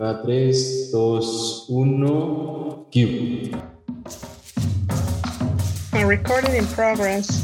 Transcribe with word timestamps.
Va 0.00 0.22
3, 0.22 0.92
2, 0.92 1.66
1, 1.68 2.86
cue. 2.92 3.50
recording 6.06 6.54
in 6.54 6.64
progress. 6.66 7.42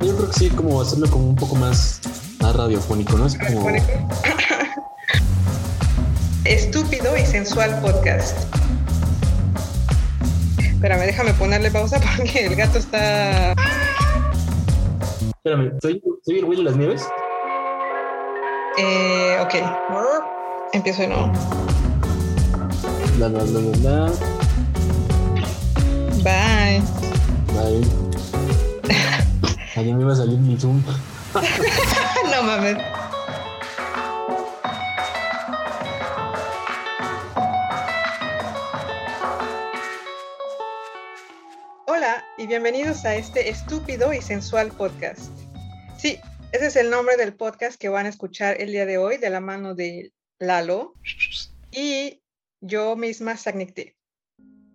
Yo 0.00 0.14
creo 0.16 0.26
que 0.28 0.32
sí, 0.34 0.50
como 0.50 0.82
hacerlo 0.82 1.08
como 1.08 1.30
un 1.30 1.36
poco 1.36 1.54
más, 1.54 2.02
más 2.42 2.54
radiofónico, 2.54 3.16
¿no? 3.16 3.24
Es 3.24 3.38
como... 3.38 3.70
Estúpido 6.44 7.16
y 7.16 7.24
sensual 7.24 7.80
podcast. 7.80 8.36
Espérame, 10.58 11.06
déjame 11.06 11.32
ponerle 11.32 11.70
pausa 11.70 11.98
porque 12.18 12.44
el 12.44 12.54
gato 12.54 12.78
está. 12.78 13.54
Espérame, 15.38 15.72
¿soy, 15.80 16.02
soy 16.22 16.38
el 16.40 16.44
güey 16.44 16.58
de 16.58 16.64
las 16.64 16.76
nieves? 16.76 17.02
Eh, 18.76 19.38
ok. 19.40 19.54
Empiezo 20.72 21.02
de 21.02 21.08
nuevo. 21.08 21.32
La, 23.18 23.28
la, 23.28 23.44
la. 23.44 24.12
Bye. 26.24 26.82
Bye. 27.52 27.86
Ayer 29.76 29.94
me 29.94 30.02
iba 30.02 30.12
a 30.12 30.16
salir 30.16 30.38
mi 30.38 30.58
Zoom. 30.58 30.82
no 32.32 32.42
mames. 32.42 32.78
Hola 41.86 42.24
y 42.38 42.48
bienvenidos 42.48 43.04
a 43.04 43.14
este 43.14 43.48
estúpido 43.48 44.12
y 44.12 44.20
sensual 44.20 44.72
podcast. 44.72 45.30
Sí, 45.96 46.18
ese 46.54 46.68
es 46.68 46.76
el 46.76 46.88
nombre 46.88 47.16
del 47.16 47.34
podcast 47.34 47.80
que 47.80 47.88
van 47.88 48.06
a 48.06 48.08
escuchar 48.08 48.60
el 48.60 48.70
día 48.70 48.86
de 48.86 48.96
hoy 48.96 49.16
de 49.16 49.28
la 49.28 49.40
mano 49.40 49.74
de 49.74 50.12
Lalo 50.38 50.94
y 51.72 52.22
yo 52.60 52.94
misma, 52.94 53.36
Sagnicte. 53.36 53.96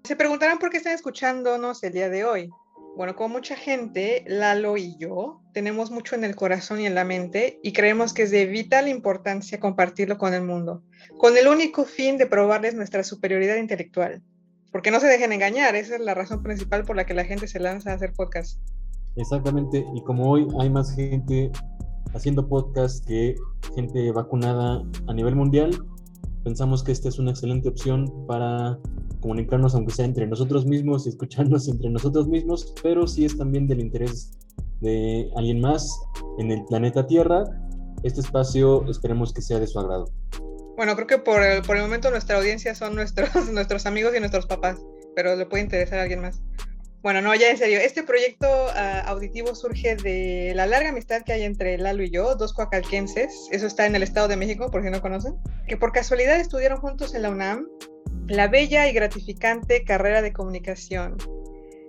Se 0.04 0.18
preguntarán 0.18 0.60
por 0.60 0.72
qué 0.72 0.76
están 0.76 0.92
escuchándonos 0.92 1.82
el 1.84 1.94
día 1.94 2.10
de 2.10 2.26
hoy. 2.26 2.50
Bueno, 2.98 3.16
como 3.16 3.36
mucha 3.36 3.56
gente, 3.56 4.26
Lalo 4.28 4.76
y 4.76 4.98
yo 4.98 5.42
tenemos 5.54 5.90
mucho 5.90 6.16
en 6.16 6.26
el 6.26 6.36
corazón 6.36 6.82
y 6.82 6.86
en 6.86 6.96
la 6.96 7.06
mente 7.06 7.62
y 7.64 7.72
creemos 7.72 8.14
que 8.14 8.24
es 8.24 8.32
de 8.32 8.46
vital 8.46 8.90
importancia 8.90 9.62
compartirlo 9.62 10.18
con 10.18 10.34
el 10.34 10.44
mundo, 10.44 10.84
con 11.18 11.38
el 11.38 11.48
único 11.48 11.86
fin 11.86 12.18
de 12.18 12.26
probarles 12.26 12.76
nuestra 12.76 13.06
superioridad 13.06 13.56
intelectual. 13.56 14.22
Porque 14.74 14.92
no 14.92 15.00
se 15.00 15.08
dejen 15.08 15.32
engañar, 15.32 15.78
esa 15.78 15.96
es 15.96 16.02
la 16.02 16.14
razón 16.14 16.44
principal 16.44 16.84
por 16.84 16.98
la 16.98 17.06
que 17.06 17.14
la 17.14 17.24
gente 17.24 17.48
se 17.48 17.62
lanza 17.62 17.92
a 17.92 17.96
hacer 17.96 18.12
podcast. 18.12 18.60
Exactamente, 19.16 19.86
y 19.96 20.04
como 20.04 20.32
hoy 20.32 20.48
hay 20.60 20.70
más 20.70 20.96
gente 20.96 21.52
haciendo 22.14 22.48
podcast 22.48 23.06
que 23.06 23.36
gente 23.76 24.12
vacunada 24.12 24.84
a 25.08 25.14
nivel 25.14 25.36
mundial, 25.36 25.72
pensamos 26.44 26.84
que 26.84 26.92
esta 26.92 27.10
es 27.10 27.20
una 27.20 27.32
excelente 27.32 27.70
opción 27.70 28.26
para 28.28 28.80
comunicarnos, 29.22 29.76
aunque 29.76 29.94
sea 29.94 30.06
entre 30.06 30.28
nosotros 30.28 30.66
mismos 30.66 31.06
y 31.06 31.10
escucharnos 31.10 31.68
entre 31.68 31.90
nosotros 31.90 32.28
mismos, 32.28 32.74
pero 32.82 33.08
sí 33.08 33.26
es 33.26 33.38
también 33.38 33.68
del 33.68 33.82
interés 33.82 34.32
de 34.82 35.30
alguien 35.36 35.62
más 35.62 36.00
en 36.38 36.52
el 36.52 36.64
planeta 36.66 37.06
Tierra. 37.06 37.44
Este 38.04 38.22
espacio 38.22 38.90
esperemos 38.90 39.34
que 39.34 39.42
sea 39.42 39.60
de 39.60 39.68
su 39.68 39.80
agrado. 39.80 40.06
Bueno, 40.78 40.96
creo 40.96 41.08
que 41.08 41.18
por 41.18 41.44
el, 41.44 41.62
por 41.64 41.76
el 41.76 41.82
momento 41.82 42.10
nuestra 42.10 42.38
audiencia 42.38 42.74
son 42.74 42.96
nuestros, 42.96 43.30
nuestros 43.52 43.86
amigos 43.86 44.14
y 44.16 44.20
nuestros 44.20 44.46
papás, 44.46 44.80
pero 45.16 45.36
le 45.36 45.46
puede 45.46 45.64
interesar 45.64 46.00
a 46.00 46.04
alguien 46.04 46.22
más. 46.22 46.42
Bueno, 47.02 47.22
no, 47.22 47.34
ya 47.34 47.50
en 47.50 47.58
serio, 47.58 47.80
este 47.80 48.04
proyecto 48.04 48.48
uh, 48.48 49.08
auditivo 49.08 49.56
surge 49.56 49.96
de 49.96 50.52
la 50.54 50.66
larga 50.66 50.90
amistad 50.90 51.22
que 51.22 51.32
hay 51.32 51.44
entre 51.44 51.78
Lalo 51.78 52.04
y 52.04 52.10
yo, 52.10 52.36
dos 52.36 52.54
coacalquenses, 52.54 53.48
eso 53.52 53.68
está 53.68 53.86
en 53.86 53.96
el 53.96 54.04
Estado 54.04 54.28
de 54.28 54.36
México, 54.36 54.70
por 54.70 54.84
si 54.84 54.90
no 54.90 55.02
conocen, 55.02 55.36
que 55.68 55.78
por 55.78 55.94
casualidad 55.94 56.40
estudiaron 56.40 56.82
juntos 56.82 57.16
en 57.16 57.22
la 57.22 57.30
UNAM 57.30 57.68
la 58.28 58.48
bella 58.48 58.90
y 58.90 58.94
gratificante 58.94 59.84
carrera 59.86 60.22
de 60.22 60.34
comunicación. 60.34 61.16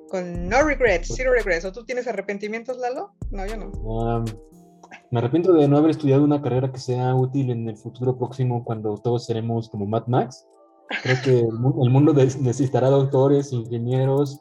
Con 0.08 0.48
no 0.48 0.62
regrets, 0.62 1.12
zero 1.14 1.32
regrets. 1.32 1.64
¿O 1.64 1.72
tú 1.72 1.84
tienes 1.84 2.08
arrepentimientos, 2.08 2.78
Lalo? 2.78 3.12
No, 3.30 3.46
yo 3.46 3.56
no. 3.56 4.24
Me 5.10 5.18
arrepiento 5.18 5.52
de 5.52 5.68
no 5.68 5.76
haber 5.76 5.90
estudiado 5.90 6.24
una 6.24 6.40
carrera 6.40 6.72
que 6.72 6.80
sea 6.80 7.14
útil 7.14 7.50
en 7.50 7.68
el 7.68 7.76
futuro 7.76 8.16
próximo 8.18 8.64
cuando 8.64 8.96
todos 8.96 9.26
seremos 9.26 9.68
como 9.68 9.86
Mad 9.86 10.06
Max. 10.06 10.46
Creo 11.02 11.16
que 11.22 11.38
el, 11.40 11.52
mu- 11.52 11.84
el 11.84 11.90
mundo 11.90 12.12
necesitará 12.12 12.88
doctores, 12.88 13.52
ingenieros, 13.52 14.40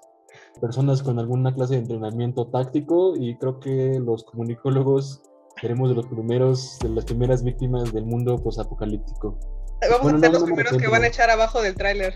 personas 0.60 1.02
con 1.04 1.20
alguna 1.20 1.54
clase 1.54 1.74
de 1.76 1.80
entrenamiento 1.82 2.48
táctico 2.48 3.16
y 3.16 3.38
creo 3.38 3.60
que 3.60 4.00
los 4.00 4.24
comunicólogos 4.24 5.22
seremos 5.60 5.90
de 5.90 5.96
los 5.96 6.08
primeros, 6.08 6.78
de 6.82 6.90
las 6.90 7.06
primeras 7.06 7.44
víctimas 7.44 7.92
del 7.94 8.06
mundo 8.06 8.38
posapocalíptico. 8.42 9.38
Vamos 9.82 10.02
Bueno, 10.02 10.18
a 10.18 10.22
ser 10.22 10.30
no, 10.30 10.34
los 10.34 10.42
no 10.42 10.46
primeros 10.46 10.78
que 10.78 10.88
van 10.88 11.04
a 11.04 11.08
echar 11.08 11.30
abajo 11.30 11.62
del 11.62 11.76
tráiler. 11.76 12.14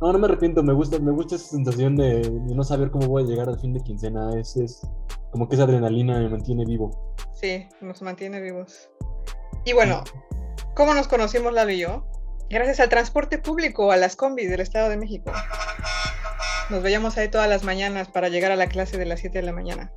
No, 0.00 0.12
no 0.12 0.18
me 0.18 0.26
arrepiento, 0.26 0.62
me 0.62 0.72
gusta, 0.72 0.98
me 0.98 1.12
gusta 1.12 1.34
esa 1.34 1.48
sensación 1.48 1.96
de, 1.96 2.20
de 2.20 2.54
no 2.54 2.64
saber 2.64 2.90
cómo 2.90 3.06
voy 3.06 3.22
a 3.22 3.26
llegar 3.26 3.48
al 3.50 3.60
fin 3.60 3.74
de 3.74 3.80
quincena. 3.80 4.30
Es, 4.38 4.56
es 4.56 4.80
como 5.30 5.46
que 5.48 5.56
esa 5.56 5.64
adrenalina 5.64 6.18
me 6.18 6.28
mantiene 6.30 6.64
vivo. 6.64 7.14
Sí, 7.34 7.68
nos 7.82 8.00
mantiene 8.00 8.40
vivos. 8.40 8.88
Y 9.66 9.74
bueno, 9.74 10.02
¿cómo 10.74 10.94
nos 10.94 11.06
conocimos 11.06 11.52
Lalo 11.52 11.70
y 11.70 11.80
yo? 11.80 12.04
Gracias 12.48 12.80
al 12.80 12.88
transporte 12.88 13.38
público, 13.38 13.92
a 13.92 13.96
las 13.96 14.16
combis 14.16 14.50
del 14.50 14.60
Estado 14.60 14.88
de 14.88 14.96
México. 14.96 15.30
Nos 16.70 16.82
veíamos 16.82 17.16
ahí 17.16 17.28
todas 17.28 17.48
las 17.48 17.64
mañanas 17.64 18.08
para 18.08 18.28
llegar 18.28 18.52
a 18.52 18.56
la 18.56 18.68
clase 18.68 18.98
de 18.98 19.06
las 19.06 19.20
7 19.20 19.38
de 19.38 19.44
la 19.44 19.52
mañana. 19.52 19.92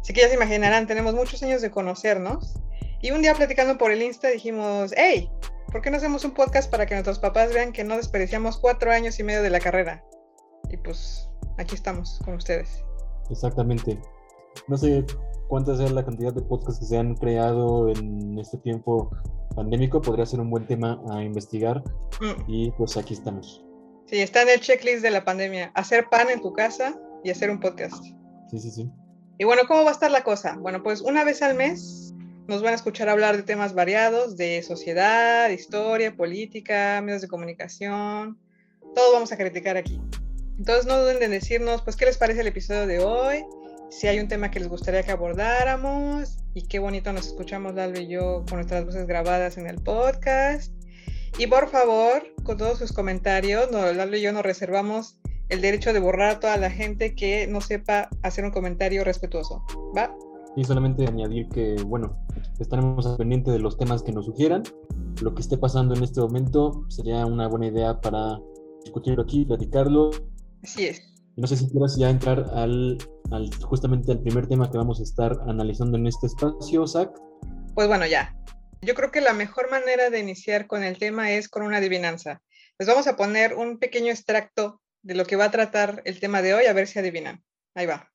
Así 0.00 0.12
que 0.12 0.20
ya 0.20 0.28
se 0.28 0.34
imaginarán, 0.34 0.86
tenemos 0.86 1.14
muchos 1.14 1.42
años 1.42 1.62
de 1.62 1.70
conocernos. 1.70 2.54
Y 3.02 3.10
un 3.10 3.22
día 3.22 3.34
platicando 3.34 3.76
por 3.76 3.90
el 3.90 4.02
Insta 4.02 4.28
dijimos, 4.28 4.92
hey, 4.96 5.30
¿por 5.72 5.82
qué 5.82 5.90
no 5.90 5.96
hacemos 5.96 6.24
un 6.24 6.32
podcast 6.32 6.70
para 6.70 6.86
que 6.86 6.94
nuestros 6.94 7.18
papás 7.18 7.52
vean 7.52 7.72
que 7.72 7.84
no 7.84 7.96
desperdiciamos 7.96 8.56
cuatro 8.58 8.92
años 8.92 9.18
y 9.18 9.24
medio 9.24 9.42
de 9.42 9.50
la 9.50 9.60
carrera? 9.60 10.04
Y 10.70 10.76
pues 10.76 11.28
aquí 11.58 11.74
estamos 11.74 12.20
con 12.24 12.34
ustedes. 12.34 12.84
Exactamente. 13.30 14.00
No 14.68 14.76
sé 14.76 15.04
cuánta 15.48 15.76
sea 15.76 15.90
la 15.90 16.04
cantidad 16.04 16.32
de 16.32 16.42
podcasts 16.42 16.80
que 16.80 16.86
se 16.86 16.96
han 16.96 17.14
creado 17.14 17.88
en 17.88 18.38
este 18.38 18.58
tiempo 18.58 19.10
pandémico. 19.54 20.00
Podría 20.00 20.24
ser 20.24 20.40
un 20.40 20.50
buen 20.50 20.66
tema 20.66 21.00
a 21.10 21.22
investigar. 21.22 21.82
Mm. 22.20 22.42
Y 22.46 22.70
pues 22.72 22.96
aquí 22.96 23.14
estamos. 23.14 23.65
Sí, 24.06 24.20
está 24.20 24.42
en 24.42 24.50
el 24.50 24.60
checklist 24.60 25.02
de 25.02 25.10
la 25.10 25.24
pandemia. 25.24 25.72
Hacer 25.74 26.08
pan 26.08 26.30
en 26.30 26.40
tu 26.40 26.52
casa 26.52 26.98
y 27.24 27.30
hacer 27.30 27.50
un 27.50 27.58
podcast. 27.58 28.04
Sí, 28.50 28.58
sí, 28.58 28.70
sí. 28.70 28.90
Y 29.38 29.44
bueno, 29.44 29.62
¿cómo 29.66 29.82
va 29.82 29.90
a 29.90 29.92
estar 29.92 30.10
la 30.10 30.22
cosa? 30.22 30.56
Bueno, 30.58 30.82
pues 30.82 31.00
una 31.00 31.24
vez 31.24 31.42
al 31.42 31.54
mes 31.54 32.14
nos 32.46 32.62
van 32.62 32.72
a 32.72 32.76
escuchar 32.76 33.08
hablar 33.08 33.36
de 33.36 33.42
temas 33.42 33.74
variados, 33.74 34.36
de 34.36 34.62
sociedad, 34.62 35.50
historia, 35.50 36.16
política, 36.16 37.00
medios 37.02 37.22
de 37.22 37.28
comunicación. 37.28 38.38
Todo 38.94 39.12
vamos 39.12 39.32
a 39.32 39.36
criticar 39.36 39.76
aquí. 39.76 40.00
Entonces 40.56 40.86
no 40.86 41.00
duden 41.00 41.22
en 41.22 41.32
decirnos, 41.32 41.82
pues, 41.82 41.96
qué 41.96 42.06
les 42.06 42.16
parece 42.16 42.40
el 42.40 42.46
episodio 42.46 42.86
de 42.86 43.00
hoy, 43.00 43.44
si 43.90 44.06
hay 44.06 44.20
un 44.20 44.28
tema 44.28 44.50
que 44.50 44.60
les 44.60 44.68
gustaría 44.68 45.02
que 45.02 45.10
abordáramos 45.10 46.38
y 46.54 46.66
qué 46.66 46.78
bonito 46.78 47.12
nos 47.12 47.26
escuchamos 47.26 47.74
Lalo 47.74 48.00
y 48.00 48.06
yo 48.06 48.44
con 48.48 48.58
nuestras 48.58 48.84
voces 48.84 49.06
grabadas 49.06 49.58
en 49.58 49.66
el 49.66 49.82
podcast. 49.82 50.75
Y 51.38 51.46
por 51.48 51.68
favor, 51.68 52.22
con 52.44 52.56
todos 52.56 52.78
sus 52.78 52.92
comentarios, 52.92 53.70
no, 53.70 53.92
Lalo 53.92 54.16
y 54.16 54.22
yo 54.22 54.32
nos 54.32 54.42
reservamos 54.42 55.18
el 55.50 55.60
derecho 55.60 55.92
de 55.92 56.00
borrar 56.00 56.30
a 56.30 56.40
toda 56.40 56.56
la 56.56 56.70
gente 56.70 57.14
que 57.14 57.46
no 57.46 57.60
sepa 57.60 58.08
hacer 58.22 58.44
un 58.44 58.50
comentario 58.50 59.04
respetuoso. 59.04 59.62
¿Va? 59.96 60.16
Y 60.56 60.64
solamente 60.64 61.06
añadir 61.06 61.48
que, 61.50 61.76
bueno, 61.84 62.16
estaremos 62.58 63.06
al 63.06 63.18
pendiente 63.18 63.50
de 63.50 63.58
los 63.58 63.76
temas 63.76 64.02
que 64.02 64.12
nos 64.12 64.24
sugieran. 64.24 64.62
Lo 65.20 65.34
que 65.34 65.42
esté 65.42 65.58
pasando 65.58 65.94
en 65.94 66.02
este 66.02 66.20
momento 66.20 66.86
sería 66.88 67.26
una 67.26 67.48
buena 67.48 67.66
idea 67.66 68.00
para 68.00 68.40
discutirlo 68.82 69.22
aquí, 69.22 69.44
platicarlo. 69.44 70.10
Así 70.62 70.86
es. 70.86 71.02
No 71.36 71.46
sé 71.46 71.58
si 71.58 71.68
quieras 71.68 71.98
ya 71.98 72.08
entrar 72.08 72.50
al, 72.54 72.96
al 73.30 73.54
justamente 73.62 74.10
al 74.10 74.20
primer 74.20 74.46
tema 74.46 74.70
que 74.70 74.78
vamos 74.78 75.00
a 75.00 75.02
estar 75.02 75.38
analizando 75.46 75.98
en 75.98 76.06
este 76.06 76.28
espacio, 76.28 76.86
Zach. 76.86 77.10
Pues 77.74 77.88
bueno, 77.88 78.06
ya. 78.06 78.34
Yo 78.86 78.94
creo 78.94 79.10
que 79.10 79.20
la 79.20 79.32
mejor 79.32 79.68
manera 79.68 80.10
de 80.10 80.20
iniciar 80.20 80.68
con 80.68 80.84
el 80.84 80.96
tema 80.96 81.32
es 81.32 81.48
con 81.48 81.64
una 81.64 81.78
adivinanza. 81.78 82.40
Les 82.78 82.86
vamos 82.86 83.08
a 83.08 83.16
poner 83.16 83.54
un 83.54 83.80
pequeño 83.80 84.12
extracto 84.12 84.80
de 85.02 85.16
lo 85.16 85.24
que 85.24 85.34
va 85.34 85.46
a 85.46 85.50
tratar 85.50 86.02
el 86.04 86.20
tema 86.20 86.40
de 86.40 86.54
hoy, 86.54 86.66
a 86.66 86.72
ver 86.72 86.86
si 86.86 87.00
adivinan. 87.00 87.42
Ahí 87.74 87.86
va. 87.86 88.12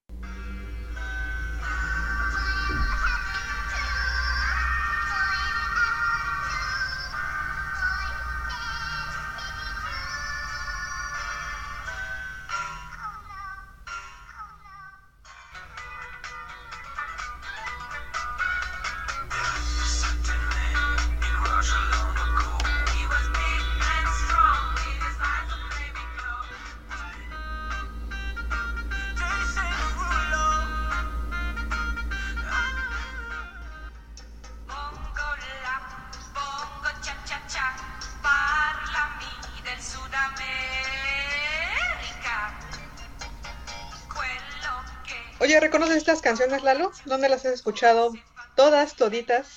Canciones, 46.32 46.64
Lalo? 46.64 46.94
¿Dónde 47.08 47.28
las 47.28 47.46
has 47.46 47.52
escuchado? 47.52 48.14
Todas, 48.56 48.96
toditas. 48.96 49.50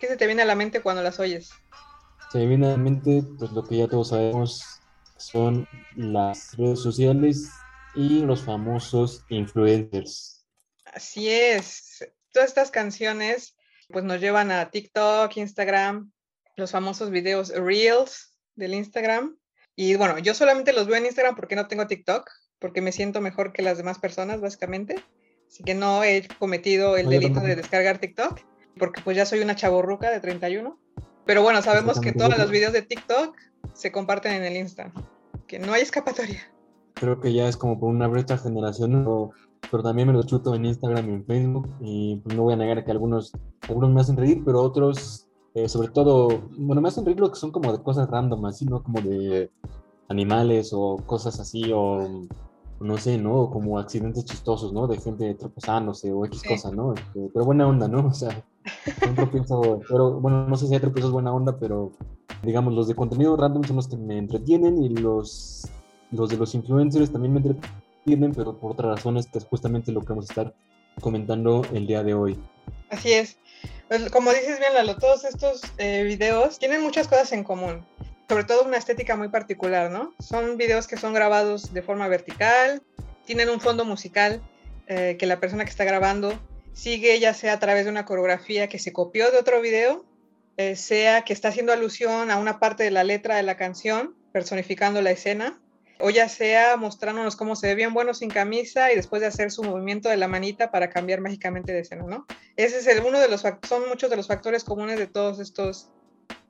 ¿Qué 0.00 0.08
se 0.08 0.16
te 0.16 0.26
viene 0.26 0.42
a 0.42 0.44
la 0.44 0.56
mente 0.56 0.82
cuando 0.82 1.00
las 1.00 1.20
oyes? 1.20 1.52
Se 2.32 2.38
me 2.38 2.46
viene 2.48 2.66
a 2.66 2.70
la 2.70 2.76
mente, 2.76 3.22
pues 3.38 3.52
lo 3.52 3.62
que 3.62 3.76
ya 3.76 3.86
todos 3.86 4.08
sabemos, 4.08 4.80
son 5.18 5.68
las 5.94 6.56
redes 6.56 6.82
sociales 6.82 7.48
y 7.94 8.22
los 8.22 8.42
famosos 8.42 9.24
influencers. 9.28 10.44
Así 10.86 11.30
es. 11.30 12.04
Todas 12.32 12.48
estas 12.48 12.72
canciones 12.72 13.56
pues 13.88 14.04
nos 14.04 14.20
llevan 14.20 14.50
a 14.50 14.68
TikTok, 14.72 15.36
Instagram, 15.36 16.10
los 16.56 16.72
famosos 16.72 17.10
videos 17.10 17.50
Reels 17.50 18.36
del 18.56 18.74
Instagram. 18.74 19.38
Y 19.76 19.94
bueno, 19.94 20.18
yo 20.18 20.34
solamente 20.34 20.72
los 20.72 20.88
veo 20.88 20.96
en 20.96 21.06
Instagram 21.06 21.36
porque 21.36 21.54
no 21.54 21.68
tengo 21.68 21.86
TikTok, 21.86 22.28
porque 22.58 22.80
me 22.80 22.90
siento 22.90 23.20
mejor 23.20 23.52
que 23.52 23.62
las 23.62 23.78
demás 23.78 24.00
personas, 24.00 24.40
básicamente. 24.40 24.96
Así 25.56 25.64
que 25.64 25.74
no 25.74 26.04
he 26.04 26.28
cometido 26.38 26.98
el 26.98 27.08
delito 27.08 27.40
de 27.40 27.56
descargar 27.56 27.96
TikTok, 27.96 28.40
porque 28.78 29.00
pues 29.02 29.16
ya 29.16 29.24
soy 29.24 29.40
una 29.40 29.56
chaborruca 29.56 30.10
de 30.10 30.20
31. 30.20 30.78
Pero 31.24 31.42
bueno, 31.42 31.62
sabemos 31.62 31.98
que 31.98 32.12
todos 32.12 32.36
los 32.36 32.50
videos 32.50 32.74
de 32.74 32.82
TikTok 32.82 33.34
se 33.72 33.90
comparten 33.90 34.32
en 34.32 34.44
el 34.44 34.54
Insta, 34.54 34.92
que 35.46 35.58
no 35.58 35.72
hay 35.72 35.80
escapatoria. 35.80 36.42
Creo 36.92 37.22
que 37.22 37.32
ya 37.32 37.48
es 37.48 37.56
como 37.56 37.80
por 37.80 37.88
una 37.88 38.06
brecha 38.06 38.36
generacional, 38.36 39.30
pero, 39.70 39.82
también 39.82 40.08
me 40.08 40.12
lo 40.12 40.24
chuto 40.24 40.54
en 40.54 40.66
Instagram 40.66 41.08
y 41.08 41.14
en 41.14 41.24
Facebook, 41.24 41.70
y 41.80 42.16
pues 42.16 42.36
no 42.36 42.42
voy 42.42 42.52
a 42.52 42.56
negar 42.56 42.84
que 42.84 42.90
algunos, 42.90 43.32
algunos 43.62 43.90
me 43.90 44.02
hacen 44.02 44.18
reír, 44.18 44.42
pero 44.44 44.60
otros, 44.60 45.26
eh, 45.54 45.70
sobre 45.70 45.88
todo, 45.88 46.50
bueno, 46.58 46.82
me 46.82 46.88
hacen 46.88 47.06
reír 47.06 47.18
lo 47.18 47.30
que 47.30 47.40
son 47.40 47.50
como 47.50 47.72
de 47.72 47.82
cosas 47.82 48.10
random, 48.10 48.44
así, 48.44 48.66
¿no? 48.66 48.82
Como 48.82 49.00
de 49.00 49.50
animales 50.08 50.72
o 50.74 50.98
cosas 51.06 51.40
así, 51.40 51.72
o 51.72 52.26
no 52.80 52.98
sé, 52.98 53.18
¿no? 53.18 53.50
Como 53.50 53.78
accidentes 53.78 54.24
chistosos, 54.24 54.72
¿no? 54.72 54.86
De 54.86 54.98
gente 54.98 55.34
tropezándose 55.34 56.12
o 56.12 56.24
X 56.26 56.42
cosa, 56.42 56.70
¿no? 56.70 56.94
Este, 56.94 57.30
pero 57.32 57.44
buena 57.44 57.66
onda, 57.66 57.88
¿no? 57.88 58.06
O 58.08 58.14
sea, 58.14 58.44
un 59.06 59.14
tropiezo, 59.16 59.80
pero 59.88 60.20
bueno, 60.20 60.46
no 60.48 60.56
sé 60.56 60.66
si 60.66 60.74
hay 60.74 60.80
tropiezos 60.80 61.12
buena 61.12 61.32
onda, 61.32 61.58
pero 61.58 61.92
digamos, 62.42 62.74
los 62.74 62.88
de 62.88 62.94
contenido 62.94 63.36
random 63.36 63.64
son 63.64 63.76
los 63.76 63.88
que 63.88 63.96
me 63.96 64.18
entretienen 64.18 64.82
y 64.82 64.90
los, 64.90 65.68
los 66.10 66.28
de 66.28 66.36
los 66.36 66.54
influencers 66.54 67.12
también 67.12 67.34
me 67.34 67.40
entretienen, 67.40 68.32
pero 68.34 68.56
por 68.56 68.72
otras 68.72 68.96
razones, 68.96 69.26
que 69.26 69.38
es 69.38 69.44
justamente 69.44 69.92
lo 69.92 70.00
que 70.00 70.08
vamos 70.08 70.28
a 70.28 70.32
estar 70.32 70.54
comentando 71.00 71.62
el 71.72 71.86
día 71.86 72.02
de 72.02 72.14
hoy. 72.14 72.38
Así 72.90 73.12
es. 73.12 73.38
Pues, 73.88 74.10
como 74.10 74.30
dices 74.30 74.58
bien, 74.58 74.74
Lalo, 74.74 74.96
todos 74.96 75.24
estos 75.24 75.62
eh, 75.78 76.02
videos 76.04 76.58
tienen 76.58 76.82
muchas 76.82 77.08
cosas 77.08 77.32
en 77.32 77.44
común 77.44 77.84
sobre 78.28 78.44
todo 78.44 78.64
una 78.64 78.76
estética 78.76 79.16
muy 79.16 79.28
particular, 79.28 79.90
¿no? 79.90 80.14
Son 80.18 80.56
videos 80.56 80.86
que 80.86 80.96
son 80.96 81.14
grabados 81.14 81.72
de 81.72 81.82
forma 81.82 82.08
vertical, 82.08 82.82
tienen 83.24 83.48
un 83.48 83.60
fondo 83.60 83.84
musical 83.84 84.40
eh, 84.88 85.16
que 85.18 85.26
la 85.26 85.40
persona 85.40 85.64
que 85.64 85.70
está 85.70 85.84
grabando 85.84 86.38
sigue 86.72 87.18
ya 87.18 87.34
sea 87.34 87.54
a 87.54 87.58
través 87.58 87.84
de 87.84 87.90
una 87.90 88.04
coreografía 88.04 88.68
que 88.68 88.78
se 88.78 88.92
copió 88.92 89.30
de 89.30 89.38
otro 89.38 89.60
video, 89.60 90.04
eh, 90.56 90.76
sea 90.76 91.22
que 91.22 91.32
está 91.32 91.48
haciendo 91.48 91.72
alusión 91.72 92.30
a 92.30 92.36
una 92.36 92.58
parte 92.58 92.84
de 92.84 92.90
la 92.90 93.04
letra 93.04 93.36
de 93.36 93.42
la 93.42 93.56
canción, 93.56 94.14
personificando 94.32 95.00
la 95.02 95.10
escena, 95.10 95.58
o 95.98 96.10
ya 96.10 96.28
sea 96.28 96.76
mostrándonos 96.76 97.36
cómo 97.36 97.56
se 97.56 97.68
ve 97.68 97.74
bien 97.74 97.94
bueno 97.94 98.12
sin 98.12 98.28
camisa 98.28 98.92
y 98.92 98.96
después 98.96 99.20
de 99.20 99.28
hacer 99.28 99.50
su 99.50 99.62
movimiento 99.62 100.08
de 100.08 100.16
la 100.16 100.28
manita 100.28 100.70
para 100.70 100.90
cambiar 100.90 101.20
mágicamente 101.20 101.72
de 101.72 101.80
escena, 101.80 102.04
¿no? 102.06 102.26
Ese 102.56 102.78
es 102.78 102.86
el, 102.86 103.02
uno 103.02 103.18
de 103.18 103.28
los, 103.28 103.42
son 103.66 103.88
muchos 103.88 104.10
de 104.10 104.16
los 104.16 104.26
factores 104.26 104.64
comunes 104.64 104.98
de 104.98 105.06
todos 105.06 105.38
estos, 105.38 105.88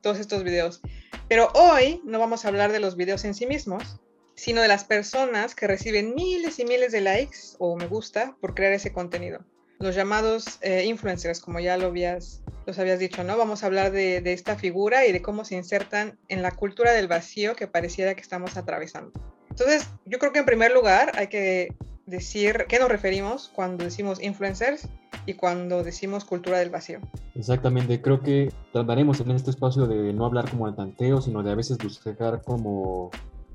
todos 0.00 0.18
estos 0.18 0.44
videos. 0.44 0.80
Pero 1.28 1.50
hoy 1.54 2.00
no 2.04 2.18
vamos 2.18 2.44
a 2.44 2.48
hablar 2.48 2.72
de 2.72 2.80
los 2.80 2.96
videos 2.96 3.24
en 3.24 3.34
sí 3.34 3.46
mismos, 3.46 4.00
sino 4.34 4.60
de 4.62 4.68
las 4.68 4.84
personas 4.84 5.54
que 5.54 5.66
reciben 5.66 6.14
miles 6.14 6.58
y 6.58 6.64
miles 6.64 6.92
de 6.92 7.00
likes 7.00 7.38
o 7.58 7.76
me 7.76 7.86
gusta 7.86 8.36
por 8.40 8.54
crear 8.54 8.72
ese 8.72 8.92
contenido. 8.92 9.40
Los 9.78 9.94
llamados 9.94 10.58
eh, 10.62 10.84
influencers, 10.84 11.40
como 11.40 11.60
ya 11.60 11.76
lo 11.76 11.86
habías, 11.88 12.42
los 12.66 12.78
habías 12.78 12.98
dicho, 12.98 13.24
¿no? 13.24 13.36
Vamos 13.36 13.62
a 13.62 13.66
hablar 13.66 13.92
de, 13.92 14.20
de 14.20 14.32
esta 14.32 14.56
figura 14.56 15.06
y 15.06 15.12
de 15.12 15.20
cómo 15.20 15.44
se 15.44 15.54
insertan 15.54 16.18
en 16.28 16.42
la 16.42 16.50
cultura 16.50 16.92
del 16.92 17.08
vacío 17.08 17.56
que 17.56 17.66
pareciera 17.66 18.14
que 18.14 18.22
estamos 18.22 18.56
atravesando. 18.56 19.12
Entonces, 19.50 19.86
yo 20.04 20.18
creo 20.18 20.32
que 20.32 20.38
en 20.38 20.46
primer 20.46 20.72
lugar 20.72 21.12
hay 21.16 21.28
que 21.28 21.74
decir 22.06 22.66
qué 22.68 22.78
nos 22.78 22.88
referimos 22.88 23.50
cuando 23.54 23.84
decimos 23.84 24.22
influencers 24.22 24.88
y 25.26 25.34
cuando 25.34 25.82
decimos 25.82 26.24
cultura 26.24 26.58
del 26.58 26.70
vacío. 26.70 27.00
Exactamente, 27.34 28.00
creo 28.00 28.20
que 28.20 28.52
trataremos 28.72 29.20
en 29.20 29.32
este 29.32 29.50
espacio 29.50 29.86
de 29.86 30.12
no 30.12 30.24
hablar 30.24 30.48
como 30.48 30.70
de 30.70 30.76
tanteo, 30.76 31.20
sino 31.20 31.42
de 31.42 31.50
a 31.50 31.54
veces 31.54 31.78
buscar 31.78 32.42
como, 32.42 33.10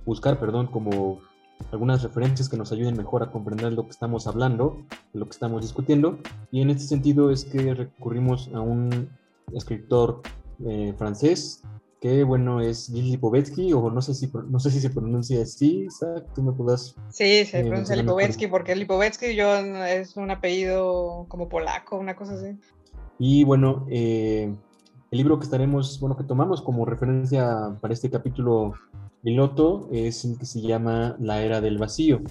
buscar, 0.05 0.39
perdón, 0.39 0.67
como 0.67 1.19
algunas 1.71 2.03
referencias 2.03 2.49
que 2.49 2.57
nos 2.57 2.71
ayuden 2.71 2.97
mejor 2.97 3.23
a 3.23 3.31
comprender 3.31 3.73
lo 3.73 3.85
que 3.85 3.91
estamos 3.91 4.27
hablando, 4.27 4.77
lo 5.13 5.25
que 5.25 5.31
estamos 5.31 5.61
discutiendo. 5.61 6.17
Y 6.51 6.61
en 6.61 6.69
este 6.69 6.83
sentido 6.83 7.31
es 7.31 7.45
que 7.45 7.73
recurrimos 7.73 8.49
a 8.53 8.61
un 8.61 9.09
escritor 9.53 10.21
eh, 10.65 10.93
francés 10.97 11.63
que 12.01 12.23
bueno 12.23 12.61
es 12.61 12.87
Gilles 12.87 13.11
Lipovetsky 13.11 13.73
o 13.73 13.91
no 13.91 14.01
sé 14.01 14.15
si 14.15 14.29
no 14.49 14.59
sé 14.59 14.71
si 14.71 14.81
se 14.81 14.89
pronuncia 14.89 15.43
así, 15.43 15.85
Isaac, 15.85 16.25
tú 16.33 16.41
me 16.41 16.51
puedas 16.51 16.95
Sí, 17.11 17.45
se 17.45 17.59
eh, 17.59 17.63
pronuncia 17.63 17.95
Lipovetsky 17.95 18.47
porque 18.47 18.75
Lipovetsky 18.75 19.35
yo 19.35 19.55
es 19.55 20.17
un 20.17 20.31
apellido 20.31 21.27
como 21.29 21.47
polaco, 21.47 21.97
una 21.97 22.15
cosa 22.15 22.33
así. 22.33 22.57
Y 23.19 23.43
bueno, 23.43 23.85
eh, 23.87 24.51
el 25.11 25.17
libro 25.17 25.37
que 25.37 25.45
estaremos, 25.45 25.99
bueno, 25.99 26.17
que 26.17 26.23
tomamos 26.23 26.63
como 26.63 26.85
referencia 26.85 27.77
para 27.79 27.93
este 27.93 28.09
capítulo 28.09 28.73
piloto 29.21 29.87
es 29.91 30.25
el 30.25 30.39
que 30.39 30.47
se 30.47 30.59
llama 30.59 31.15
La 31.19 31.43
Era 31.43 31.61
del 31.61 31.77
Vacío. 31.77 32.21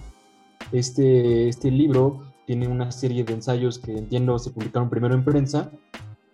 Este, 0.72 1.48
este 1.48 1.70
libro 1.70 2.24
tiene 2.44 2.66
una 2.66 2.90
serie 2.90 3.22
de 3.22 3.34
ensayos 3.34 3.78
que 3.78 3.92
entiendo 3.92 4.36
se 4.40 4.50
publicaron 4.50 4.90
primero 4.90 5.14
en 5.14 5.24
prensa 5.24 5.70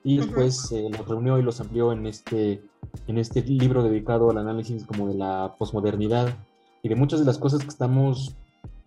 y 0.06 0.18
después 0.18 0.68
se 0.68 0.88
los 0.88 1.08
reunió 1.08 1.36
y 1.36 1.42
los 1.42 1.60
amplió 1.60 1.90
en 1.90 2.06
este, 2.06 2.60
en 3.08 3.18
este 3.18 3.42
libro 3.42 3.82
dedicado 3.82 4.30
al 4.30 4.38
análisis 4.38 4.84
como 4.84 5.08
de 5.08 5.14
la 5.14 5.56
posmodernidad 5.58 6.32
y 6.80 6.88
de 6.88 6.94
muchas 6.94 7.18
de 7.18 7.26
las 7.26 7.38
cosas 7.38 7.62
que 7.62 7.70
estamos 7.70 8.32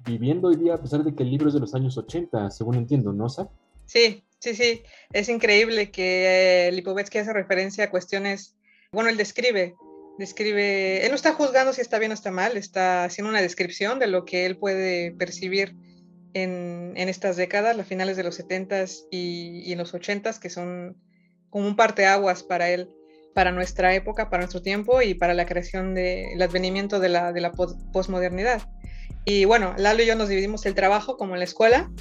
viviendo 0.06 0.48
hoy 0.48 0.56
día, 0.56 0.76
a 0.76 0.82
pesar 0.82 1.04
de 1.04 1.14
que 1.14 1.24
el 1.24 1.32
libro 1.32 1.50
es 1.50 1.54
de 1.54 1.60
los 1.60 1.76
años 1.76 1.98
80, 1.98 2.52
según 2.52 2.76
entiendo, 2.76 3.12
¿no, 3.12 3.28
Sa? 3.28 3.50
Sí, 3.86 4.24
sí, 4.40 4.56
sí. 4.56 4.82
Es 5.12 5.28
increíble 5.28 5.92
que 5.92 6.68
eh, 6.70 6.72
Lipovetsky 6.72 7.18
hace 7.18 7.34
referencia 7.34 7.84
a 7.84 7.90
cuestiones, 7.92 8.56
bueno, 8.94 9.10
él 9.10 9.18
describe, 9.18 9.76
describe, 10.18 11.04
él 11.04 11.10
no 11.10 11.16
está 11.16 11.34
juzgando 11.34 11.74
si 11.74 11.82
está 11.82 12.00
bien 12.00 12.12
o 12.12 12.14
está 12.14 12.32
mal, 12.32 12.56
está 12.56 13.04
haciendo 13.04 13.30
una 13.30 13.42
descripción 13.42 14.00
de 14.00 14.08
lo 14.08 14.24
que 14.24 14.46
él 14.46 14.56
puede 14.56 15.12
percibir 15.12 15.76
en, 16.34 16.94
en 16.96 17.10
estas 17.10 17.36
décadas, 17.36 17.76
las 17.76 17.88
finales 17.88 18.16
de 18.16 18.24
los 18.24 18.40
70s 18.40 19.06
y, 19.12 19.64
y 19.66 19.74
en 19.74 19.80
los 19.80 19.94
80s, 19.94 20.40
que 20.40 20.50
son 20.50 20.96
como 21.50 21.68
un 21.68 21.76
parteaguas 21.76 22.44
para 22.44 22.70
él, 22.70 22.90
para 23.34 23.52
nuestra 23.52 23.94
época, 23.94 24.30
para 24.30 24.42
nuestro 24.42 24.62
tiempo 24.62 25.02
y 25.02 25.14
para 25.14 25.34
la 25.34 25.46
creación 25.46 25.96
del 25.96 26.42
advenimiento 26.42 27.00
de 27.00 27.10
la, 27.10 27.32
de 27.32 27.42
la 27.42 27.52
posmodernidad. 27.52 28.64
Y 29.26 29.46
bueno, 29.46 29.74
Lalo 29.78 30.04
y 30.04 30.08
yo 30.08 30.16
nos 30.16 30.30
dividimos 30.30 30.66
el 30.66 30.76
trabajo 30.76 31.18
como 31.18 31.34
en 31.34 31.40
la 31.40 31.46
escuela. 31.46 31.92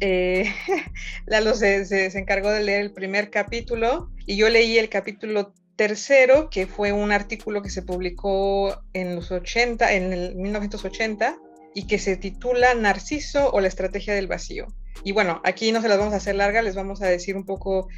Eh, 0.00 0.50
Lalo 1.26 1.54
se, 1.54 1.84
se, 1.84 2.10
se, 2.10 2.18
encargó 2.18 2.50
de 2.50 2.62
leer 2.62 2.80
el 2.80 2.92
primer 2.92 3.30
capítulo 3.30 4.10
y 4.26 4.36
yo 4.36 4.48
leí 4.48 4.78
el 4.78 4.88
capítulo 4.88 5.52
tercero, 5.76 6.50
que 6.50 6.66
fue 6.66 6.92
un 6.92 7.12
artículo 7.12 7.62
que 7.62 7.70
se 7.70 7.82
publicó 7.82 8.82
en 8.94 9.14
los 9.14 9.30
80, 9.30 9.92
en 9.92 10.12
el 10.12 10.34
1980, 10.34 11.38
y 11.72 11.86
que 11.86 12.00
se 12.00 12.16
titula 12.16 12.74
Narciso 12.74 13.50
o 13.52 13.60
la 13.60 13.68
estrategia 13.68 14.12
del 14.12 14.26
vacío. 14.26 14.66
Y 15.04 15.12
bueno, 15.12 15.40
aquí 15.44 15.70
no 15.70 15.80
se 15.80 15.88
las 15.88 15.98
vamos 15.98 16.14
a 16.14 16.16
hacer 16.16 16.34
larga, 16.34 16.62
les 16.62 16.74
vamos 16.74 17.00
a 17.02 17.06
decir 17.06 17.36
un 17.36 17.44
poco 17.44 17.88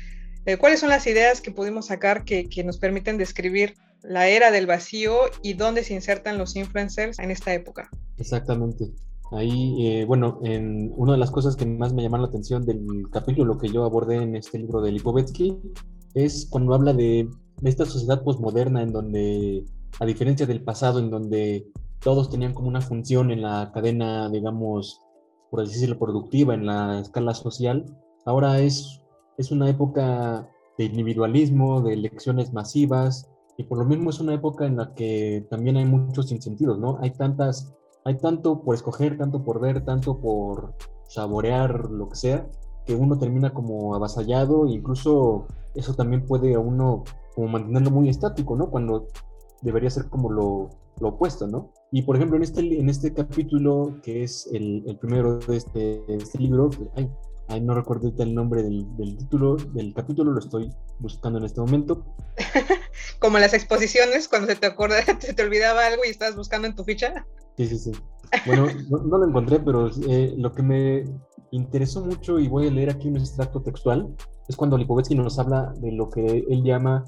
eh, 0.47 0.57
¿Cuáles 0.57 0.81
son 0.81 0.89
las 0.89 1.07
ideas 1.07 1.41
que 1.41 1.51
pudimos 1.51 1.87
sacar 1.87 2.25
que, 2.25 2.49
nos 2.65 2.79
permiten 2.79 3.19
describir 3.19 3.75
la 4.03 4.29
era 4.29 4.51
del 4.51 4.67
vacío 4.67 5.19
y 5.43 5.53
dónde 5.53 5.85
se 5.85 5.95
insertan 5.95 6.39
los 6.39 6.57
influencers 6.57 7.19
en 7.19 7.31
esta 7.31 7.53
época? 7.53 7.91
Exactamente. 8.17 8.91
Ahí, 9.33 9.87
eh, 9.87 10.05
bueno, 10.07 10.41
en 10.43 10.93
una 10.97 11.13
de 11.13 11.19
las 11.19 11.31
cosas 11.31 11.57
que 11.57 11.67
más 11.67 11.93
me 11.93 12.03
llamaron 12.03 12.23
la 12.23 12.29
atención 12.29 12.65
del 12.65 12.85
capítulo 13.13 13.59
que 13.59 13.69
yo 13.69 13.85
abordé 13.85 14.17
en 14.17 14.35
este 14.35 14.59
libro 14.59 14.81
de 14.81 14.93
Lipovetsky 14.93 15.57
es 16.15 16.49
cuando 16.51 16.75
habla 16.75 16.93
de, 16.93 17.29
esta 17.63 17.85
sociedad 17.85 18.25
posmoderna 18.25 18.83
en 18.83 18.93
donde, 18.93 19.65
a 20.01 20.07
diferencia 20.07 20.47
del 20.47 20.65
pasado, 20.65 20.99
en 20.99 21.11
donde 21.11 21.67
todos 22.01 22.31
tenían 22.31 22.55
como 22.55 22.69
una 22.69 22.81
función 22.81 23.31
en 23.31 23.43
la 23.43 23.71
cadena, 23.73 24.31
digamos, 24.31 25.01
por 25.51 25.67
decirlo, 25.67 25.99
productiva, 25.99 26.55
en 26.55 26.67
la 26.67 27.01
escala 27.01 27.35
social, 27.35 27.85
ahora 28.25 28.61
es 28.61 29.01
es 29.41 29.51
una 29.51 29.69
época 29.69 30.49
de 30.77 30.85
individualismo, 30.85 31.81
de 31.81 31.95
elecciones 31.95 32.53
masivas, 32.53 33.31
y 33.57 33.65
por 33.65 33.79
lo 33.79 33.85
mismo 33.87 34.11
es 34.11 34.21
una 34.21 34.35
época 34.35 34.67
en 34.67 34.77
la 34.77 34.95
que 34.95 35.47
también 35.51 35.77
hay 35.79 35.87
muchos 35.87 36.31
incentivos, 36.31 36.79
¿no? 36.79 36.99
Hay 37.01 37.11
tantas, 37.11 37.75
hay 38.05 38.19
tanto 38.19 38.63
por 38.63 38.75
escoger, 38.75 39.17
tanto 39.17 39.43
por 39.43 39.61
ver, 39.61 39.85
tanto 39.85 40.21
por 40.21 40.75
saborear, 41.09 41.91
lo 41.91 42.09
que 42.09 42.17
sea, 42.17 42.47
que 42.85 42.95
uno 42.95 43.19
termina 43.19 43.53
como 43.53 43.95
avasallado, 43.95 44.67
e 44.67 44.73
incluso 44.73 45.47
eso 45.75 45.95
también 45.95 46.27
puede 46.27 46.55
a 46.55 46.59
uno 46.59 47.05
como 47.35 47.49
mantenerlo 47.49 47.91
muy 47.91 48.09
estático, 48.11 48.57
¿no? 48.57 48.71
Cuando 48.71 49.07
debería 49.63 49.89
ser 49.89 50.09
como 50.11 50.31
lo, 50.31 50.69
lo 51.01 51.09
opuesto, 51.09 51.47
¿no? 51.47 51.73
Y 51.93 52.03
por 52.03 52.17
ejemplo, 52.17 52.37
en 52.37 52.43
este, 52.43 52.61
en 52.61 52.89
este 52.91 53.15
capítulo, 53.15 53.97
que 54.03 54.23
es 54.23 54.51
el, 54.53 54.85
el 54.87 54.99
primero 54.99 55.39
de 55.39 55.57
este, 55.57 56.15
este 56.15 56.39
libro, 56.39 56.71
ay, 56.95 57.11
Ay, 57.51 57.61
no 57.61 57.75
recuerdo 57.75 58.13
el 58.17 58.33
nombre 58.33 58.63
del, 58.63 58.87
título, 59.19 59.57
del 59.57 59.93
capítulo, 59.93 60.31
lo 60.31 60.39
estoy 60.39 60.73
buscando 61.01 61.41
en 61.41 61.47
este 61.47 61.61
momento. 61.61 62.05
Como 63.19 63.41
las 63.41 63.55
exposiciones, 63.55 64.29
cuando 64.29 64.47
se 64.47 64.55
te 64.55 64.69
acuerda, 64.69 64.99
se 65.19 65.35
te 65.35 65.43
olvidaba 65.43 65.85
algo 65.85 66.05
y 66.07 66.11
estabas 66.11 66.37
buscando 66.37 66.69
en 66.69 66.77
tu 66.77 66.85
ficha. 66.85 67.27
Sí, 67.57 67.67
sí, 67.67 67.79
sí. 67.79 67.93
Bueno, 68.47 68.67
no, 68.89 69.19
lo 69.19 69.27
encontré, 69.27 69.59
pero 69.59 69.91
eh, 70.09 70.33
lo 70.37 70.53
que 70.53 70.63
me 70.63 71.05
interesó 71.51 72.05
mucho, 72.05 72.39
y 72.39 72.47
voy 72.47 72.69
a 72.69 72.71
leer 72.71 72.91
aquí 72.91 73.09
un 73.09 73.17
extracto 73.17 73.61
textual, 73.63 74.15
es 74.49 74.55
cuando 74.55 74.79
Lipovetsky 74.79 75.17
nos 75.17 75.37
habla 75.41 75.75
de 75.81 75.91
lo 75.91 76.09
que 76.09 76.45
él 76.49 76.63
llama 76.63 77.05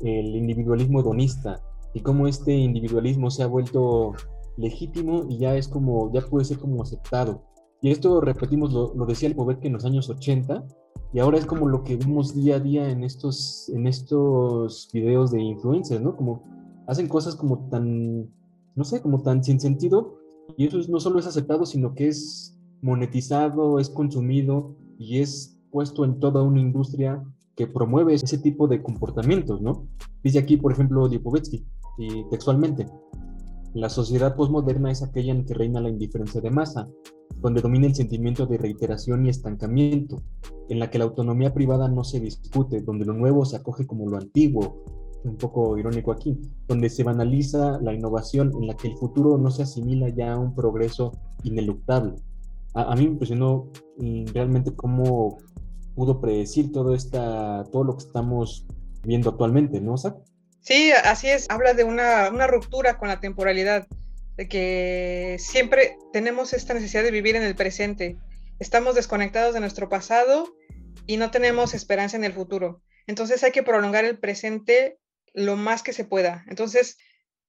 el 0.00 0.34
individualismo 0.34 1.00
hedonista 1.00 1.62
y 1.92 2.00
cómo 2.00 2.26
este 2.26 2.52
individualismo 2.54 3.30
se 3.30 3.42
ha 3.42 3.46
vuelto 3.46 4.14
legítimo 4.56 5.26
y 5.28 5.38
ya 5.38 5.54
es 5.54 5.68
como, 5.68 6.10
ya 6.14 6.22
puede 6.22 6.46
ser 6.46 6.58
como 6.58 6.82
aceptado. 6.82 7.44
Y 7.82 7.90
esto, 7.90 8.20
repetimos, 8.20 8.72
lo, 8.72 8.94
lo 8.94 9.06
decía 9.06 9.28
Lipovetsky 9.28 9.66
en 9.66 9.72
los 9.74 9.84
años 9.84 10.08
80 10.08 10.64
y 11.12 11.18
ahora 11.18 11.36
es 11.36 11.46
como 11.46 11.68
lo 11.68 11.82
que 11.82 11.96
vemos 11.96 12.34
día 12.34 12.56
a 12.56 12.60
día 12.60 12.88
en 12.88 13.04
estos, 13.04 13.68
en 13.68 13.86
estos 13.86 14.88
videos 14.92 15.30
de 15.32 15.42
influencers, 15.42 16.00
¿no? 16.00 16.16
Como 16.16 16.44
hacen 16.86 17.08
cosas 17.08 17.34
como 17.34 17.68
tan, 17.68 18.30
no 18.76 18.84
sé, 18.84 19.02
como 19.02 19.22
tan 19.22 19.42
sin 19.44 19.60
sentido 19.60 20.16
y 20.56 20.66
eso 20.66 20.78
no 20.88 21.00
solo 21.00 21.18
es 21.18 21.26
aceptado, 21.26 21.66
sino 21.66 21.94
que 21.94 22.08
es 22.08 22.56
monetizado, 22.80 23.78
es 23.78 23.90
consumido 23.90 24.74
y 24.98 25.18
es 25.18 25.58
puesto 25.70 26.04
en 26.04 26.20
toda 26.20 26.42
una 26.42 26.60
industria 26.60 27.22
que 27.56 27.66
promueve 27.66 28.14
ese 28.14 28.38
tipo 28.38 28.68
de 28.68 28.82
comportamientos, 28.82 29.60
¿no? 29.60 29.86
Dice 30.22 30.38
aquí, 30.38 30.56
por 30.56 30.72
ejemplo, 30.72 31.06
Lipovetsky, 31.08 31.66
y 31.98 32.28
textualmente, 32.30 32.86
la 33.74 33.88
sociedad 33.88 34.36
postmoderna 34.36 34.90
es 34.90 35.02
aquella 35.02 35.32
en 35.32 35.44
que 35.44 35.54
reina 35.54 35.80
la 35.80 35.88
indiferencia 35.88 36.40
de 36.40 36.50
masa, 36.50 36.88
donde 37.36 37.60
domina 37.60 37.86
el 37.86 37.94
sentimiento 37.94 38.46
de 38.46 38.58
reiteración 38.58 39.26
y 39.26 39.28
estancamiento, 39.28 40.22
en 40.68 40.78
la 40.78 40.90
que 40.90 40.98
la 40.98 41.04
autonomía 41.04 41.52
privada 41.52 41.88
no 41.88 42.04
se 42.04 42.20
discute, 42.20 42.80
donde 42.80 43.04
lo 43.04 43.14
nuevo 43.14 43.44
se 43.44 43.56
acoge 43.56 43.86
como 43.86 44.08
lo 44.08 44.16
antiguo, 44.16 44.84
un 45.24 45.36
poco 45.36 45.76
irónico 45.78 46.12
aquí, 46.12 46.38
donde 46.66 46.88
se 46.88 47.04
banaliza 47.04 47.78
la 47.80 47.92
innovación, 47.92 48.52
en 48.60 48.66
la 48.66 48.76
que 48.76 48.88
el 48.88 48.96
futuro 48.96 49.38
no 49.38 49.50
se 49.50 49.62
asimila 49.62 50.08
ya 50.08 50.32
a 50.32 50.38
un 50.38 50.54
progreso 50.54 51.12
ineluctable. 51.42 52.14
A, 52.74 52.94
mí 52.94 53.02
me 53.02 53.12
impresionó 53.12 53.68
mm, 53.98 54.26
realmente 54.32 54.74
cómo 54.74 55.38
pudo 55.94 56.20
predecir 56.20 56.72
todo, 56.72 56.94
esta, 56.94 57.64
todo 57.70 57.84
lo 57.84 57.96
que 57.96 58.04
estamos 58.04 58.66
viendo 59.04 59.30
actualmente, 59.30 59.80
¿no, 59.80 59.96
Sí, 60.60 60.92
así 61.04 61.28
es. 61.28 61.50
Habla 61.50 61.74
de 61.74 61.82
una, 61.82 62.30
una 62.30 62.46
ruptura 62.46 62.96
con 62.96 63.08
la 63.08 63.20
temporalidad, 63.20 63.86
de 64.36 64.48
que 64.48 65.36
siempre 65.38 65.96
tenemos 66.12 66.52
esta 66.52 66.74
necesidad 66.74 67.02
de 67.02 67.10
vivir 67.10 67.36
en 67.36 67.42
el 67.42 67.54
presente. 67.54 68.16
Estamos 68.58 68.94
desconectados 68.94 69.54
de 69.54 69.60
nuestro 69.60 69.88
pasado 69.88 70.54
y 71.06 71.16
no 71.16 71.30
tenemos 71.30 71.74
esperanza 71.74 72.16
en 72.16 72.24
el 72.24 72.32
futuro. 72.32 72.82
Entonces 73.06 73.42
hay 73.44 73.52
que 73.52 73.62
prolongar 73.62 74.04
el 74.04 74.18
presente 74.18 74.98
lo 75.34 75.56
más 75.56 75.82
que 75.82 75.92
se 75.92 76.04
pueda. 76.04 76.44
Entonces, 76.48 76.98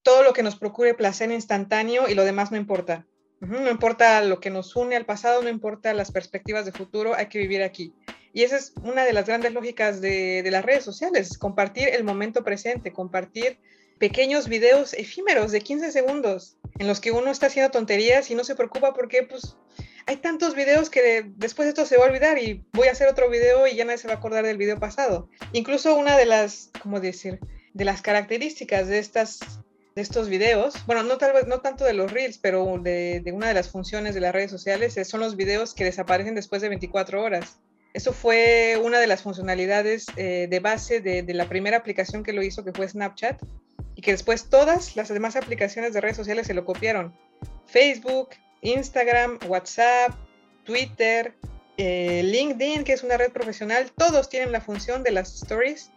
todo 0.02 0.24
lo 0.24 0.34
que 0.34 0.44
nos 0.44 0.56
procure 0.56 0.94
placer 0.94 1.32
instantáneo 1.32 2.10
y 2.10 2.16
lo 2.16 2.26
demás 2.26 2.52
no 2.52 2.58
importa. 2.58 3.06
No 3.40 3.70
importa 3.70 4.22
lo 4.22 4.40
que 4.40 4.50
nos 4.50 4.76
une 4.76 4.96
al 4.96 5.06
pasado, 5.06 5.42
no 5.42 5.50
importa 5.50 5.94
las 5.94 6.12
perspectivas 6.12 6.66
de 6.66 6.72
futuro, 6.72 7.14
hay 7.14 7.28
que 7.28 7.40
vivir 7.40 7.62
aquí. 7.62 7.94
Y 8.32 8.44
esa 8.44 8.56
es 8.56 8.74
una 8.84 9.04
de 9.04 9.14
las 9.14 9.28
grandes 9.28 9.54
lógicas 9.54 10.02
de, 10.02 10.48
las 10.50 10.64
redes 10.64 10.84
sociales, 10.84 11.38
compartir 11.38 11.90
el 11.90 12.04
momento 12.04 12.44
presente, 12.44 12.94
compartir 12.94 13.60
pequeños 14.04 14.50
videos 14.50 14.94
efímeros 14.94 15.54
de 15.54 15.62
15 15.62 15.90
segundos 15.94 16.58
en 16.78 16.88
los 16.88 17.00
que 17.00 17.12
uno 17.14 17.32
está 17.32 17.46
haciendo 17.46 17.72
tonterías 17.72 18.30
y 18.30 18.36
no 18.36 18.44
se 18.44 18.54
preocupa 18.54 18.94
porque 18.94 19.24
pues 19.24 19.56
hay 20.06 20.18
tantos 20.18 20.56
videos 20.56 20.90
que 20.90 21.32
después 21.38 21.70
esto 21.70 21.86
se 21.86 21.96
va 21.96 22.04
a 22.04 22.10
olvidar 22.10 22.38
y 22.38 22.66
voy 22.74 22.90
a 22.90 22.92
hacer 22.92 23.08
otro 23.08 23.30
video 23.30 23.66
y 23.66 23.78
ya 23.78 23.86
nadie 23.86 24.00
se 24.00 24.10
va 24.10 24.16
a 24.16 24.18
acordar 24.18 24.44
del 24.44 24.58
video 24.58 24.78
pasado. 24.78 25.30
Incluso 25.54 25.96
una 25.96 26.18
de 26.18 26.26
las, 26.26 26.70
¿cómo 26.82 27.00
decir? 27.00 27.40
De 27.74 27.86
las 27.86 28.02
características 28.02 28.90
de 28.90 29.00
estas 29.00 29.40
de 29.96 30.02
estos 30.02 30.28
videos, 30.28 30.86
bueno, 30.86 31.04
no 31.04 31.18
tal 31.18 31.32
vez 31.32 31.48
no 31.48 31.62
tanto 31.62 31.86
de 31.86 31.94
los 31.94 32.12
reels, 32.12 32.40
pero 32.40 32.78
de, 32.82 33.24
una 33.32 33.48
de 33.48 33.54
las 33.54 33.70
funciones 33.70 34.14
de 34.16 34.20
las 34.20 34.34
redes 34.34 34.52
sociales 34.52 35.00
son 35.08 35.22
los 35.22 35.38
videos 35.38 35.74
que 35.74 35.86
desaparecen 35.86 36.36
después 36.36 36.62
de 36.62 36.68
24 36.68 37.24
horas. 37.24 37.58
Eso 37.94 38.12
fue 38.12 38.80
una 38.84 39.00
de 39.00 39.06
las 39.06 39.22
funcionalidades 39.22 40.08
eh, 40.18 40.48
de 40.50 40.60
base 40.60 41.00
de, 41.00 41.24
la 41.34 41.48
primera 41.48 41.78
aplicación 41.78 42.24
que 42.24 42.34
lo 42.34 42.42
hizo, 42.42 42.64
que 42.64 42.74
fue 42.74 42.88
Snapchat, 42.88 43.42
y 43.96 44.02
que 44.02 44.12
después 44.12 44.50
todas 44.50 44.96
las 44.96 45.10
demás 45.10 45.36
aplicaciones 45.36 45.94
de 45.94 46.02
redes 46.02 46.18
sociales 46.18 46.48
se 46.48 46.56
lo 46.56 46.66
copiaron. 46.66 47.14
Facebook, 47.68 48.30
Instagram, 48.62 49.38
WhatsApp, 49.48 50.12
Twitter, 50.64 51.36
eh, 51.78 52.24
LinkedIn, 52.24 52.84
que 52.84 52.94
es 52.94 53.04
una 53.04 53.18
red 53.18 53.32
profesional, 53.32 53.92
todos 53.96 54.28
tienen 54.28 54.52
la 54.52 54.62
función 54.62 55.04
de 55.04 55.12
las 55.12 55.36
stories 55.36 55.92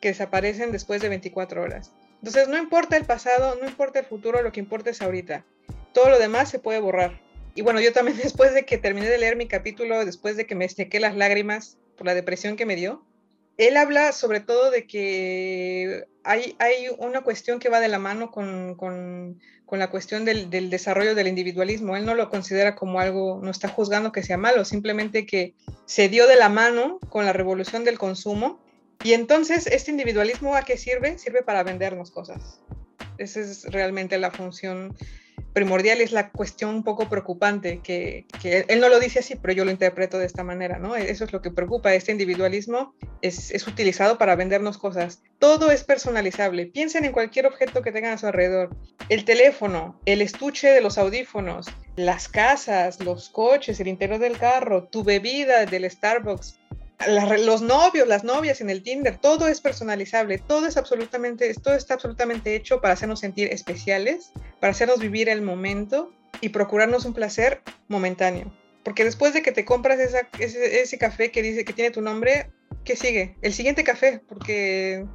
que 0.00 0.08
desaparecen 0.08 0.72
después 0.72 1.02
de 1.02 1.10
24 1.10 1.62
horas. 1.62 1.92
Entonces, 2.22 2.48
no 2.48 2.56
importa 2.56 2.96
el 2.96 3.04
pasado, 3.04 3.56
no 3.60 3.68
importa 3.68 3.98
el 3.98 4.06
futuro, 4.06 4.40
lo 4.42 4.52
que 4.52 4.60
importa 4.60 4.90
es 4.90 5.02
ahorita. 5.02 5.44
Todo 5.92 6.08
lo 6.08 6.18
demás 6.18 6.48
se 6.48 6.58
puede 6.58 6.80
borrar. 6.80 7.20
Y 7.54 7.62
bueno, 7.62 7.80
yo 7.80 7.92
también 7.92 8.16
después 8.22 8.54
de 8.54 8.64
que 8.64 8.78
terminé 8.78 9.08
de 9.08 9.18
leer 9.18 9.36
mi 9.36 9.46
capítulo, 9.46 10.04
después 10.04 10.36
de 10.36 10.46
que 10.46 10.54
me 10.54 10.68
sequé 10.68 11.00
las 11.00 11.16
lágrimas 11.16 11.78
por 11.96 12.06
la 12.06 12.14
depresión 12.14 12.56
que 12.56 12.66
me 12.66 12.76
dio, 12.76 13.04
él 13.58 13.76
habla 13.76 14.12
sobre 14.12 14.40
todo 14.40 14.70
de 14.70 14.86
que 14.86 16.06
hay, 16.24 16.56
hay 16.58 16.88
una 16.98 17.20
cuestión 17.20 17.58
que 17.58 17.68
va 17.68 17.80
de 17.80 17.88
la 17.88 17.98
mano 17.98 18.30
con, 18.30 18.74
con, 18.76 19.40
con 19.66 19.78
la 19.78 19.90
cuestión 19.90 20.24
del, 20.24 20.48
del, 20.48 20.70
desarrollo 20.70 21.14
del 21.14 21.28
individualismo. 21.28 21.96
Él 21.96 22.06
no 22.06 22.14
lo 22.14 22.30
considera 22.30 22.74
como 22.74 22.98
algo, 22.98 23.40
no 23.42 23.50
está 23.50 23.68
juzgando 23.68 24.10
que 24.10 24.22
sea 24.22 24.38
malo, 24.38 24.64
simplemente 24.64 25.26
que 25.26 25.54
se 25.84 26.08
dio 26.08 26.26
de 26.26 26.36
la 26.36 26.48
mano 26.48 26.98
con 27.10 27.26
la 27.26 27.34
revolución 27.34 27.84
del 27.84 27.98
consumo 27.98 28.58
y 29.04 29.14
entonces, 29.14 29.66
¿este 29.66 29.90
individualismo 29.90 30.54
a 30.54 30.62
qué 30.62 30.76
sirve? 30.76 31.18
Sirve 31.18 31.42
para 31.42 31.64
vendernos 31.64 32.10
cosas. 32.10 32.60
Esa 33.18 33.40
es 33.40 33.64
realmente 33.64 34.18
la 34.18 34.30
función 34.30 34.96
primordial 35.52 36.00
es 36.00 36.12
la 36.12 36.30
cuestión 36.30 36.74
un 36.74 36.82
poco 36.82 37.08
preocupante, 37.08 37.80
que, 37.82 38.26
que, 38.40 38.64
él 38.68 38.80
no 38.80 38.88
lo 38.88 38.98
dice 38.98 39.18
así, 39.18 39.36
pero 39.36 39.52
yo 39.52 39.64
lo 39.64 39.70
interpreto 39.70 40.18
de 40.18 40.26
esta 40.26 40.44
manera, 40.44 40.78
¿no? 40.78 40.96
Eso 40.96 41.24
es 41.24 41.32
lo 41.32 41.42
que 41.42 41.50
preocupa. 41.50 41.94
Este 41.94 42.12
individualismo 42.12 42.94
es, 43.20 43.50
es 43.50 43.66
utilizado 43.66 44.18
para 44.18 44.36
vendernos 44.36 44.78
cosas. 44.78 45.22
Todo 45.38 45.70
es 45.70 45.84
personalizable. 45.84 46.66
Piensen 46.66 47.04
en 47.04 47.12
cualquier 47.12 47.46
objeto 47.46 47.82
que 47.82 47.92
tengan 47.92 48.12
a 48.12 48.18
su 48.18 48.26
alrededor. 48.26 48.76
El 49.08 49.24
teléfono, 49.24 50.00
el 50.06 50.22
estuche 50.22 50.68
de 50.68 50.80
los 50.80 50.98
audífonos, 50.98 51.66
las 51.96 52.28
casas, 52.28 53.00
los 53.00 53.28
coches, 53.28 53.78
el 53.80 53.88
interior 53.88 54.18
del 54.18 54.38
carro, 54.38 54.84
tu 54.84 55.04
bebida 55.04 55.66
del 55.66 55.90
Starbucks, 55.90 56.58
los 57.08 57.62
novios, 57.62 58.06
las 58.06 58.24
novias 58.24 58.60
en 58.60 58.70
el 58.70 58.82
Tinder, 58.82 59.18
todo 59.18 59.48
es 59.48 59.60
personalizable, 59.60 60.38
todo 60.38 60.66
es 60.66 60.76
absolutamente, 60.76 61.52
todo 61.54 61.74
está 61.74 61.94
absolutamente 61.94 62.54
hecho 62.54 62.80
para 62.80 62.94
hacernos 62.94 63.20
sentir 63.20 63.48
especiales, 63.48 64.32
para 64.60 64.70
hacernos 64.70 65.00
vivir 65.00 65.28
el 65.28 65.42
momento 65.42 66.12
y 66.40 66.50
procurarnos 66.50 67.04
un 67.04 67.14
placer 67.14 67.62
momentáneo. 67.88 68.52
Porque 68.84 69.04
después 69.04 69.32
de 69.32 69.42
que 69.42 69.52
te 69.52 69.64
compras 69.64 69.98
ese, 70.00 70.98
café 70.98 71.30
que 71.30 71.42
dice 71.42 71.64
que 71.64 71.72
tiene 71.72 71.90
tu 71.90 72.00
nombre, 72.00 72.50
¿qué 72.84 72.96
sigue? 72.96 73.36
El 73.42 73.52
siguiente 73.52 73.84
café, 73.84 74.20
porque 74.28 75.06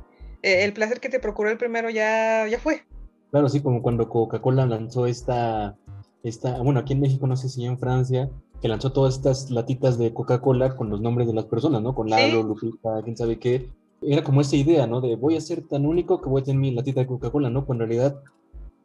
eh, 0.41 0.63
el 0.63 0.73
placer 0.73 0.99
que 0.99 1.09
te 1.09 1.19
procuró 1.19 1.49
el 1.49 1.57
primero 1.57 1.89
ya, 1.89 2.47
ya 2.47 2.59
fue. 2.59 2.85
Claro, 3.31 3.49
sí, 3.49 3.61
como 3.61 3.81
cuando 3.81 4.07
Coca-Cola 4.07 4.65
lanzó 4.65 5.05
esta, 5.05 5.77
esta, 6.23 6.61
bueno, 6.61 6.79
aquí 6.79 6.93
en 6.93 7.01
México, 7.01 7.27
no 7.27 7.35
sé 7.35 7.49
si 7.49 7.65
en 7.65 7.77
Francia, 7.77 8.29
que 8.61 8.67
lanzó 8.67 8.91
todas 8.91 9.15
estas 9.15 9.51
latitas 9.51 9.97
de 9.97 10.13
Coca-Cola 10.13 10.75
con 10.75 10.89
los 10.89 11.01
nombres 11.01 11.27
de 11.27 11.33
las 11.33 11.45
personas, 11.45 11.81
¿no? 11.81 11.93
Con 11.93 12.09
Lalo, 12.09 12.43
Lupita, 12.43 13.01
quién 13.03 13.17
sabe 13.17 13.39
qué. 13.39 13.69
Era 14.01 14.23
como 14.23 14.41
esa 14.41 14.55
idea, 14.55 14.87
¿no? 14.87 15.01
De 15.01 15.15
voy 15.15 15.35
a 15.35 15.41
ser 15.41 15.67
tan 15.67 15.85
único 15.85 16.21
que 16.21 16.29
voy 16.29 16.41
a 16.41 16.45
tener 16.45 16.59
mi 16.59 16.71
latita 16.71 17.01
de 17.01 17.07
Coca-Cola, 17.07 17.49
¿no? 17.49 17.65
Cuando 17.65 17.83
en 17.83 17.91
realidad 17.91 18.19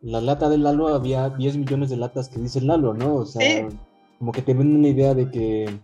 la 0.02 0.20
lata 0.20 0.48
de 0.48 0.58
Lalo 0.58 0.88
había 0.88 1.30
10 1.30 1.58
millones 1.58 1.90
de 1.90 1.96
latas 1.96 2.28
que 2.28 2.40
dice 2.40 2.60
Lalo, 2.60 2.92
¿no? 2.92 3.14
O 3.16 3.26
sea, 3.26 3.68
como 4.18 4.32
que 4.32 4.42
te 4.42 4.54
venden 4.54 4.78
una 4.78 4.88
idea 4.88 5.14
de 5.14 5.30
que 5.30 5.80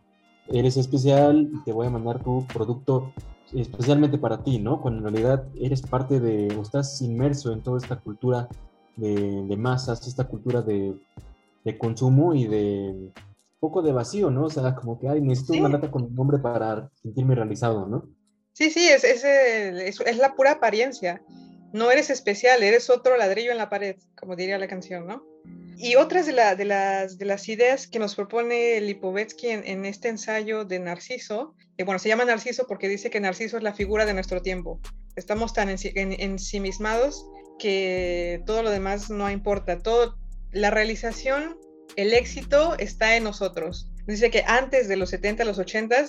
eres 0.48 0.76
especial 0.76 1.50
y 1.52 1.64
te 1.64 1.72
voy 1.72 1.86
a 1.86 1.90
mandar 1.90 2.22
tu 2.22 2.46
producto 2.52 3.12
especialmente 3.52 4.18
para 4.18 4.42
ti, 4.42 4.58
¿no? 4.58 4.80
Cuando 4.80 5.08
en 5.08 5.14
realidad 5.14 5.44
eres 5.60 5.82
parte 5.82 6.20
de, 6.20 6.54
o 6.56 6.62
estás 6.62 7.00
inmerso 7.00 7.52
en 7.52 7.62
toda 7.62 7.78
esta 7.78 7.96
cultura 7.96 8.48
de, 8.96 9.44
de 9.44 9.56
masas, 9.56 10.06
esta 10.06 10.24
cultura 10.24 10.62
de, 10.62 10.94
de 11.64 11.78
consumo 11.78 12.34
y 12.34 12.46
de 12.46 13.12
poco 13.60 13.82
de 13.82 13.92
vacío, 13.92 14.30
¿no? 14.30 14.46
O 14.46 14.50
sea, 14.50 14.74
como 14.74 14.98
que, 14.98 15.08
ay, 15.08 15.20
necesito 15.20 15.54
una 15.54 15.68
lata 15.68 15.90
con 15.90 16.04
un 16.04 16.14
nombre 16.14 16.38
para 16.38 16.90
sentirme 17.02 17.34
realizado, 17.34 17.86
¿no? 17.86 18.08
Sí, 18.52 18.70
sí, 18.70 18.88
es, 18.88 19.04
es, 19.04 19.24
es, 19.24 20.16
la 20.16 20.34
pura 20.34 20.52
apariencia. 20.52 21.22
No 21.72 21.90
eres 21.90 22.10
especial, 22.10 22.62
eres 22.62 22.90
otro 22.90 23.16
ladrillo 23.16 23.52
en 23.52 23.58
la 23.58 23.68
pared, 23.68 23.96
como 24.18 24.36
diría 24.36 24.58
la 24.58 24.68
canción, 24.68 25.06
¿no? 25.06 25.22
Y 25.76 25.94
otras 25.94 26.26
de, 26.26 26.32
la, 26.32 26.56
de, 26.56 26.64
las, 26.64 27.18
de 27.18 27.24
las 27.24 27.48
ideas 27.48 27.86
que 27.86 28.00
nos 28.00 28.16
propone 28.16 28.80
Lipovetsky 28.80 29.48
en, 29.48 29.66
en 29.66 29.84
este 29.84 30.08
ensayo 30.08 30.64
de 30.64 30.80
Narciso, 30.80 31.54
que 31.76 31.84
bueno, 31.84 32.00
se 32.00 32.08
llama 32.08 32.24
Narciso 32.24 32.66
porque 32.66 32.88
dice 32.88 33.10
que 33.10 33.20
Narciso 33.20 33.56
es 33.58 33.62
la 33.62 33.74
figura 33.74 34.04
de 34.06 34.14
nuestro 34.14 34.42
tiempo. 34.42 34.80
Estamos 35.14 35.52
tan 35.52 35.68
ensimismados 35.68 37.28
que 37.58 38.42
todo 38.46 38.62
lo 38.62 38.70
demás 38.70 39.10
no 39.10 39.30
importa. 39.30 39.78
Todo, 39.78 40.16
la 40.50 40.70
realización 40.70 41.58
el 41.96 42.14
éxito 42.14 42.76
está 42.78 43.16
en 43.16 43.24
nosotros. 43.24 43.90
Dice 44.06 44.30
que 44.30 44.44
antes 44.46 44.88
de 44.88 44.96
los 44.96 45.10
70, 45.10 45.44
los 45.44 45.58
80, 45.58 46.06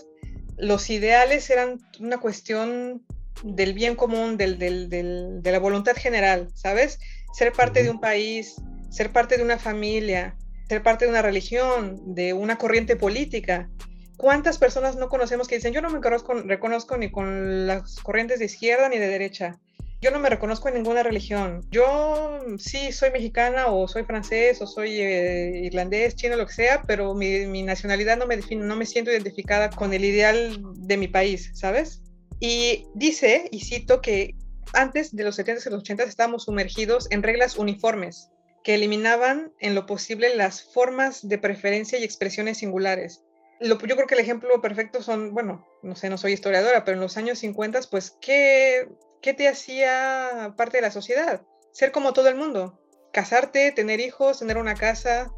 los 0.58 0.90
ideales 0.90 1.50
eran 1.50 1.80
una 2.00 2.18
cuestión 2.18 3.04
del 3.44 3.74
bien 3.74 3.96
común, 3.96 4.38
del, 4.38 4.58
de 4.60 5.52
la 5.52 5.60
voluntad 5.60 5.96
general, 5.96 6.50
¿sabes? 6.54 7.00
Ser 7.34 7.54
parte 7.54 7.84
de 7.84 7.90
un 7.90 8.00
país, 8.00 8.56
ser 8.90 9.12
parte 9.12 9.38
de 9.38 9.44
una 9.44 9.58
familia, 9.58 10.36
ser 10.68 10.84
parte 10.84 11.06
de 11.06 11.12
una 11.12 11.22
religión, 11.22 12.14
de 12.14 12.34
una 12.34 12.58
corriente 12.58 12.96
política. 12.96 13.70
¿Cuántas 14.18 14.58
personas 14.58 14.98
no 14.98 15.08
conocemos 15.08 15.48
que 15.48 15.56
dicen, 15.56 15.74
yo 15.74 15.82
no 15.82 15.90
me 15.90 16.00
reconozco 16.00 16.98
ni 16.98 17.10
con 17.10 17.68
las 17.68 17.96
corrientes 18.02 18.40
de 18.40 18.46
izquierda 18.46 18.90
ni 18.90 18.98
de 18.98 19.08
derecha? 19.08 19.60
Yo 20.02 20.12
no 20.12 20.20
me 20.20 20.30
reconozco 20.30 20.70
en 20.70 20.76
ninguna 20.76 21.04
religión. 21.04 21.66
Yo 21.72 22.40
sí 22.58 22.94
soy 22.94 23.12
mexicana 23.12 23.68
o 23.68 23.88
soy 23.88 24.04
francés 24.04 24.62
o 24.62 24.68
soy 24.68 25.02
eh, 25.02 25.62
irlandés, 25.66 26.16
chino, 26.16 26.38
lo 26.38 26.46
que 26.46 26.54
sea, 26.54 26.84
pero 26.84 27.14
mi, 27.14 27.64
nacionalidad 27.64 28.18
no 28.18 28.26
me 28.26 28.38
define, 28.38 28.66
no 28.66 28.78
me 28.78 28.86
siento 28.86 29.12
identificada 29.12 29.70
con 29.70 29.94
el 29.94 30.06
ideal 30.06 30.62
de 30.76 30.96
mi 30.96 31.10
país, 31.10 31.52
¿sabes? 31.54 32.02
Y 32.40 32.86
dice, 32.96 33.50
y 33.52 33.60
cito, 33.60 34.02
que 34.02 34.36
antes 34.74 35.14
de 35.14 35.26
los 35.26 35.36
70 35.36 35.64
y 35.68 35.72
los 35.72 35.82
80 35.82 36.04
estábamos 36.04 36.46
sumergidos 36.46 37.08
en 37.12 37.22
reglas 37.22 37.58
uniformes 37.58 38.30
que 38.64 38.76
eliminaban 38.76 39.52
en 39.60 39.76
lo 39.76 39.86
posible 39.86 40.34
las 40.36 40.64
formas 40.64 41.28
de 41.28 41.38
preferencia 41.38 42.00
y 42.00 42.06
expresiones 42.06 42.60
singulares. 42.60 43.24
Lo, 43.60 43.78
yo 43.80 43.96
creo 43.96 44.08
que 44.08 44.16
el 44.16 44.22
ejemplo 44.22 44.62
perfecto 44.62 45.02
son, 45.02 45.34
bueno, 45.34 45.68
no 45.84 45.96
sé, 45.96 46.10
no 46.10 46.18
soy 46.18 46.34
historiadora, 46.34 46.86
pero 46.86 46.96
en 46.96 47.02
los 47.02 47.18
años 47.18 47.40
50, 47.40 47.82
pues, 47.92 48.16
¿qué, 48.22 48.88
¿qué 49.22 49.34
te 49.34 49.48
hacía 49.48 50.54
parte 50.58 50.78
de 50.78 50.82
la 50.82 50.92
sociedad? 50.92 51.42
Ser 51.72 51.92
como 51.92 52.14
todo 52.14 52.30
el 52.30 52.36
mundo, 52.36 52.80
casarte, 53.12 53.72
tener 53.72 54.00
hijos, 54.00 54.40
tener 54.40 54.58
una 54.58 54.76
casa. 54.76 55.32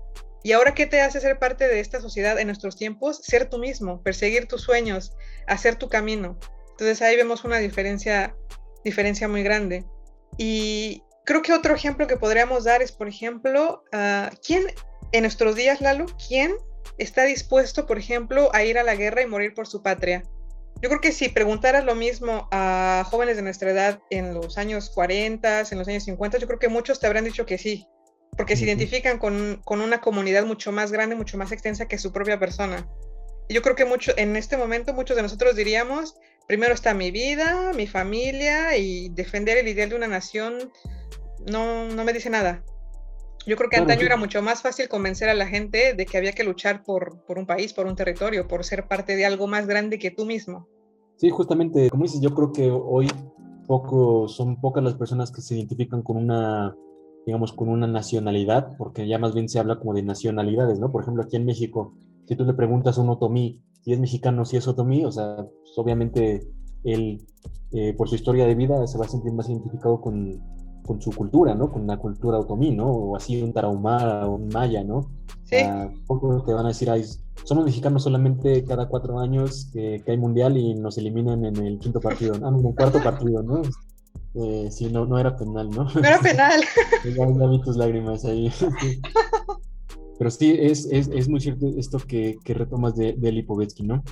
¿Y 0.44 0.54
ahora 0.54 0.74
qué 0.74 0.88
te 0.88 1.02
hace 1.02 1.20
ser 1.20 1.38
parte 1.40 1.68
de 1.68 1.80
esta 1.80 2.02
sociedad 2.02 2.40
en 2.40 2.48
nuestros 2.48 2.76
tiempos? 2.76 3.18
Ser 3.24 3.50
tú 3.50 3.60
mismo, 3.60 4.02
perseguir 4.02 4.48
tus 4.48 4.62
sueños, 4.62 5.14
hacer 5.48 5.76
tu 5.76 5.90
camino. 5.90 6.40
Entonces 6.72 7.02
ahí 7.02 7.16
vemos 7.16 7.44
una 7.44 7.58
diferencia, 7.58 8.36
diferencia 8.84 9.28
muy 9.28 9.44
grande. 9.44 9.86
Y 10.38 11.04
creo 11.26 11.42
que 11.42 11.54
otro 11.54 11.76
ejemplo 11.76 12.08
que 12.08 12.18
podríamos 12.18 12.64
dar 12.64 12.82
es, 12.82 12.92
por 12.92 13.08
ejemplo, 13.08 13.84
uh, 13.94 14.36
¿quién 14.46 14.66
en 15.12 15.22
nuestros 15.22 15.56
días, 15.56 15.82
Lalo, 15.82 16.06
quién 16.28 16.56
está 16.98 17.24
dispuesto, 17.24 17.86
por 17.86 18.00
ejemplo, 18.00 18.50
a 18.54 18.64
ir 18.64 18.80
a 18.80 18.84
la 18.84 18.96
guerra 18.96 19.22
y 19.22 19.28
morir 19.28 19.54
por 19.54 19.68
su 19.68 19.84
patria? 19.84 20.24
Yo 20.82 20.90
creo 20.90 21.02
que 21.02 21.12
si 21.12 21.30
preguntaras 21.30 21.86
lo 21.86 21.94
mismo 21.94 22.48
a 22.52 23.06
jóvenes 23.08 23.36
de 23.36 23.44
nuestra 23.44 23.70
edad 23.70 24.00
en 24.10 24.34
los 24.34 24.58
años 24.58 24.90
40, 24.90 25.64
en 25.72 25.78
los 25.78 25.88
años 25.88 26.04
50, 26.04 26.40
yo 26.40 26.48
creo 26.48 26.60
que 26.60 26.70
muchos 26.70 27.00
te 27.00 27.06
habrán 27.06 27.24
dicho 27.24 27.46
que 27.46 27.60
sí, 27.60 27.88
porque 28.36 28.58
se 28.58 28.66
identifican 28.66 29.20
con, 29.20 29.62
con, 29.64 29.82
una 29.82 30.02
comunidad 30.02 30.46
mucho 30.46 30.72
más 30.72 30.92
grande, 30.92 31.16
mucho 31.16 31.38
más 31.38 31.52
extensa 31.52 31.88
que 31.88 32.00
su 32.00 32.12
propia 32.12 32.40
persona. 32.40 32.88
Y 33.48 33.54
yo 33.54 33.62
creo 33.62 33.76
que 33.76 33.86
mucho, 33.86 34.12
en 34.18 34.36
este 34.36 34.58
momento 34.58 34.94
muchos 34.94 35.16
de 35.16 35.22
nosotros 35.22 35.56
diríamos, 35.56 36.16
primero 36.48 36.74
está 36.74 36.96
mi 36.96 37.12
vida, 37.12 37.74
mi 37.74 37.86
familia 37.86 38.76
y 38.76 39.10
defender 39.10 39.60
el 39.60 39.68
ideal 39.68 39.90
de 39.90 39.96
una 39.96 40.08
nación 40.08 40.72
no, 41.46 41.86
no 41.90 42.04
me 42.04 42.14
dice 42.14 42.30
nada. 42.30 42.64
Yo 43.46 43.56
creo 43.56 43.70
que 43.70 43.78
antaño 43.78 44.06
era 44.06 44.18
mucho 44.18 44.42
más 44.42 44.62
fácil 44.62 44.88
convencer 44.88 45.30
a 45.30 45.34
la 45.34 45.48
gente 45.48 45.94
de 45.94 46.06
que 46.06 46.18
había 46.18 46.34
que 46.34 46.44
luchar 46.44 46.84
por, 46.84 47.24
por, 47.26 47.38
un 47.38 47.46
país, 47.46 47.74
por 47.74 47.88
un 47.88 47.96
territorio, 47.96 48.48
por 48.48 48.64
ser 48.64 48.88
parte 48.88 49.16
de 49.16 49.26
algo 49.26 49.48
más 49.48 49.68
grande 49.68 50.00
que 50.00 50.12
tú 50.12 50.26
mismo. 50.26 50.68
Sí, 51.18 51.30
justamente, 51.30 51.90
como 51.90 52.04
dices, 52.04 52.22
yo 52.22 52.34
creo 52.34 52.52
que 52.52 52.70
hoy 52.72 53.08
poco, 53.68 54.28
son 54.28 54.60
pocas 54.60 54.84
las 54.84 54.96
personas 54.96 55.32
que 55.32 55.42
se 55.42 55.56
identifican 55.56 56.02
con 56.02 56.18
una, 56.18 56.76
digamos, 57.26 57.54
con 57.54 57.70
una 57.70 57.88
nacionalidad, 57.88 58.76
porque 58.78 59.08
ya 59.08 59.18
más 59.18 59.34
bien 59.34 59.50
se 59.50 59.60
habla 59.60 59.80
como 59.80 59.94
de 59.94 60.04
nacionalidades, 60.04 60.80
¿no? 60.80 60.92
Por 60.92 61.02
ejemplo, 61.04 61.24
aquí 61.24 61.36
en 61.36 61.46
México, 61.46 61.96
si 62.28 62.36
tú 62.36 62.46
le 62.46 62.54
preguntas 62.54 62.98
a 62.98 63.02
un 63.02 63.10
otomí 63.10 63.62
si 63.82 63.94
es 63.94 64.00
mexicano, 64.00 64.46
si 64.46 64.58
es 64.58 64.68
otomí, 64.68 65.04
o 65.06 65.12
sea, 65.12 65.38
pues, 65.38 65.78
obviamente 65.78 66.48
él, 66.84 67.26
eh, 67.72 67.94
por 67.94 68.08
su 68.08 68.16
historia 68.16 68.46
de 68.46 68.56
vida, 68.56 68.86
se 68.88 68.98
va 68.98 69.06
a 69.06 69.10
sentir 69.10 69.34
más 69.34 69.50
identificado 69.50 70.00
con, 70.02 70.40
con 70.86 71.02
su 71.02 71.12
cultura, 71.12 71.56
¿no? 71.56 71.72
Con 71.72 71.88
la 71.88 71.98
cultura 71.98 72.40
otomí, 72.40 72.72
¿no? 72.72 72.88
O 72.88 73.16
así 73.16 73.42
un 73.42 73.54
tarahumara 73.54 74.28
o 74.28 74.36
un 74.36 74.50
maya, 74.50 74.84
¿no? 74.84 75.10
Sí. 75.44 75.58
poco 76.08 76.44
te 76.46 76.54
van 76.54 76.66
a 76.66 76.70
decir, 76.70 76.90
ay, 76.90 77.04
somos 77.44 77.66
mexicanos 77.66 78.04
solamente 78.04 78.64
cada 78.64 78.88
cuatro 78.88 79.20
años 79.20 79.70
que, 79.74 80.02
hay 80.08 80.18
mundial 80.18 80.58
y 80.58 80.74
nos 80.76 80.98
eliminan 80.98 81.44
en 81.46 81.58
el 81.58 81.80
quinto 81.80 82.00
partido, 82.00 82.36
ah, 82.42 82.50
en 82.50 82.66
el 82.66 82.76
cuarto 82.76 83.02
partido, 83.04 83.44
¿no? 83.44 83.62
Eh, 84.36 84.70
sí, 84.72 84.90
no, 84.90 85.06
no 85.06 85.20
era 85.20 85.36
penal, 85.36 85.70
¿no? 85.70 85.84
No 85.84 86.00
era 86.00 86.20
penal. 86.20 86.62
ya, 87.18 87.48
vi 87.48 87.62
tus 87.62 87.76
lágrimas 87.76 88.24
ahí. 88.24 88.52
Pero 90.18 90.32
sí, 90.32 90.56
es, 90.58 90.86
es, 90.92 91.10
es, 91.10 91.28
muy 91.28 91.42
cierto 91.42 91.68
esto 91.78 91.98
que, 91.98 92.38
que 92.44 92.54
retomas 92.54 92.96
de, 92.96 93.14
de 93.14 93.32
Lipovetsky, 93.32 93.84
¿no? 93.84 94.04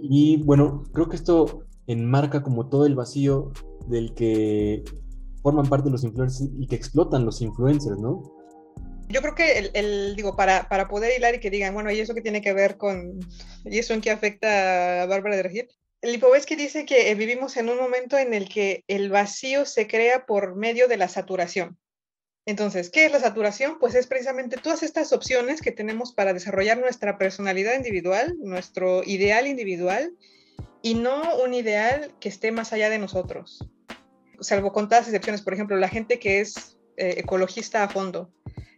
Y 0.00 0.38
bueno, 0.38 0.82
creo 0.92 1.08
que 1.08 1.16
esto 1.16 1.64
enmarca 1.86 2.42
como 2.42 2.68
todo 2.68 2.86
el 2.86 2.94
vacío 2.94 3.52
del 3.86 4.14
que 4.14 4.82
forman 5.42 5.68
parte 5.68 5.86
de 5.86 5.92
los 5.92 6.04
influencers 6.04 6.50
y 6.58 6.66
que 6.66 6.76
explotan 6.76 7.24
los 7.24 7.42
influencers, 7.42 7.98
¿no? 7.98 8.22
Yo 9.08 9.20
creo 9.20 9.34
que 9.34 9.70
el, 9.74 10.16
digo, 10.16 10.36
para, 10.36 10.68
para, 10.68 10.88
poder 10.88 11.18
hilar 11.18 11.34
y 11.34 11.40
que 11.40 11.50
digan, 11.50 11.74
bueno, 11.74 11.90
¿y 11.90 12.00
eso 12.00 12.14
qué 12.14 12.22
tiene 12.22 12.40
que 12.40 12.54
ver 12.54 12.78
con, 12.78 13.20
y 13.64 13.78
eso 13.78 13.92
en 13.92 14.00
qué 14.00 14.10
afecta 14.10 15.02
a 15.02 15.06
Bárbara 15.06 15.36
de 15.36 15.42
Regil? 15.42 15.68
Lipovetsky 16.00 16.56
dice 16.56 16.86
que 16.86 17.10
eh, 17.10 17.14
vivimos 17.14 17.56
en 17.56 17.68
un 17.68 17.76
momento 17.76 18.16
en 18.16 18.32
el 18.32 18.48
que 18.48 18.84
el 18.88 19.10
vacío 19.10 19.66
se 19.66 19.86
crea 19.86 20.24
por 20.24 20.56
medio 20.56 20.88
de 20.88 20.96
la 20.96 21.08
saturación. 21.08 21.78
Entonces, 22.46 22.90
¿qué 22.90 23.04
es 23.04 23.12
la 23.12 23.20
saturación? 23.20 23.78
Pues 23.78 23.94
es 23.94 24.06
precisamente 24.06 24.56
todas 24.56 24.82
estas 24.82 25.12
opciones 25.12 25.60
que 25.60 25.70
tenemos 25.70 26.12
para 26.12 26.32
desarrollar 26.32 26.78
nuestra 26.78 27.18
personalidad 27.18 27.76
individual, 27.76 28.34
nuestro 28.40 29.04
ideal 29.04 29.46
individual, 29.46 30.16
y 30.80 30.94
no 30.94 31.36
un 31.36 31.54
ideal 31.54 32.14
que 32.18 32.28
esté 32.28 32.50
más 32.50 32.72
allá 32.72 32.90
de 32.90 32.98
nosotros 32.98 33.71
salvo 34.42 34.72
contadas 34.72 35.06
excepciones, 35.06 35.42
por 35.42 35.54
ejemplo, 35.54 35.76
la 35.76 35.88
gente 35.88 36.18
que 36.18 36.40
es 36.40 36.78
eh, 36.96 37.14
ecologista 37.18 37.82
a 37.82 37.88
fondo, 37.88 38.30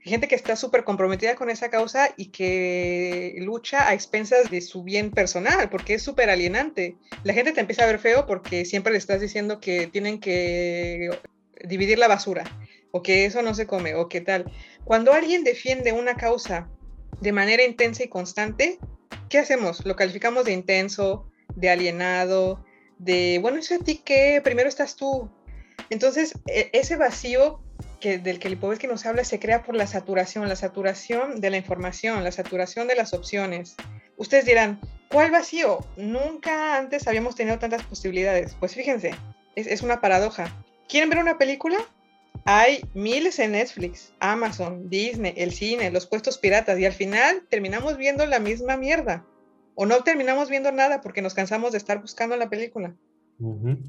gente 0.05 0.29
que 0.29 0.35
está 0.35 0.55
súper 0.55 0.85
comprometida 0.85 1.35
con 1.35 1.49
esa 1.49 1.71
causa 1.71 2.11
y 2.17 2.27
que 2.27 3.35
lucha 3.39 3.89
a 3.89 3.95
expensas 3.95 4.51
de 4.51 4.61
su 4.61 4.83
bien 4.83 5.11
personal, 5.11 5.71
porque 5.71 5.95
es 5.95 6.03
súper 6.03 6.29
alienante. 6.29 6.97
La 7.23 7.33
gente 7.33 7.53
te 7.53 7.61
empieza 7.61 7.85
a 7.85 7.87
ver 7.87 7.99
feo 7.99 8.27
porque 8.27 8.67
siempre 8.67 8.93
le 8.93 8.99
estás 8.99 9.21
diciendo 9.21 9.61
que 9.61 9.87
tienen 9.87 10.21
que 10.21 11.11
dividir 11.65 11.99
la 11.99 12.09
basura, 12.09 12.45
o 12.91 13.03
que 13.03 13.25
eso 13.25 13.41
no 13.43 13.55
se 13.55 13.67
come, 13.67 13.95
o 13.95 14.09
qué 14.09 14.21
tal. 14.21 14.53
Cuando 14.85 15.15
alguien 15.15 15.43
defiende 15.43 15.93
una 15.93 16.17
causa 16.17 16.69
de 17.21 17.33
manera 17.33 17.65
intensa 17.65 18.05
y 18.05 18.09
constante, 18.09 18.79
¿qué 19.31 19.39
hacemos? 19.39 19.87
Lo 19.87 19.97
calificamos 19.97 20.45
de 20.45 20.53
intenso, 20.53 21.31
de 21.57 21.71
alienado, 21.71 22.63
de, 22.99 23.39
bueno, 23.41 23.59
eso 23.59 23.75
a 23.75 23.79
ti 23.79 24.03
qué, 24.05 24.41
primero 24.45 24.69
estás 24.69 24.97
tú, 24.97 25.31
entonces, 25.91 26.35
e, 26.47 26.71
ese 26.73 26.97
vacío 26.97 27.61
que, 28.01 28.19
del 28.19 28.39
que 28.39 28.49
Lipovetsky 28.49 28.87
nos 28.87 29.07
habla 29.07 29.25
se 29.25 29.39
crea 29.39 29.63
por 29.63 29.75
la 29.75 29.87
saturación, 29.87 30.49
la 30.49 30.57
saturación 30.57 31.41
de 31.41 31.51
la 31.51 31.57
información, 31.57 32.25
la 32.25 32.33
saturación 32.33 32.89
de 32.89 32.97
las 32.97 33.15
opciones. 33.15 33.77
Ustedes 34.17 34.45
dirán, 34.45 34.81
¿cuál 35.09 35.31
vacío? 35.31 35.85
Nunca 35.97 36.77
antes 36.77 37.07
habíamos 37.07 37.35
tenido 37.35 37.59
tantas 37.59 37.83
posibilidades. 37.83 38.57
Pues 38.59 38.75
fíjense, 38.75 39.15
es, 39.57 39.67
es 39.67 39.83
una 39.83 40.01
paradoja. 40.01 40.55
¿Quieren 40.89 41.11
ver 41.11 41.19
una 41.19 41.39
película? 41.39 41.79
Hay 42.47 42.85
miles 42.93 43.39
en 43.39 43.53
Netflix, 43.53 44.13
Amazon, 44.21 44.91
Disney, 44.91 45.33
el 45.37 45.53
cine, 45.53 45.91
los 45.91 46.07
puestos 46.07 46.37
piratas 46.37 46.79
y 46.79 46.85
al 46.85 46.93
final 46.93 47.47
terminamos 47.49 47.97
viendo 47.97 48.27
la 48.27 48.39
misma 48.39 48.77
mierda. 48.77 49.25
O 49.75 49.87
no 49.87 50.05
terminamos 50.05 50.51
viendo 50.51 50.71
nada 50.71 51.01
porque 51.01 51.23
nos 51.23 51.35
cansamos 51.35 51.73
de 51.73 51.79
estar 51.79 52.01
buscando 52.01 52.37
la 52.37 52.51
película. 52.51 52.95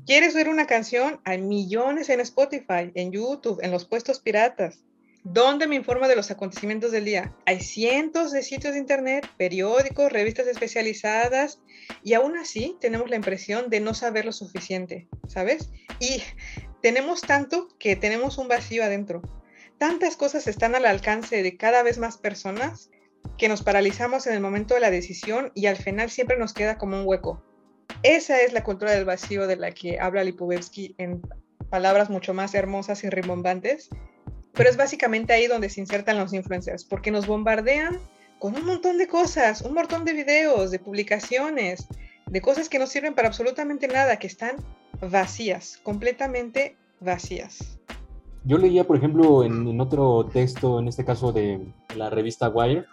¿Quieres 0.06 0.36
oír 0.36 0.50
una 0.50 0.66
canción? 0.66 1.20
Hay 1.24 1.42
millones 1.42 2.10
en 2.10 2.20
Spotify, 2.20 2.92
en 2.96 3.12
YouTube, 3.12 3.60
en 3.62 3.72
los 3.72 3.86
puestos 3.86 4.20
piratas. 4.20 4.84
¿Dónde 5.24 5.68
me 5.68 5.76
informa 5.76 6.08
de 6.08 6.16
los 6.16 6.30
acontecimientos 6.30 6.92
del 6.92 7.06
día? 7.06 7.36
Hay 7.46 7.60
cientos 7.60 8.32
de 8.32 8.44
sitios 8.44 8.74
de 8.74 8.80
internet, 8.80 9.28
periódicos, 9.38 10.12
revistas 10.12 10.46
especializadas 10.46 11.60
y 12.04 12.14
aún 12.14 12.38
así 12.38 12.78
tenemos 12.80 13.10
la 13.10 13.16
impresión 13.16 13.70
de 13.70 13.80
no 13.80 13.96
saber 13.96 14.26
lo 14.26 14.32
suficiente, 14.32 15.08
¿sabes? 15.28 15.72
Y 16.00 16.22
tenemos 16.82 17.22
tanto 17.22 17.70
que 17.80 17.96
tenemos 17.96 18.38
un 18.38 18.48
vacío 18.48 18.84
adentro. 18.84 19.24
Tantas 19.80 20.16
cosas 20.16 20.48
están 20.48 20.76
al 20.76 20.86
alcance 20.86 21.42
de 21.42 21.58
cada 21.58 21.82
vez 21.82 21.98
más 21.98 22.18
personas 22.18 22.92
que 23.38 23.50
nos 23.50 23.64
paralizamos 23.64 24.28
en 24.28 24.34
el 24.34 24.42
momento 24.42 24.76
de 24.76 24.80
la 24.80 24.92
decisión 24.92 25.52
y 25.56 25.66
al 25.66 25.78
final 25.78 26.12
siempre 26.12 26.38
nos 26.38 26.54
queda 26.54 26.78
como 26.78 27.00
un 27.00 27.08
hueco. 27.08 27.44
Esa 28.04 28.42
es 28.42 28.54
la 28.54 28.64
cultura 28.64 28.92
del 28.92 29.06
vacío 29.06 29.48
de 29.48 29.56
la 29.56 29.72
que 29.72 30.00
habla 30.00 30.24
Lipovetsky 30.24 30.96
en 30.98 31.22
palabras 31.70 32.10
mucho 32.10 32.34
más 32.34 32.54
hermosas 32.54 33.04
y 33.04 33.10
rimbombantes, 33.10 33.90
pero 34.54 34.70
es 34.70 34.78
básicamente 34.78 35.34
ahí 35.34 35.48
donde 35.48 35.70
se 35.70 35.82
insertan 35.82 36.18
los 36.18 36.34
influencers, 36.34 36.86
porque 36.86 37.12
nos 37.12 37.28
bombardean 37.28 38.00
con 38.40 38.56
un 38.56 38.66
montón 38.66 38.98
de 38.98 39.08
cosas, 39.08 39.62
un 39.62 39.74
montón 39.74 40.06
de 40.06 40.14
videos, 40.14 40.72
de 40.72 40.80
publicaciones, 40.80 41.88
de 42.28 42.42
cosas 42.42 42.70
que 42.70 42.80
no 42.80 42.88
sirven 42.88 43.14
para 43.14 43.28
absolutamente 43.28 43.88
nada, 43.88 44.18
que 44.18 44.28
están 44.28 44.56
vacías, 45.02 45.80
completamente 45.84 46.78
vacías. 47.00 47.80
Yo 48.44 48.58
leía, 48.58 48.86
por 48.86 48.98
ejemplo, 48.98 49.44
en, 49.44 49.82
otro 49.82 50.30
texto, 50.32 50.80
en 50.80 50.88
este 50.88 51.04
caso 51.04 51.32
de 51.32 51.66
la 51.96 52.10
revista 52.10 52.50
Wire, 52.50 52.86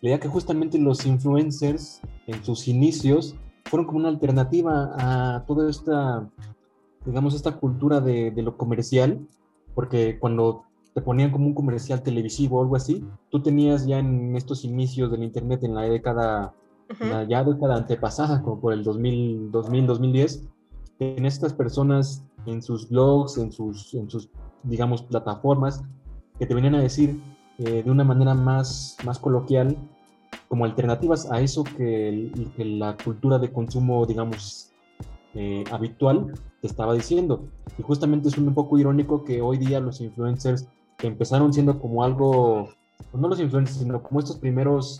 leía 0.00 0.18
que 0.18 0.28
justamente 0.28 0.78
los 0.78 1.04
influencers 1.04 2.00
en 2.26 2.42
sus 2.42 2.68
inicios 2.68 3.36
fueron 3.68 3.86
como 3.86 3.98
una 3.98 4.08
alternativa 4.08 4.92
a 4.98 5.44
toda 5.46 5.70
esta, 5.70 6.28
digamos, 7.04 7.34
esta 7.34 7.56
cultura 7.56 8.00
de, 8.00 8.30
de 8.30 8.42
lo 8.42 8.56
comercial, 8.56 9.26
porque 9.74 10.18
cuando 10.18 10.64
te 10.94 11.02
ponían 11.02 11.30
como 11.30 11.46
un 11.46 11.54
comercial 11.54 12.02
televisivo 12.02 12.58
o 12.58 12.62
algo 12.62 12.76
así, 12.76 13.06
tú 13.30 13.40
tenías 13.40 13.86
ya 13.86 13.98
en 13.98 14.34
estos 14.36 14.64
inicios 14.64 15.10
del 15.10 15.22
Internet 15.22 15.62
en 15.62 15.74
la 15.74 15.82
década, 15.82 16.54
la 16.98 17.24
ya 17.24 17.44
década 17.44 17.76
antepasada, 17.76 18.42
como 18.42 18.60
por 18.60 18.72
el 18.72 18.82
2000, 18.82 19.52
2000 19.52 19.86
2010, 19.86 20.48
en 21.00 21.26
estas 21.26 21.52
personas 21.52 22.24
en 22.46 22.62
sus 22.62 22.88
blogs, 22.88 23.38
en 23.38 23.52
sus, 23.52 23.94
en 23.94 24.10
sus 24.10 24.28
digamos, 24.64 25.02
plataformas, 25.02 25.84
que 26.38 26.46
te 26.46 26.54
venían 26.54 26.74
a 26.74 26.80
decir 26.80 27.20
eh, 27.58 27.82
de 27.84 27.90
una 27.90 28.04
manera 28.04 28.34
más, 28.34 28.96
más 29.04 29.18
coloquial, 29.18 29.76
como 30.48 30.64
alternativas 30.64 31.30
a 31.30 31.40
eso 31.40 31.62
que, 31.64 32.32
que 32.56 32.64
la 32.64 32.96
cultura 32.96 33.38
de 33.38 33.52
consumo, 33.52 34.06
digamos, 34.06 34.72
eh, 35.34 35.62
habitual 35.70 36.32
te 36.60 36.66
estaba 36.66 36.94
diciendo. 36.94 37.48
Y 37.78 37.82
justamente 37.82 38.28
es 38.28 38.38
un 38.38 38.54
poco 38.54 38.78
irónico 38.78 39.24
que 39.24 39.42
hoy 39.42 39.58
día 39.58 39.78
los 39.78 40.00
influencers 40.00 40.66
que 40.96 41.06
empezaron 41.06 41.52
siendo 41.52 41.78
como 41.78 42.02
algo, 42.02 42.70
no 43.12 43.28
los 43.28 43.40
influencers, 43.40 43.78
sino 43.78 44.02
como 44.02 44.20
estos 44.20 44.38
primeros, 44.38 44.98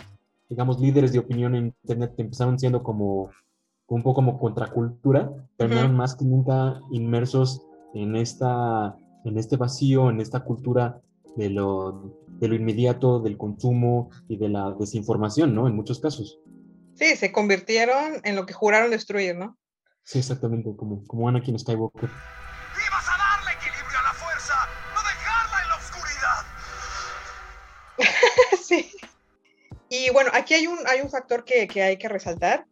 digamos, 0.48 0.78
líderes 0.78 1.12
de 1.12 1.18
opinión 1.18 1.54
en 1.54 1.74
Internet 1.82 2.14
que 2.14 2.22
empezaron 2.22 2.58
siendo 2.58 2.82
como 2.82 3.30
un 3.88 4.02
poco 4.02 4.16
como 4.16 4.38
contracultura, 4.38 5.32
terminaron 5.56 5.96
más 5.96 6.14
que 6.14 6.24
nunca 6.24 6.80
inmersos 6.92 7.62
en, 7.94 8.16
esta, 8.16 8.96
en 9.24 9.38
este 9.38 9.56
vacío, 9.56 10.10
en 10.10 10.20
esta 10.20 10.40
cultura 10.40 11.00
de 11.36 11.50
lo, 11.50 12.14
de 12.26 12.48
lo 12.48 12.54
inmediato, 12.54 13.20
del 13.20 13.36
consumo 13.36 14.10
y 14.28 14.36
de 14.36 14.48
la 14.48 14.74
desinformación, 14.78 15.54
¿no? 15.54 15.66
En 15.66 15.74
muchos 15.74 16.00
casos. 16.00 16.40
Sí, 16.94 17.16
se 17.16 17.30
convirtieron 17.30 18.20
en 18.24 18.34
lo 18.36 18.44
que 18.44 18.52
juraron 18.52 18.90
destruir, 18.90 19.36
¿no? 19.36 19.56
Sí, 20.02 20.18
exactamente, 20.18 20.74
como, 20.76 21.04
como 21.06 21.28
Anakin 21.28 21.58
Skywalker. 21.58 22.08
¡Ibas 22.08 23.08
a 23.08 23.18
darle 23.18 23.52
equilibrio 23.52 23.98
a 23.98 24.02
la 24.02 24.14
fuerza! 24.14 24.54
¡No 24.94 25.00
dejarla 25.02 25.62
en 25.62 25.68
la 25.68 25.76
oscuridad! 25.76 26.46
sí. 28.62 28.90
Y 29.90 30.10
bueno, 30.10 30.30
aquí 30.34 30.54
hay 30.54 30.66
un, 30.66 30.78
hay 30.86 31.00
un 31.02 31.10
factor 31.10 31.44
que, 31.44 31.68
que 31.68 31.82
hay 31.82 31.98
que 31.98 32.08
resaltar, 32.08 32.66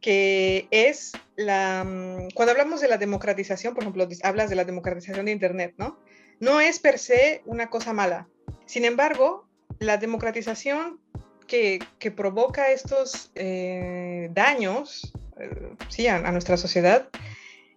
que 0.00 0.68
es 0.70 1.12
la... 1.36 1.84
Mm, 1.84 2.28
cuando 2.34 2.52
hablamos 2.52 2.80
de 2.80 2.88
la 2.88 2.98
democratización, 2.98 3.74
por 3.74 3.82
ejemplo, 3.82 4.08
hablas 4.22 4.48
de 4.48 4.56
la 4.56 4.64
democratización 4.64 5.26
de 5.26 5.32
Internet, 5.32 5.74
¿no? 5.76 5.98
No 6.40 6.60
es 6.60 6.78
per 6.78 6.98
se 6.98 7.42
una 7.46 7.70
cosa 7.70 7.92
mala. 7.92 8.28
Sin 8.66 8.84
embargo, 8.84 9.46
la 9.78 9.96
democratización 9.96 11.00
que, 11.46 11.78
que 11.98 12.10
provoca 12.10 12.70
estos 12.70 13.30
eh, 13.34 14.28
daños 14.32 15.12
eh, 15.38 15.70
sí, 15.88 16.06
a, 16.08 16.18
nuestra 16.32 16.56
sociedad 16.56 17.08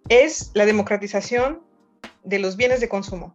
es 0.07 0.51
la 0.53 0.65
democratización 0.65 1.61
de 2.23 2.39
los 2.39 2.57
bienes 2.57 2.79
de 2.79 2.89
consumo. 2.89 3.33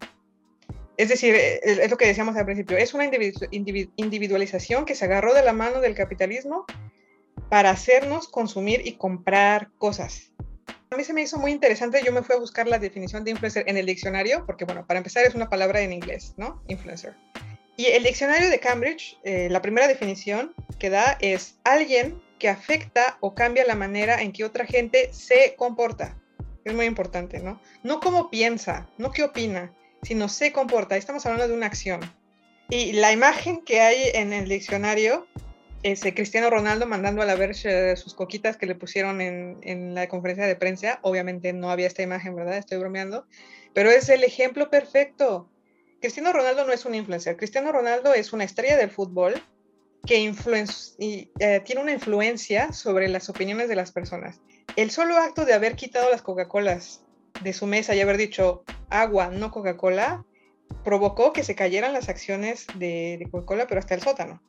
Es 0.96 1.08
decir, 1.08 1.34
eh, 1.34 1.60
es 1.64 1.90
lo 1.90 1.96
que 1.96 2.06
decíamos 2.06 2.36
al 2.36 2.44
principio, 2.44 2.76
es 2.76 2.94
una 2.94 3.04
individualización 3.04 4.84
que 4.84 4.94
se 4.94 5.04
agarró 5.04 5.34
de 5.34 5.42
la 5.42 5.52
mano 5.52 5.80
del 5.80 5.94
capitalismo 5.94 6.64
para 7.48 7.70
hacernos 7.70 8.28
consumir 8.28 8.86
y 8.86 8.92
comprar 8.92 9.70
cosas. 9.78 10.33
A 10.94 10.96
mí 10.96 11.02
se 11.02 11.12
me 11.12 11.22
hizo 11.22 11.38
muy 11.38 11.50
interesante, 11.50 12.00
yo 12.04 12.12
me 12.12 12.22
fui 12.22 12.36
a 12.36 12.38
buscar 12.38 12.68
la 12.68 12.78
definición 12.78 13.24
de 13.24 13.32
influencer 13.32 13.64
en 13.66 13.76
el 13.76 13.84
diccionario, 13.84 14.46
porque 14.46 14.64
bueno, 14.64 14.86
para 14.86 14.98
empezar 14.98 15.26
es 15.26 15.34
una 15.34 15.50
palabra 15.50 15.80
en 15.80 15.92
inglés, 15.92 16.34
¿no? 16.36 16.62
Influencer. 16.68 17.16
Y 17.76 17.86
el 17.86 18.04
diccionario 18.04 18.48
de 18.48 18.60
Cambridge, 18.60 19.18
eh, 19.24 19.48
la 19.50 19.60
primera 19.60 19.88
definición 19.88 20.54
que 20.78 20.90
da 20.90 21.18
es 21.20 21.56
alguien 21.64 22.22
que 22.38 22.48
afecta 22.48 23.18
o 23.18 23.34
cambia 23.34 23.64
la 23.66 23.74
manera 23.74 24.22
en 24.22 24.30
que 24.30 24.44
otra 24.44 24.66
gente 24.66 25.12
se 25.12 25.56
comporta. 25.56 26.16
Es 26.64 26.72
muy 26.72 26.86
importante, 26.86 27.40
¿no? 27.40 27.60
No 27.82 27.98
cómo 27.98 28.30
piensa, 28.30 28.88
no 28.96 29.10
qué 29.10 29.24
opina, 29.24 29.74
sino 30.04 30.28
se 30.28 30.52
comporta. 30.52 30.96
Estamos 30.96 31.26
hablando 31.26 31.48
de 31.48 31.54
una 31.54 31.66
acción. 31.66 32.02
Y 32.70 32.92
la 32.92 33.10
imagen 33.10 33.64
que 33.64 33.80
hay 33.80 34.12
en 34.14 34.32
el 34.32 34.48
diccionario 34.48 35.26
es 35.84 36.00
Cristiano 36.14 36.48
Ronaldo 36.48 36.86
mandando 36.86 37.20
a 37.20 37.26
la 37.26 37.34
Verge 37.34 37.94
sus 37.96 38.14
coquitas 38.14 38.56
que 38.56 38.64
le 38.64 38.74
pusieron 38.74 39.20
en, 39.20 39.58
en, 39.60 39.94
la 39.94 40.08
conferencia 40.08 40.46
de 40.46 40.56
prensa. 40.56 40.98
Obviamente 41.02 41.52
no 41.52 41.70
había 41.70 41.86
esta 41.86 42.02
imagen, 42.02 42.34
¿verdad? 42.34 42.56
Estoy 42.56 42.78
bromeando. 42.78 43.26
Pero 43.74 43.90
es 43.90 44.08
el 44.08 44.24
ejemplo 44.24 44.70
perfecto. 44.70 45.50
Cristiano 46.00 46.32
Ronaldo 46.32 46.64
no 46.64 46.72
es 46.72 46.86
un 46.86 46.94
influencer. 46.94 47.36
Cristiano 47.36 47.70
Ronaldo 47.70 48.14
es 48.14 48.32
una 48.32 48.44
estrella 48.44 48.78
del 48.78 48.90
fútbol 48.90 49.34
que 50.06 50.16
y, 50.98 51.30
eh, 51.38 51.60
tiene 51.64 51.82
una 51.82 51.92
influencia 51.92 52.72
sobre 52.72 53.08
las 53.08 53.28
opiniones 53.28 53.68
de 53.68 53.76
las 53.76 53.92
personas. 53.92 54.40
El 54.76 54.90
solo 54.90 55.18
acto 55.18 55.44
de 55.44 55.52
haber 55.52 55.76
quitado 55.76 56.10
las 56.10 56.22
Coca-Colas 56.22 57.02
de 57.42 57.52
su 57.52 57.66
mesa 57.66 57.94
y 57.94 58.00
haber 58.00 58.16
dicho 58.16 58.64
agua, 58.88 59.28
no 59.28 59.50
Coca-Cola, 59.50 60.24
provocó 60.82 61.34
que 61.34 61.42
se 61.42 61.54
cayeran 61.54 61.92
las 61.92 62.08
acciones 62.08 62.66
de 62.76 63.28
Coca-Cola, 63.30 63.66
pero 63.66 63.80
hasta 63.80 63.94
el 63.94 64.00
sótano. 64.00 64.40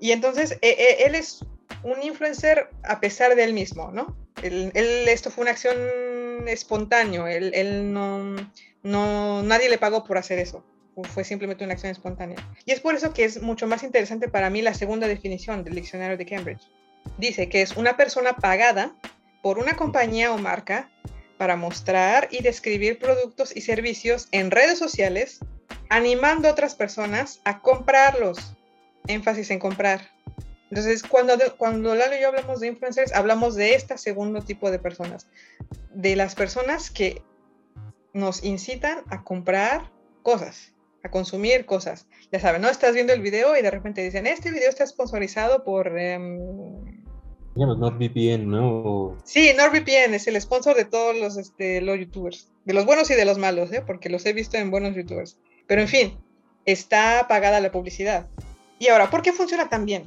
Y 0.00 0.12
entonces 0.12 0.58
e, 0.62 0.68
e, 0.68 1.06
él 1.06 1.14
es 1.14 1.44
un 1.82 2.02
influencer 2.02 2.68
a 2.82 3.00
pesar 3.00 3.34
de 3.34 3.44
él 3.44 3.52
mismo, 3.52 3.90
¿no? 3.92 4.16
Él, 4.42 4.72
esto 4.74 5.30
fue 5.30 5.42
una 5.42 5.52
acción 5.52 5.76
espontánea, 6.46 7.32
él, 7.32 7.52
él 7.54 7.92
no, 7.92 8.36
no, 8.82 9.42
nadie 9.42 9.70
le 9.70 9.78
pagó 9.78 10.04
por 10.04 10.18
hacer 10.18 10.38
eso, 10.38 10.62
fue 11.04 11.24
simplemente 11.24 11.64
una 11.64 11.72
acción 11.72 11.90
espontánea. 11.90 12.36
Y 12.64 12.72
es 12.72 12.80
por 12.80 12.94
eso 12.94 13.12
que 13.12 13.24
es 13.24 13.40
mucho 13.40 13.66
más 13.66 13.82
interesante 13.82 14.28
para 14.28 14.50
mí 14.50 14.62
la 14.62 14.74
segunda 14.74 15.08
definición 15.08 15.64
del 15.64 15.74
diccionario 15.74 16.16
de 16.16 16.26
Cambridge. 16.26 16.68
Dice 17.18 17.48
que 17.48 17.62
es 17.62 17.76
una 17.76 17.96
persona 17.96 18.36
pagada 18.36 18.94
por 19.42 19.58
una 19.58 19.76
compañía 19.76 20.32
o 20.32 20.38
marca 20.38 20.90
para 21.38 21.56
mostrar 21.56 22.28
y 22.30 22.42
describir 22.42 22.98
productos 22.98 23.54
y 23.56 23.60
servicios 23.60 24.28
en 24.32 24.50
redes 24.50 24.78
sociales, 24.78 25.40
animando 25.88 26.48
a 26.48 26.52
otras 26.52 26.74
personas 26.74 27.40
a 27.44 27.60
comprarlos 27.60 28.56
énfasis 29.08 29.50
en 29.50 29.58
comprar. 29.58 30.10
Entonces, 30.70 31.02
cuando, 31.02 31.34
cuando 31.56 31.94
Lalo 31.94 32.16
y 32.16 32.20
yo 32.20 32.28
hablamos 32.28 32.60
de 32.60 32.68
influencers, 32.68 33.14
hablamos 33.14 33.54
de 33.54 33.74
este 33.74 33.96
segundo 33.98 34.42
tipo 34.42 34.70
de 34.70 34.78
personas, 34.78 35.28
de 35.94 36.16
las 36.16 36.34
personas 36.34 36.90
que 36.90 37.22
nos 38.12 38.42
incitan 38.42 38.98
a 39.08 39.22
comprar 39.22 39.92
cosas, 40.22 40.72
a 41.04 41.10
consumir 41.10 41.66
cosas. 41.66 42.06
Ya 42.32 42.40
saben, 42.40 42.62
¿no? 42.62 42.68
Estás 42.68 42.94
viendo 42.94 43.12
el 43.12 43.20
video 43.20 43.56
y 43.56 43.62
de 43.62 43.70
repente 43.70 44.02
dicen, 44.02 44.26
este 44.26 44.50
video 44.50 44.68
está 44.68 44.86
sponsorizado 44.86 45.62
por... 45.62 45.92
Um... 45.92 47.04
NordVPN, 47.54 48.50
¿no? 48.50 49.16
Sí, 49.24 49.52
NordVPN 49.56 50.14
es 50.14 50.26
el 50.26 50.40
sponsor 50.40 50.76
de 50.76 50.84
todos 50.84 51.16
los, 51.16 51.38
este, 51.38 51.80
los 51.80 51.98
youtubers, 51.98 52.52
de 52.64 52.74
los 52.74 52.84
buenos 52.84 53.10
y 53.10 53.14
de 53.14 53.24
los 53.24 53.38
malos, 53.38 53.72
¿eh? 53.72 53.82
porque 53.86 54.10
los 54.10 54.26
he 54.26 54.32
visto 54.32 54.58
en 54.58 54.70
buenos 54.70 54.94
youtubers. 54.94 55.38
Pero 55.66 55.80
en 55.80 55.88
fin, 55.88 56.18
está 56.66 57.26
pagada 57.28 57.60
la 57.60 57.72
publicidad. 57.72 58.28
Y 58.78 58.88
ahora, 58.88 59.10
¿por 59.10 59.22
qué 59.22 59.32
funciona 59.32 59.68
tan 59.68 59.86
bien? 59.86 60.04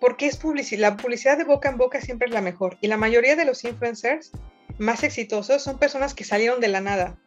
Porque 0.00 0.26
es 0.26 0.36
publicidad. 0.36 0.80
La 0.80 0.96
publicidad 0.96 1.38
de 1.38 1.44
boca 1.44 1.68
en 1.68 1.78
boca 1.78 2.00
siempre 2.00 2.28
es 2.28 2.34
la 2.34 2.42
mejor. 2.42 2.76
Y 2.80 2.88
la 2.88 2.96
mayoría 2.96 3.36
de 3.36 3.44
los 3.44 3.64
influencers 3.64 4.32
más 4.78 5.02
exitosos 5.02 5.62
son 5.62 5.78
personas 5.78 6.14
que 6.14 6.24
salieron 6.24 6.60
de 6.60 6.68
la 6.68 6.80
nada. 6.80 7.18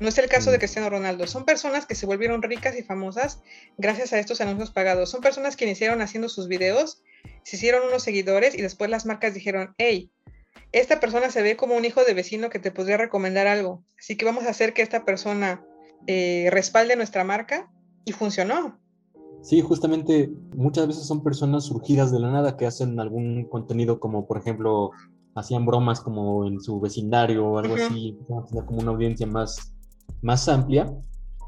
No 0.00 0.08
es 0.08 0.18
el 0.18 0.28
caso 0.28 0.50
de 0.50 0.58
mm. 0.58 0.60
Cristiano 0.60 0.90
Ronaldo. 0.90 1.26
Son 1.26 1.44
personas 1.44 1.86
que 1.86 1.94
se 1.94 2.06
volvieron 2.06 2.42
ricas 2.42 2.76
y 2.76 2.82
famosas 2.82 3.40
gracias 3.78 4.12
a 4.12 4.18
estos 4.18 4.40
anuncios 4.40 4.70
pagados. 4.70 5.10
Son 5.10 5.20
personas 5.20 5.56
que 5.56 5.64
iniciaron 5.64 6.02
haciendo 6.02 6.28
sus 6.28 6.48
videos, 6.48 7.02
se 7.42 7.56
hicieron 7.56 7.86
unos 7.86 8.02
seguidores 8.02 8.54
y 8.54 8.62
después 8.62 8.90
las 8.90 9.06
marcas 9.06 9.34
dijeron, 9.34 9.74
hey, 9.78 10.10
esta 10.72 11.00
persona 11.00 11.30
se 11.30 11.42
ve 11.42 11.56
como 11.56 11.74
un 11.74 11.84
hijo 11.84 12.04
de 12.04 12.14
vecino 12.14 12.50
que 12.50 12.58
te 12.58 12.70
podría 12.70 12.96
recomendar 12.96 13.46
algo. 13.46 13.82
Así 13.98 14.16
que 14.16 14.24
vamos 14.24 14.44
a 14.44 14.50
hacer 14.50 14.74
que 14.74 14.82
esta 14.82 15.04
persona 15.04 15.64
eh, 16.06 16.48
respalde 16.50 16.94
nuestra 16.94 17.24
marca 17.24 17.70
y 18.04 18.12
funcionó. 18.12 18.78
Sí, 19.42 19.60
justamente 19.60 20.32
muchas 20.56 20.86
veces 20.86 21.06
son 21.06 21.22
personas 21.22 21.64
surgidas 21.64 22.12
de 22.12 22.20
la 22.20 22.30
nada 22.30 22.56
que 22.56 22.66
hacen 22.66 22.98
algún 23.00 23.44
contenido 23.44 24.00
como, 24.00 24.26
por 24.26 24.38
ejemplo, 24.38 24.90
hacían 25.34 25.64
bromas 25.64 26.00
como 26.00 26.46
en 26.46 26.60
su 26.60 26.80
vecindario 26.80 27.46
o 27.46 27.58
algo 27.58 27.76
así, 27.76 28.18
como 28.66 28.80
una 28.80 28.90
audiencia 28.90 29.26
más, 29.26 29.74
más 30.22 30.48
amplia 30.48 30.92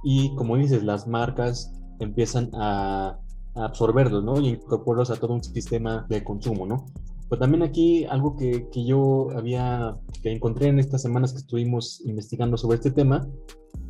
y 0.03 0.35
como 0.37 0.57
dices, 0.57 0.83
las 0.83 1.07
marcas 1.07 1.73
empiezan 1.99 2.51
a, 2.55 3.19
absorberlos, 3.57 4.23
¿no? 4.23 4.41
Y 4.41 4.51
incorporarlos 4.51 5.11
a 5.11 5.17
todo 5.17 5.35
un 5.35 5.43
sistema 5.43 6.07
de 6.09 6.23
consumo, 6.23 6.67
¿no? 6.67 6.87
Pero 7.29 7.41
también 7.41 7.63
aquí 7.63 8.05
algo 8.05 8.37
que, 8.37 8.69
que 8.71 8.85
yo 8.85 9.29
había, 9.37 9.99
que 10.23 10.33
encontré 10.33 10.69
en 10.69 10.79
estas 10.79 11.03
semanas 11.03 11.33
que 11.33 11.41
estuvimos 11.41 12.01
investigando 12.07 12.57
sobre 12.57 12.77
este 12.77 12.93
tema, 12.93 13.29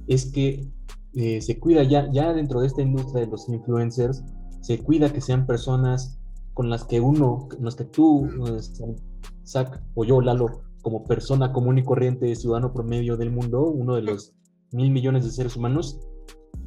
es 0.06 0.32
que 0.32 0.66
eh, 1.14 1.40
se 1.40 1.58
cuida 1.58 1.82
ya, 1.82 2.10
ya 2.12 2.32
dentro 2.32 2.60
de 2.60 2.66
esta 2.66 2.82
industria 2.82 3.24
de 3.24 3.30
los 3.30 3.48
influencers, 3.48 4.22
se 4.60 4.78
cuida 4.78 5.12
que 5.12 5.20
sean 5.20 5.46
personas 5.46 6.18
con 6.54 6.70
las 6.70 6.84
que 6.84 7.00
uno, 7.00 7.48
con 7.48 7.64
las 7.64 7.74
que 7.74 7.84
tú, 7.84 8.28
Zach 9.44 9.80
o 9.94 10.04
yo, 10.04 10.20
Lalo, 10.20 10.62
como 10.82 11.04
persona 11.04 11.52
común 11.52 11.78
y 11.78 11.84
corriente, 11.84 12.34
ciudadano 12.36 12.72
promedio 12.72 13.16
del 13.16 13.30
mundo, 13.30 13.64
uno 13.64 13.94
de 13.94 14.02
los 14.02 14.34
mil 14.72 14.90
millones 14.90 15.24
de 15.24 15.30
seres 15.30 15.56
humanos, 15.56 16.00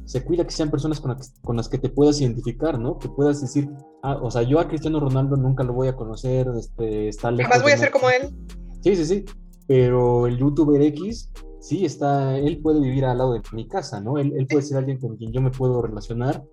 se 0.04 0.22
cuida 0.22 0.44
que 0.44 0.50
sean 0.50 0.70
personas 0.70 1.00
con, 1.00 1.16
con, 1.42 1.56
las 1.56 1.68
que 1.68 1.78
te 1.78 1.88
puedas 1.88 2.20
identificar, 2.20 2.78
¿no? 2.78 2.98
Que 2.98 3.08
puedas 3.08 3.40
decir, 3.40 3.70
ah, 4.02 4.18
o 4.22 4.30
sea, 4.30 4.42
yo 4.42 4.60
a 4.60 4.68
Cristiano 4.68 5.00
Ronaldo 5.00 5.36
nunca 5.36 5.64
lo 5.64 5.72
voy 5.72 5.88
a 5.88 5.96
conocer, 5.96 6.46
este, 6.58 7.08
está 7.08 7.30
lejos. 7.30 7.50
Además 7.52 7.62
voy 7.62 7.72
a 7.72 7.78
ser 7.78 7.90
como 7.90 8.10
él. 8.10 8.34
Sí, 8.82 8.96
sí, 8.96 9.04
sí. 9.06 9.24
Pero 9.66 10.26
el 10.26 10.36
youtuber 10.36 10.80
X, 10.82 11.30
sí, 11.64 11.84
está, 11.84 12.36
él 12.36 12.60
puede 12.60 12.80
vivir 12.80 13.04
al 13.06 13.18
lado 13.18 13.32
de 13.32 13.42
mi 13.52 13.66
casa, 13.66 14.00
¿no? 14.00 14.18
Él, 14.18 14.34
él 14.36 14.46
puede 14.46 14.62
ser 14.62 14.76
alguien 14.76 14.98
con 14.98 15.16
quien 15.16 15.32
yo 15.32 15.40
me 15.40 15.50
puedo 15.50 15.80
relacionar. 15.80 16.44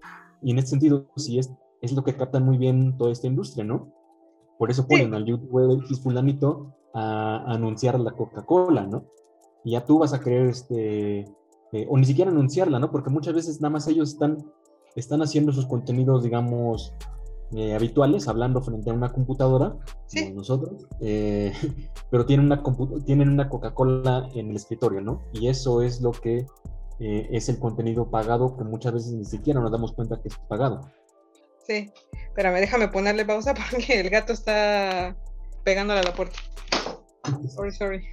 Y 0.42 0.52
en 0.52 0.60
este 0.60 0.72
sentido, 0.72 1.08
sí, 1.18 1.38
es, 1.38 1.52
es 1.82 1.92
lo 1.92 2.04
que 2.04 2.16
captan 2.16 2.46
muy 2.46 2.58
bien 2.58 2.98
toda 2.98 3.12
esta 3.12 3.28
industria, 3.28 3.66
¿no? 3.66 3.94
Por 4.58 4.72
eso 4.72 4.88
ponen 4.88 5.14
al 5.14 5.26
youtuber 5.26 5.72
X 5.84 6.02
fulanito 6.02 6.74
a, 6.94 7.38
a 7.38 7.54
anunciar 7.56 8.00
la 8.00 8.12
Coca-Cola, 8.12 8.88
¿no? 8.88 9.06
Y 9.64 9.72
ya 9.72 9.86
tú 9.86 10.00
vas 10.00 10.14
a 10.14 10.22
creer 10.22 10.48
este 10.48 11.26
eh, 11.74 11.88
o 11.90 11.98
ni 11.98 12.06
siquiera 12.06 12.32
anunciarla, 12.32 12.80
¿no? 12.80 12.92
Porque 12.92 13.10
muchas 13.10 13.34
veces 13.34 13.62
nada 13.62 13.72
más 13.72 13.88
ellos 13.88 14.10
están, 14.10 14.38
están 14.96 15.22
haciendo 15.22 15.52
sus 15.52 15.66
contenidos, 15.66 16.24
digamos, 16.24 16.94
eh, 17.56 17.76
habituales, 17.76 18.28
hablando 18.28 18.62
frente 18.62 18.90
a 18.90 18.94
una 18.94 19.12
computadora, 19.12 19.76
como 20.14 20.36
nosotros, 20.36 20.88
eh, 21.02 21.54
pero 22.10 22.26
tienen 22.26 22.46
una, 22.46 22.64
tienen 23.06 23.30
una 23.30 23.50
Coca-Cola 23.50 24.30
en 24.36 24.50
el 24.50 24.56
escritorio, 24.56 25.02
¿no? 25.02 25.22
Y 25.34 25.48
eso 25.48 25.82
es 25.82 26.02
lo 26.02 26.12
que 26.12 26.46
es 27.00 27.50
el 27.50 27.58
contenido 27.58 28.12
pagado 28.12 28.56
que 28.56 28.64
muchas 28.64 28.94
veces 28.94 29.14
ni 29.14 29.26
siquiera 29.26 29.60
nos 29.60 29.72
damos 29.72 29.92
cuenta 29.94 30.22
que 30.22 30.28
es 30.28 30.38
pagado. 30.48 30.82
Sí, 31.66 31.92
espérame, 32.14 32.60
déjame 32.60 32.90
ponerle 32.90 33.26
pausa 33.26 33.54
porque 33.72 34.00
el 34.00 34.10
gato 34.10 34.34
está 34.34 35.16
pegándole 35.64 36.02
a 36.02 36.04
la 36.04 36.14
puerta. 36.14 36.40
Sorry, 37.56 37.72
sorry. 37.72 38.08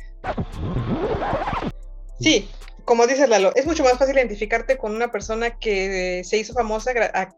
Sí, 2.21 2.49
como 2.89 3.07
dices 3.07 3.29
Lalo, 3.29 3.55
es 3.55 3.67
mucho 3.67 3.85
más 3.85 3.99
fácil 3.99 4.17
identificarte 4.17 4.79
con 4.79 4.97
una 4.97 5.13
persona 5.13 5.59
que 5.59 6.23
se 6.25 6.39
hizo 6.39 6.55
famosa 6.55 6.91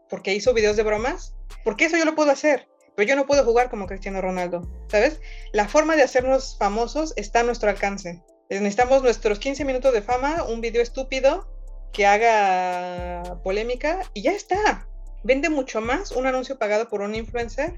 porque 0.09 0.33
hizo 0.33 0.53
videos 0.53 0.77
de 0.77 0.83
bromas, 0.83 1.35
porque 1.65 1.83
eso 1.83 1.97
yo 1.97 2.05
lo 2.05 2.15
puedo 2.15 2.31
hacer, 2.31 2.69
pero 2.95 3.09
yo 3.09 3.17
no 3.17 3.25
puedo 3.25 3.43
jugar 3.43 3.69
como 3.69 3.85
Cristiano 3.85 4.21
Ronaldo, 4.21 4.65
¿sabes? 4.87 5.19
La 5.51 5.67
forma 5.67 5.97
de 5.97 6.03
hacernos 6.03 6.55
famosos 6.57 7.11
está 7.17 7.41
a 7.41 7.43
nuestro 7.43 7.69
alcance. 7.69 8.23
Necesitamos 8.49 9.03
nuestros 9.03 9.39
15 9.39 9.65
minutos 9.65 9.91
de 9.91 10.01
fama, 10.01 10.45
un 10.45 10.61
video 10.61 10.81
estúpido 10.81 11.45
que 11.91 12.05
haga 12.05 13.41
polémica 13.43 14.09
y 14.13 14.21
ya 14.21 14.31
está. 14.31 14.87
Vende 15.25 15.49
mucho 15.49 15.81
más 15.81 16.13
un 16.13 16.27
anuncio 16.27 16.57
pagado 16.57 16.87
por 16.87 17.01
un 17.01 17.13
influencer 17.13 17.77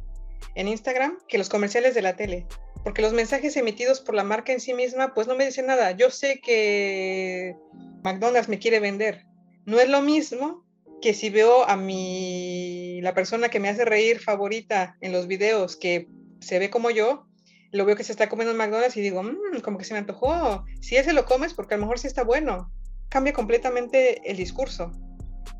en 0.53 0.67
Instagram 0.67 1.17
que 1.27 1.39
los 1.39 1.49
comerciales 1.49 1.95
de 1.95 2.03
la 2.03 2.15
tele 2.15 2.45
porque 2.83 3.01
los 3.01 3.13
mensajes 3.13 3.55
emitidos 3.55 4.01
por 4.01 4.13
la 4.13 4.23
marca 4.23 4.51
en 4.51 4.59
sí 4.59 4.73
misma, 4.73 5.13
pues 5.13 5.27
no 5.27 5.35
me 5.35 5.45
dicen 5.45 5.67
nada. 5.67 5.91
Yo 5.91 6.09
sé 6.09 6.41
que 6.41 7.55
McDonald's 8.03 8.49
me 8.49 8.59
quiere 8.59 8.79
vender. 8.79 9.25
No 9.65 9.79
es 9.79 9.87
lo 9.87 10.01
mismo 10.01 10.65
que 11.01 11.13
si 11.13 11.29
veo 11.29 11.67
a 11.67 11.77
mi, 11.77 12.99
la 13.01 13.13
persona 13.13 13.49
que 13.49 13.59
me 13.59 13.69
hace 13.69 13.85
reír 13.85 14.19
favorita 14.19 14.97
en 15.01 15.13
los 15.13 15.27
videos, 15.27 15.77
que 15.77 16.07
se 16.39 16.59
ve 16.59 16.69
como 16.69 16.89
yo, 16.89 17.25
lo 17.71 17.85
veo 17.85 17.95
que 17.95 18.03
se 18.03 18.11
está 18.11 18.29
comiendo 18.29 18.51
en 18.51 18.57
McDonald's 18.57 18.97
y 18.97 19.01
digo, 19.01 19.23
mmm, 19.23 19.61
como 19.63 19.77
que 19.77 19.85
se 19.85 19.93
me 19.93 19.99
antojó. 19.99 20.65
Si 20.81 20.97
ese 20.97 21.13
lo 21.13 21.25
comes, 21.25 21.53
porque 21.53 21.73
a 21.73 21.77
lo 21.77 21.83
mejor 21.83 21.99
sí 21.99 22.07
está 22.07 22.23
bueno. 22.23 22.71
Cambia 23.09 23.33
completamente 23.33 24.29
el 24.29 24.37
discurso. 24.37 24.91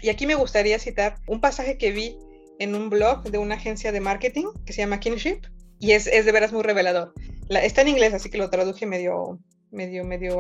Y 0.02 0.10
aquí 0.10 0.28
me 0.28 0.36
gustaría 0.36 0.78
citar 0.78 1.16
un 1.28 1.40
pasaje 1.40 1.78
que 1.78 1.92
vi 1.92 2.18
en 2.60 2.76
un 2.76 2.90
blog 2.90 3.24
de 3.24 3.38
una 3.38 3.56
agencia 3.56 3.92
de 3.92 4.02
marketing 4.02 4.48
que 4.66 4.74
se 4.74 4.82
llama 4.82 5.00
Kinship, 5.00 5.42
y 5.84 5.92
es, 5.92 6.08
es 6.08 6.24
de 6.26 6.32
veras 6.32 6.54
muy 6.54 6.64
revelador. 6.64 7.14
está 7.50 7.82
en 7.82 7.90
inglés, 7.90 8.14
así 8.14 8.30
que 8.30 8.38
lo 8.38 8.50
traduje 8.50 8.86
medio, 8.86 9.38
medio, 9.70 10.06
medio 10.06 10.38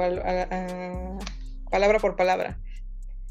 palabra 1.69 1.99
por 1.99 2.15
palabra. 2.15 2.57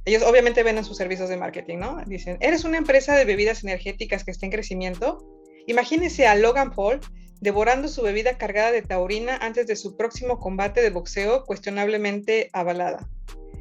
Ellos 0.05 0.22
obviamente 0.22 0.62
ven 0.62 0.77
en 0.77 0.85
sus 0.85 0.98
servicios 0.98 1.31
de 1.31 1.38
marketing, 1.38 1.79
¿no? 1.79 2.03
Dicen, 2.07 2.37
¿eres 2.40 2.64
una 2.64 2.77
empresa 2.77 3.16
de 3.16 3.25
bebidas 3.25 3.62
energéticas 3.64 4.25
que 4.25 4.31
está 4.31 4.44
en 4.44 4.53
crecimiento? 4.53 5.27
Imagínese 5.66 6.27
a 6.27 6.35
Logan 6.35 6.72
Paul 6.72 7.01
devorando 7.40 7.88
su 7.88 8.03
bebida 8.03 8.37
cargada 8.37 8.72
de 8.72 8.83
taurina 8.83 9.38
antes 9.38 9.66
de 9.66 9.77
su 9.77 9.96
próximo 9.96 10.38
combate 10.38 10.83
de 10.83 10.90
boxeo 10.90 11.44
cuestionablemente 11.44 12.51
avalada. 12.53 13.09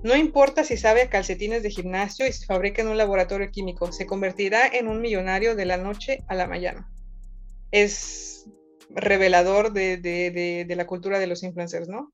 No 0.04 0.18
importa 0.18 0.66
si 0.66 0.76
sabe 0.76 1.04
a 1.04 1.10
calcetines 1.10 1.64
de 1.64 1.70
gimnasio 1.70 2.28
y 2.28 2.34
se 2.34 2.46
fabrica 2.46 2.82
en 2.82 2.90
un 2.90 2.98
laboratorio 2.98 3.50
químico, 3.50 3.94
se 3.94 4.06
convertirá 4.06 4.68
en 4.68 4.90
un 4.90 5.00
millonario 5.00 5.56
de 5.56 5.66
la 5.66 5.78
noche 5.78 6.26
a 6.28 6.36
la 6.36 6.48
mañana. 6.48 6.92
Es 7.72 8.41
revelador 8.96 9.74
de, 9.74 10.66
la 10.76 10.88
cultura 10.88 11.20
de 11.20 11.28
los 11.28 11.44
influencers, 11.44 11.88
¿no? 11.88 12.12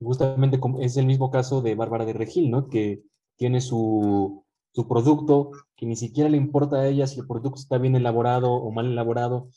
Justamente 0.00 0.60
es 0.80 0.96
el 0.96 1.06
mismo 1.06 1.30
caso 1.30 1.62
de 1.62 1.74
Bárbara 1.74 2.04
de 2.04 2.12
Regil, 2.12 2.50
¿no? 2.50 2.68
Que 2.68 3.02
tiene 3.36 3.60
su, 3.60 4.44
producto, 4.88 5.50
que 5.76 5.86
ni 5.86 5.96
siquiera 5.96 6.28
le 6.28 6.36
importa 6.36 6.76
a 6.76 6.88
ella 6.88 7.06
si 7.06 7.20
el 7.20 7.26
producto 7.26 7.60
está 7.60 7.78
bien 7.78 7.96
elaborado 7.96 8.52
o 8.52 8.70
mal 8.70 8.86
elaborado. 8.86 9.48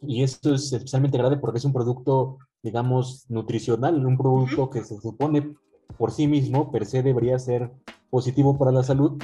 Y 0.00 0.22
esto 0.22 0.54
es 0.54 0.72
especialmente 0.72 1.18
grave 1.18 1.38
porque 1.38 1.58
es 1.58 1.64
un 1.64 1.72
producto, 1.72 2.38
digamos, 2.62 3.26
nutricional, 3.28 4.04
un 4.04 4.16
producto 4.16 4.70
que 4.70 4.84
se 4.84 4.96
supone 4.96 5.54
por 5.98 6.10
sí 6.10 6.26
mismo, 6.26 6.70
per 6.70 6.86
se, 6.86 7.02
debería 7.02 7.38
ser 7.38 7.70
positivo 8.10 8.58
para 8.58 8.72
la 8.72 8.82
salud. 8.82 9.22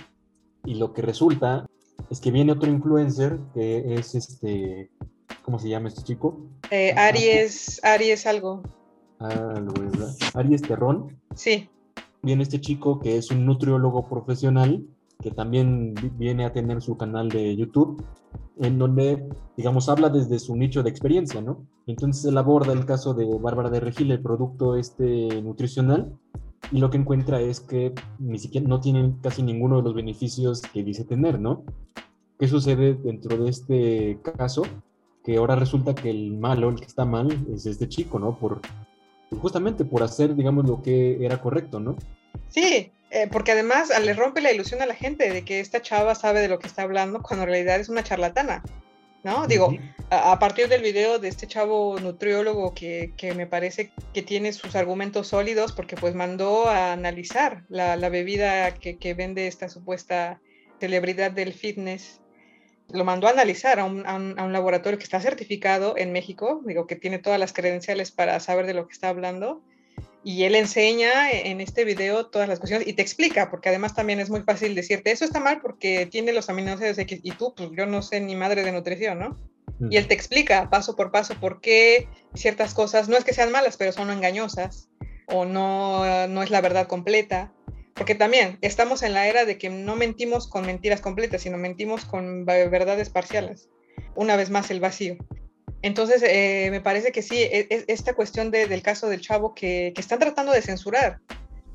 Y 0.65 0.77
lo 0.77 0.93
que 0.93 1.03
resulta 1.03 1.67
es 2.11 2.21
que 2.21 2.31
viene 2.31 2.53
otro 2.53 2.71
influencer 2.71 3.41
que 3.53 3.95
es 3.95 4.15
este 4.15 4.91
¿Cómo 5.43 5.59
se 5.59 5.69
llama 5.69 5.89
este 5.89 6.03
chico? 6.03 6.41
Eh, 6.71 6.93
Aries, 6.97 7.81
Aries 7.85 8.27
algo. 8.27 8.63
¿verdad? 9.19 10.15
Aries 10.35 10.63
Terrón. 10.63 11.19
Sí. 11.35 11.69
Viene 12.23 12.45
este 12.45 12.61
chico 12.61 13.01
que 13.01 13.17
es 13.17 13.31
un 13.31 13.45
nutriólogo 13.45 14.09
profesional, 14.09 14.87
que 15.21 15.31
también 15.33 15.95
viene 16.17 16.45
a 16.45 16.53
tener 16.53 16.81
su 16.81 16.97
canal 16.97 17.29
de 17.29 17.57
YouTube, 17.57 18.05
en 18.59 18.79
donde, 18.79 19.29
digamos, 19.57 19.89
habla 19.89 20.09
desde 20.09 20.39
su 20.39 20.55
nicho 20.57 20.83
de 20.83 20.91
experiencia, 20.91 21.41
¿no? 21.41 21.67
Entonces 21.87 22.25
él 22.25 22.39
aborda 22.39 22.73
el 22.73 22.87
caso 22.87 23.15
de 23.15 23.27
Bárbara 23.41 23.71
de 23.71 23.81
Regil, 23.81 24.13
el 24.13 24.23
producto 24.23 24.77
este 24.77 25.43
nutricional, 25.43 26.17
y 26.71 26.79
lo 26.79 26.91
que 26.91 26.99
encuentra 26.99 27.41
es 27.41 27.61
que 27.61 27.93
ni 28.19 28.39
siquiera 28.39 28.69
no 28.69 28.81
tienen 28.81 29.19
casi 29.21 29.43
ninguno 29.43 29.79
de 29.79 29.83
los 29.83 29.95
beneficios 29.95 30.63
que 30.63 30.85
dice 30.85 31.05
tener, 31.05 31.41
¿no? 31.41 31.65
¿Qué 32.39 32.47
sucede 32.47 32.95
dentro 32.95 33.37
de 33.37 33.51
este 33.51 34.21
caso? 34.23 34.63
Que 35.25 35.37
ahora 35.37 35.57
resulta 35.57 35.95
que 35.95 36.11
el 36.11 36.33
malo, 36.33 36.71
el 36.71 36.77
que 36.77 36.87
está 36.87 37.05
mal, 37.05 37.47
es 37.55 37.67
este 37.67 37.89
chico, 37.89 38.19
¿no? 38.19 38.39
Por 38.39 38.61
justamente 39.41 39.85
por 39.85 40.03
hacer, 40.03 40.35
digamos, 40.35 40.67
lo 40.67 40.83
que 40.83 41.25
era 41.25 41.41
correcto, 41.41 41.81
¿no? 41.81 41.97
Sí, 42.49 42.93
eh, 43.11 43.29
porque 43.31 43.53
además 43.53 43.91
le 44.03 44.13
rompe 44.15 44.41
la 44.41 44.53
ilusión 44.53 44.83
a 44.83 44.87
la 44.87 44.95
gente 44.95 45.31
de 45.31 45.45
que 45.45 45.61
esta 45.61 45.83
chava 45.83 46.15
sabe 46.15 46.41
de 46.41 46.49
lo 46.49 46.59
que 46.59 46.67
está 46.67 46.83
hablando 46.83 47.23
cuando 47.23 47.45
en 47.45 47.51
realidad 47.51 47.81
es 47.81 47.89
una 47.89 48.03
charlatana, 48.03 48.63
¿no? 49.23 49.47
Digo, 49.47 49.75
a, 50.11 50.39
partir 50.39 50.69
del 50.69 50.83
video 50.83 51.19
de 51.19 51.29
este 51.29 51.47
chavo 51.47 51.99
nutriólogo 52.01 52.75
que, 52.75 53.13
que, 53.17 53.35
me 53.35 53.47
parece 53.47 53.93
que 54.13 54.23
tiene 54.23 54.53
sus 54.53 54.75
argumentos 54.75 55.29
sólidos 55.29 55.73
porque 55.73 55.97
pues 55.97 56.15
mandó 56.15 56.69
a 56.69 56.93
analizar 56.93 57.65
la, 57.69 57.97
la 57.97 58.09
bebida 58.09 58.75
que, 58.75 58.97
que 58.97 59.15
vende 59.15 59.47
esta 59.47 59.69
supuesta 59.69 60.41
celebridad 60.81 61.31
del 61.31 61.53
fitness 61.53 62.22
lo 62.91 63.05
mandó 63.05 63.27
a 63.27 63.31
analizar 63.31 63.81
a 63.81 63.85
un, 63.85 64.53
laboratorio 64.53 64.99
que 64.99 65.05
está 65.05 65.21
certificado 65.21 65.97
en 65.97 66.13
México, 66.13 66.61
digo 66.65 66.87
que 66.87 66.97
tiene 66.97 67.19
todas 67.19 67.39
las 67.39 67.53
credenciales 67.53 68.11
para 68.11 68.39
saber 68.41 68.67
de 68.67 68.75
lo 68.75 68.87
que 68.87 68.93
está 68.93 69.09
hablando. 69.09 69.63
Y 70.25 70.45
él 70.45 70.55
enseña 70.55 71.33
en 71.33 71.61
este 71.61 71.85
video 71.85 72.27
todas 72.27 72.49
las 72.49 72.61
cuestiones 72.61 72.87
y 72.87 72.93
te 72.93 73.03
explica, 73.03 73.51
porque 73.51 73.71
además 73.71 73.95
también 73.95 74.21
es 74.21 74.31
muy 74.31 74.43
fácil 74.43 74.75
decirte, 74.75 75.11
eso 75.11 75.25
está 75.25 75.41
mal 75.41 75.61
porque 75.61 76.07
tiene 76.07 76.33
los 76.33 76.49
aminoácidos 76.49 76.99
X 76.99 77.21
y 77.25 77.33
tú, 77.33 77.55
pues 77.57 77.71
yo 77.77 77.87
no 77.87 78.03
sé 78.03 78.21
ni 78.21 78.37
madre 78.37 78.63
de 78.63 78.71
nutrición, 78.71 79.19
¿no? 79.19 79.37
Y 79.91 79.97
él 79.97 80.07
te 80.07 80.15
explica 80.15 80.71
paso 80.71 80.95
por 80.95 81.11
paso 81.11 81.35
por 81.41 81.61
qué 81.61 82.07
ciertas 82.35 82.73
cosas, 82.73 83.09
no 83.09 83.17
es 83.17 83.25
que 83.25 83.33
sean 83.33 83.51
malas, 83.51 83.77
pero 83.77 83.91
son 83.91 84.11
engañosas 84.11 84.89
o 85.27 85.45
no, 85.45 86.29
no 86.29 86.43
es 86.43 86.51
la 86.51 86.61
verdad 86.61 86.87
completa 86.87 87.53
porque 87.95 88.15
también 88.15 88.59
estamos 88.61 89.03
en 89.03 89.15
la 89.15 89.29
era 89.29 89.45
de 89.45 89.59
que 89.59 89.71
no 89.71 89.97
mentimos 89.97 90.49
con 90.49 90.67
mentiras 90.67 91.01
completas, 91.01 91.43
sino 91.43 91.59
mentimos 91.59 92.05
con 92.05 92.45
verdades 92.45 93.11
parciales. 93.11 93.69
Una 94.15 94.37
vez 94.37 94.51
más, 94.51 94.71
el 94.71 94.81
vacío. 94.81 95.17
Entonces, 95.83 96.23
eh, 96.23 96.69
me 96.71 96.81
parece 96.81 97.13
que 97.13 97.23
sí, 97.23 97.37
e, 97.37 97.67
e, 97.69 97.85
esta 97.89 98.15
cuestión 98.15 98.51
del 98.51 98.83
caso 98.83 99.09
del 99.09 99.21
chavo 99.21 99.55
que, 99.55 99.93
están 99.97 100.21
tratando 100.21 100.53
de 100.53 100.63
censurar, 100.63 101.21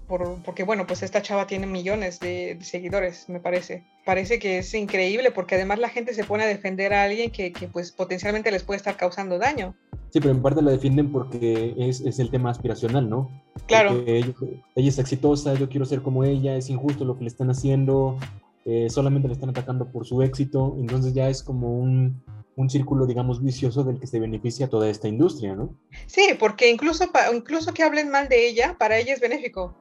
porque 0.08 0.63
bueno, 0.63 0.88
pues 0.88 1.04
esta 1.04 1.22
chava 1.22 1.48
tiene 1.48 1.67
millones 1.67 2.20
de, 2.20 2.58
seguidores, 2.62 3.28
me 3.28 3.39
parece. 3.39 3.84
Parece 4.06 4.39
que 4.39 4.60
es 4.60 4.74
increíble 4.74 5.32
porque 5.32 5.56
además 5.56 5.80
la 5.80 5.89
gente 5.89 6.13
se 6.13 6.24
pone 6.24 6.46
a 6.46 6.48
defender 6.48 6.93
a 6.93 7.04
alguien 7.04 7.30
que, 7.30 7.52
que 7.52 7.67
pues 7.67 7.91
potencialmente 7.91 8.52
les 8.52 8.63
puede 8.63 8.78
estar 8.78 8.96
causando 8.96 9.38
daño. 9.38 9.76
Sí, 10.10 10.22
pero 10.22 10.32
en 10.32 10.41
parte 10.41 10.62
la 10.62 10.72
defienden 10.72 11.12
porque 11.12 11.76
es, 11.78 12.00
es 12.00 12.20
el 12.20 12.32
tema 12.32 12.50
aspiracional, 12.50 13.10
¿no? 13.10 13.30
Claro. 13.67 14.02
Ella, 14.06 14.34
es 14.76 14.98
exitosa, 14.98 15.54
yo 15.56 15.67
quiero 15.67 15.86
ser 15.86 16.02
como 16.02 16.24
ella, 16.24 16.56
es 16.56 16.70
injusto 16.70 17.04
lo 17.04 17.17
que 17.17 17.24
le 17.24 17.28
están 17.28 17.50
haciendo, 17.50 18.17
eh, 18.65 18.89
solamente 18.89 19.28
le 19.28 19.34
están 19.34 19.50
atacando 19.50 19.91
por 19.91 20.06
su 20.06 20.22
éxito, 20.22 20.78
entonces 20.80 21.13
ya 21.13 21.28
es 21.28 21.43
como 21.43 21.78
un, 21.78 22.24
un 22.56 22.70
círculo, 22.70 23.06
digamos, 23.06 23.43
vicioso 23.43 23.84
del 23.84 24.00
que 24.00 24.08
se 24.08 24.20
beneficia 24.22 24.70
toda 24.70 24.89
esta 24.89 25.10
industria, 25.10 25.56
¿no? 25.56 25.76
Sí, 26.06 26.30
porque 26.39 26.70
incluso, 26.70 27.04
incluso 27.34 27.74
que 27.74 27.84
hablen 27.84 28.10
mal 28.10 28.30
de 28.30 28.48
ella, 28.48 28.78
para 28.80 28.98
ella 28.98 29.13
es 29.13 29.20
benéfico. 29.20 29.76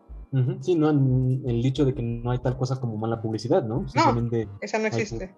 Sí, 0.60 0.74
no, 0.74 0.90
el 0.90 1.62
dicho 1.62 1.84
de 1.84 1.94
que 1.94 2.02
no 2.02 2.30
hay 2.30 2.38
tal 2.38 2.56
cosa 2.56 2.78
como 2.80 2.96
mala 2.96 3.22
publicidad, 3.22 3.62
¿no? 3.62 3.88
Simplemente 3.88 4.48
Esa 4.60 4.78
no 4.78 4.86
existe. 4.86 5.32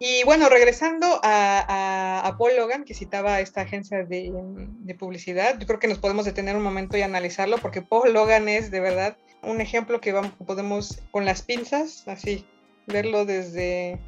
Y 0.00 0.22
bueno, 0.24 0.48
regresando 0.48 1.06
a, 1.24 1.58
a- 1.68 2.26
a 2.26 2.38
Paul 2.38 2.52
Logan, 2.56 2.84
que 2.84 2.94
citaba 2.94 3.40
esta 3.40 3.62
agencia 3.62 4.04
de, 4.04 4.32
de 4.32 4.94
publicidad, 4.94 5.58
yo 5.58 5.66
creo 5.66 5.80
que 5.80 5.88
nos 5.88 5.98
podemos 5.98 6.24
detener 6.24 6.56
un 6.56 6.62
momento 6.62 6.96
y 6.96 7.02
analizarlo, 7.02 7.58
porque 7.58 7.82
Paul 7.82 8.12
Logan 8.12 8.48
es 8.48 8.70
de 8.70 8.80
verdad 8.80 9.16
un 9.42 9.60
ejemplo 9.60 10.00
que 10.00 10.12
vamos, 10.12 10.32
podemos 10.46 11.00
con 11.10 11.24
las 11.24 11.42
pinzas, 11.42 12.06
así, 12.06 12.44
verlo 12.86 13.24
desde 13.24 13.98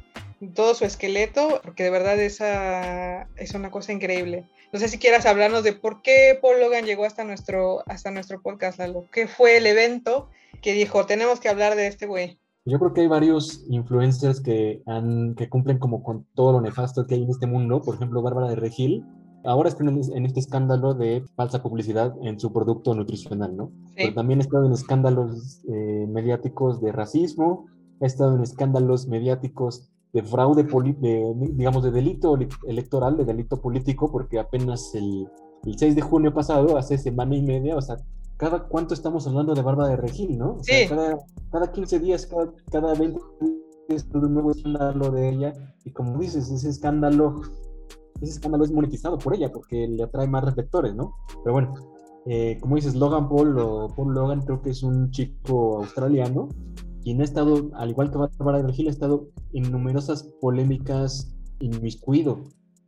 todo 0.55 0.75
su 0.75 0.85
esqueleto, 0.85 1.59
porque 1.63 1.83
de 1.83 1.89
verdad 1.89 2.19
esa 2.19 3.27
es 3.35 3.53
una 3.53 3.69
cosa 3.69 3.91
increíble. 3.91 4.45
No 4.73 4.79
sé 4.79 4.87
si 4.87 4.99
quieras 4.99 5.25
hablarnos 5.25 5.63
de 5.63 5.73
por 5.73 6.01
qué 6.01 6.39
Paul 6.41 6.61
Logan 6.61 6.85
llegó 6.85 7.03
hasta 7.03 7.25
nuestro, 7.25 7.83
hasta 7.87 8.09
nuestro 8.09 8.41
podcast, 8.41 8.79
Lalo. 8.79 9.05
¿Qué 9.11 9.27
fue 9.27 9.57
el 9.57 9.67
evento 9.67 10.29
que 10.61 10.71
dijo, 10.71 11.05
tenemos 11.05 11.41
que 11.41 11.49
hablar 11.49 11.75
de 11.75 11.87
este 11.87 12.05
güey? 12.05 12.39
Yo 12.63 12.79
creo 12.79 12.93
que 12.93 13.01
hay 13.01 13.07
varios 13.07 13.65
influencers 13.69 14.39
que, 14.39 14.81
han, 14.85 15.35
que 15.35 15.49
cumplen 15.49 15.77
como 15.77 16.03
con 16.03 16.25
todo 16.35 16.53
lo 16.53 16.61
nefasto 16.61 17.05
que 17.05 17.15
hay 17.15 17.23
en 17.23 17.29
este 17.29 17.47
mundo. 17.47 17.81
Por 17.81 17.95
ejemplo, 17.95 18.21
Bárbara 18.21 18.47
de 18.47 18.55
Regil. 18.55 19.03
Ahora 19.43 19.67
está 19.67 19.83
en, 19.83 20.25
este 20.25 20.39
escándalo 20.39 20.93
de 20.93 21.25
falsa 21.35 21.61
publicidad 21.63 22.13
en 22.21 22.39
su 22.39 22.53
producto 22.53 22.93
nutricional, 22.93 23.57
¿no? 23.57 23.71
Pero 23.95 24.13
también 24.13 24.39
ha 24.39 24.43
estado 24.43 24.67
en 24.67 24.71
escándalos 24.71 25.63
eh, 25.67 26.05
mediáticos 26.07 26.79
de 26.79 26.91
racismo, 26.91 27.65
ha 27.99 28.05
estado 28.05 28.35
en 28.35 28.43
escándalos 28.43 29.07
mediáticos 29.07 29.89
de 30.13 30.23
fraude, 30.23 30.63
de, 30.63 31.33
digamos, 31.53 31.83
de 31.83 31.91
delito 31.91 32.35
ele- 32.35 32.49
electoral, 32.67 33.17
de 33.17 33.25
delito 33.25 33.61
político, 33.61 34.11
porque 34.11 34.39
apenas 34.39 34.93
el, 34.95 35.27
el 35.65 35.77
6 35.77 35.95
de 35.95 36.01
junio 36.01 36.33
pasado, 36.33 36.77
hace 36.77 36.97
semana 36.97 37.35
y 37.35 37.41
media, 37.41 37.75
o 37.77 37.81
sea, 37.81 37.97
cada 38.37 38.67
cuánto 38.67 38.93
estamos 38.93 39.25
hablando 39.27 39.53
de 39.53 39.61
Bárbara 39.61 39.89
de 39.89 39.97
Regil, 39.97 40.37
¿no? 40.37 40.55
O 40.59 40.63
sea, 40.63 40.77
Sí. 40.79 40.87
cada, 40.89 41.17
cada 41.51 41.71
15 41.71 41.99
días, 41.99 42.25
cada, 42.25 42.51
cada 42.71 42.93
20 42.95 43.19
días, 43.87 44.07
un 44.13 44.33
nuevo 44.33 44.51
escándalo 44.51 45.11
de 45.11 45.29
ella, 45.29 45.53
y 45.85 45.91
como 45.91 46.17
dices, 46.19 46.49
ese 46.51 46.69
escándalo, 46.69 47.41
ese 48.21 48.31
escándalo 48.33 48.63
es 48.65 48.71
monetizado 48.71 49.17
por 49.17 49.33
ella, 49.35 49.51
porque 49.51 49.87
le 49.87 50.03
atrae 50.03 50.27
más 50.27 50.43
reflectores, 50.43 50.93
¿no? 50.95 51.13
Pero 51.43 51.53
bueno, 51.53 51.73
eh, 52.25 52.57
como 52.59 52.75
dices, 52.75 52.95
Logan 52.95 53.29
Paul 53.29 53.57
o 53.59 53.87
Paul 53.95 54.13
Logan 54.13 54.41
creo 54.41 54.61
que 54.61 54.71
es 54.71 54.83
un 54.83 55.09
chico 55.11 55.77
australiano 55.77 56.49
quien 57.03 57.21
ha 57.21 57.23
estado, 57.23 57.71
al 57.75 57.89
igual 57.89 58.11
que 58.11 58.17
Bárbara 58.17 58.61
Regil, 58.61 58.87
ha 58.87 58.91
estado 58.91 59.29
en 59.53 59.71
numerosas 59.71 60.23
polémicas 60.39 61.35
inmiscuido. 61.59 62.43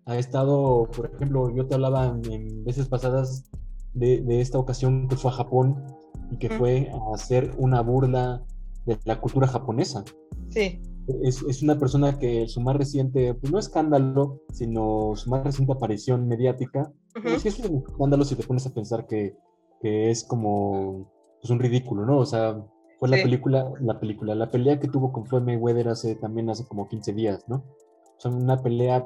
Ha 0.05 0.17
estado, 0.17 0.89
por 0.95 1.11
ejemplo, 1.13 1.53
yo 1.55 1.65
te 1.65 1.75
hablaba 1.75 2.07
en, 2.07 2.63
veces 2.63 2.87
pasadas 2.87 3.49
de, 3.93 4.21
de 4.21 4.41
esta 4.41 4.57
ocasión 4.59 5.07
que 5.07 5.15
fue 5.15 5.31
a 5.31 5.35
Japón 5.35 5.83
y 6.31 6.37
que 6.37 6.47
Ujú. 6.47 6.57
fue 6.57 6.89
a 6.91 7.15
hacer 7.15 7.51
una 7.57 7.81
burla 7.81 8.43
de 8.85 8.97
la 9.05 9.19
cultura 9.19 9.47
japonesa. 9.47 10.03
sí, 10.49 10.79
Es, 11.23 11.41
es 11.43 11.61
una 11.61 11.77
persona 11.77 12.17
que 12.17 12.47
su 12.47 12.61
más 12.61 12.75
reciente, 12.75 13.33
pues 13.33 13.51
no 13.51 13.59
escándalo, 13.59 14.39
sino 14.51 15.13
su 15.15 15.29
más 15.29 15.43
reciente 15.43 15.73
aparición 15.73 16.27
mediática, 16.27 16.91
ujú, 17.15 17.23
pues 17.29 17.41
sí 17.41 17.47
es 17.49 17.59
un 17.59 17.83
escándalo 17.87 18.23
si 18.25 18.35
te 18.35 18.43
pones 18.43 18.65
a 18.65 18.73
pensar 18.73 19.05
que, 19.05 19.35
que 19.81 20.09
es 20.11 20.23
como 20.23 21.11
pues 21.41 21.51
un 21.51 21.59
ridículo, 21.59 22.05
¿no? 22.05 22.19
O 22.19 22.25
sea, 22.25 22.57
fue 23.03 23.09
la 23.09 23.17
Sí. 23.17 23.23
película, 23.23 23.69
la 23.81 23.99
película, 23.99 24.33
la 24.33 24.49
pelea 24.49 24.79
que 24.79 24.87
tuvo 24.87 25.11
con 25.11 25.25
Floyd 25.25 25.43
Mayweather 25.43 25.89
hace 25.89 26.15
también 26.15 26.49
hace 26.49 26.65
como 26.65 26.87
15 26.87 27.11
días, 27.11 27.43
¿no? 27.49 27.57
O 27.57 28.19
sea, 28.19 28.31
una 28.31 28.61
pelea 28.63 29.05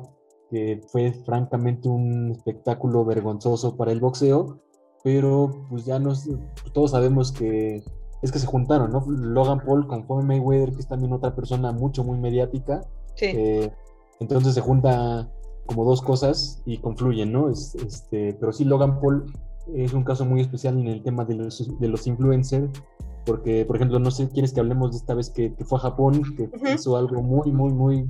que 0.51 0.81
fue 0.91 1.13
francamente 1.13 1.89
un 1.89 2.29
espectáculo 2.29 3.03
vergonzoso 3.05 3.75
para 3.75 3.91
el 3.91 3.99
boxeo, 3.99 4.59
pero 5.03 5.49
pues 5.67 5.85
ya 5.85 5.97
nos, 5.97 6.29
todos 6.73 6.91
sabemos 6.91 7.31
que 7.31 7.83
es 8.21 8.31
que 8.31 8.37
se 8.37 8.45
juntaron, 8.45 8.91
¿no? 8.91 9.03
Logan 9.07 9.61
Paul 9.65 9.87
con 9.87 10.05
Floyd 10.05 10.25
Mayweather, 10.25 10.73
que 10.73 10.79
es 10.81 10.87
también 10.87 11.11
otra 11.11 11.33
persona 11.35 11.71
mucho, 11.71 12.03
muy 12.03 12.19
mediática, 12.19 12.81
sí, 13.15 13.25
eh, 13.25 13.71
entonces 14.19 14.53
se 14.53 14.61
junta 14.61 15.27
como 15.65 15.85
dos 15.85 16.03
cosas 16.03 16.61
y 16.67 16.77
confluyen, 16.77 17.31
¿no? 17.31 17.49
Es, 17.49 17.73
este, 17.73 18.35
pero 18.39 18.51
sí, 18.53 18.63
Logan 18.63 19.01
Paul 19.01 19.25
es 19.73 19.91
un 19.93 20.03
caso 20.03 20.23
muy 20.23 20.41
especial 20.41 20.77
en 20.79 20.87
el 20.87 21.01
tema 21.01 21.25
de 21.25 21.33
los, 21.33 21.79
de 21.79 21.87
los 21.87 22.05
influencers, 22.05 22.71
porque, 23.27 23.65
por 23.65 23.75
ejemplo, 23.75 23.99
no 23.99 24.09
sé, 24.09 24.29
¿quieres 24.29 24.53
que 24.53 24.61
hablemos 24.61 24.91
de 24.91 24.97
esta 24.97 25.13
vez 25.13 25.29
que, 25.29 25.53
que 25.53 25.65
fue 25.65 25.77
a 25.77 25.81
Japón, 25.81 26.23
que 26.37 26.49
hizo 26.73 26.95
algo 26.95 27.21
muy, 27.21 27.51
muy, 27.51 27.73
muy 27.73 28.09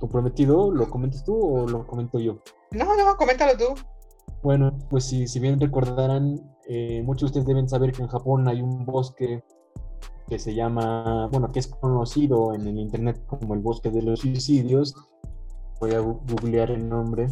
comprometido? 0.00 0.72
¿Lo 0.72 0.88
comentas 0.90 1.22
tú 1.22 1.36
o 1.36 1.68
lo 1.68 1.86
comento 1.86 2.18
yo? 2.18 2.38
No, 2.72 2.96
no, 2.96 3.16
coméntalo 3.16 3.56
tú. 3.58 3.74
Bueno, 4.42 4.76
pues 4.90 5.04
si, 5.04 5.26
si 5.28 5.38
bien 5.38 5.60
recordarán, 5.60 6.40
eh, 6.66 7.02
muchos 7.04 7.32
de 7.32 7.40
ustedes 7.40 7.46
deben 7.46 7.68
saber 7.68 7.92
que 7.92 8.02
en 8.02 8.08
Japón 8.08 8.48
hay 8.48 8.62
un 8.62 8.84
bosque 8.86 9.44
que 10.28 10.38
se 10.38 10.54
llama, 10.54 11.28
bueno, 11.30 11.52
que 11.52 11.58
es 11.58 11.66
conocido 11.68 12.54
en 12.54 12.66
el 12.66 12.78
internet 12.78 13.22
como 13.26 13.52
el 13.54 13.60
bosque 13.60 13.90
de 13.90 14.00
los 14.02 14.20
suicidios. 14.20 14.94
Voy 15.80 15.92
a 15.92 16.00
googlear 16.00 16.70
el 16.70 16.88
nombre. 16.88 17.28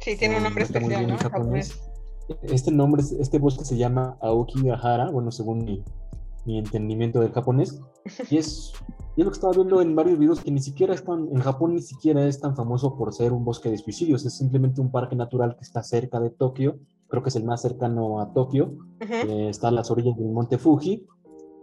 Sí, 0.00 0.16
tiene 0.16 0.36
un 0.36 0.42
No, 0.42 0.48
nombre 0.48 0.64
muy 0.64 0.74
especial, 0.76 0.88
bien 0.98 1.06
¿no? 1.10 1.14
en 1.14 1.20
japonés. 1.20 1.72
Japonés. 1.72 2.42
Este 2.52 2.72
nombre, 2.72 3.02
es- 3.02 3.12
este 3.12 3.38
bosque 3.38 3.64
se 3.64 3.76
llama 3.76 4.16
Aokigahara, 4.20 5.10
bueno, 5.10 5.30
según 5.30 5.64
mi, 5.64 5.84
mi 6.46 6.58
entendimiento 6.58 7.20
del 7.20 7.32
japonés. 7.32 7.80
Y 8.30 8.38
es, 8.38 8.72
y 9.16 9.20
es 9.20 9.24
lo 9.24 9.30
que 9.30 9.36
estaba 9.36 9.52
viendo 9.52 9.80
en 9.80 9.94
varios 9.96 10.18
videos 10.18 10.40
que 10.40 10.50
ni 10.50 10.60
siquiera 10.60 10.94
están, 10.94 11.28
en 11.32 11.40
Japón 11.40 11.74
ni 11.74 11.82
siquiera 11.82 12.26
es 12.26 12.40
tan 12.40 12.54
famoso 12.54 12.96
por 12.96 13.12
ser 13.12 13.32
un 13.32 13.44
bosque 13.44 13.70
de 13.70 13.78
suicidios, 13.78 14.24
es 14.24 14.36
simplemente 14.36 14.80
un 14.80 14.90
parque 14.90 15.16
natural 15.16 15.56
que 15.56 15.64
está 15.64 15.82
cerca 15.82 16.20
de 16.20 16.30
Tokio, 16.30 16.78
creo 17.08 17.22
que 17.22 17.28
es 17.30 17.36
el 17.36 17.44
más 17.44 17.62
cercano 17.62 18.20
a 18.20 18.32
Tokio, 18.32 18.76
Ujú, 19.00 19.28
eh, 19.28 19.48
está 19.48 19.68
a 19.68 19.72
las 19.72 19.90
orillas 19.90 20.16
del 20.16 20.28
monte 20.28 20.58
Fuji, 20.58 21.06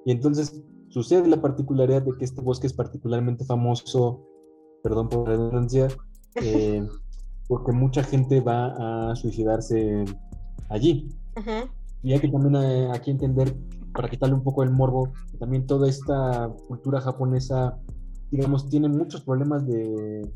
y 0.05 0.11
entonces 0.11 0.61
sucede 0.89 1.27
la 1.27 1.41
particularidad 1.41 2.01
de 2.01 2.17
que 2.17 2.25
este 2.25 2.41
bosque 2.41 2.67
es 2.67 2.73
particularmente 2.73 3.45
famoso, 3.45 4.21
perdón 4.83 5.09
por 5.09 5.27
la 5.27 5.35
redundancia, 5.35 5.87
eh, 6.35 6.85
porque 7.47 7.71
mucha 7.71 8.03
gente 8.03 8.41
va 8.41 9.11
a 9.11 9.15
suicidarse 9.15 10.05
allí. 10.69 11.09
ujú, 11.37 11.69
Y 12.03 12.13
hay 12.13 12.19
que 12.19 12.27
también 12.29 12.55
eh, 12.61 12.89
aquí 12.93 13.11
entender, 13.11 13.55
para 13.93 14.09
quitarle 14.09 14.35
un 14.35 14.43
poco 14.43 14.63
el 14.63 14.69
morbo, 14.71 15.13
que 15.31 15.37
también 15.37 15.65
toda 15.65 15.87
esta 15.87 16.51
cultura 16.67 16.99
japonesa, 17.01 17.77
digamos, 18.31 18.67
tiene 18.69 18.89
muchos 18.89 19.21
problemas 19.21 19.65
de, 19.65 20.29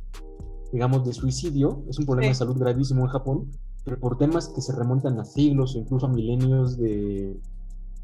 digamos, 0.71 1.05
de 1.05 1.13
suicidio. 1.13 1.83
Es 1.89 1.99
un 1.99 2.05
problema 2.05 2.27
Sí. 2.27 2.29
de 2.29 2.35
salud 2.35 2.57
gravísimo 2.57 3.01
en 3.01 3.07
Japón, 3.07 3.51
pero 3.83 3.99
por 3.99 4.17
temas 4.17 4.49
que 4.49 4.61
se 4.61 4.73
remontan 4.75 5.19
a 5.19 5.25
siglos 5.25 5.75
o 5.75 5.79
incluso 5.79 6.05
a 6.05 6.09
milenios 6.09 6.77
de, 6.77 7.37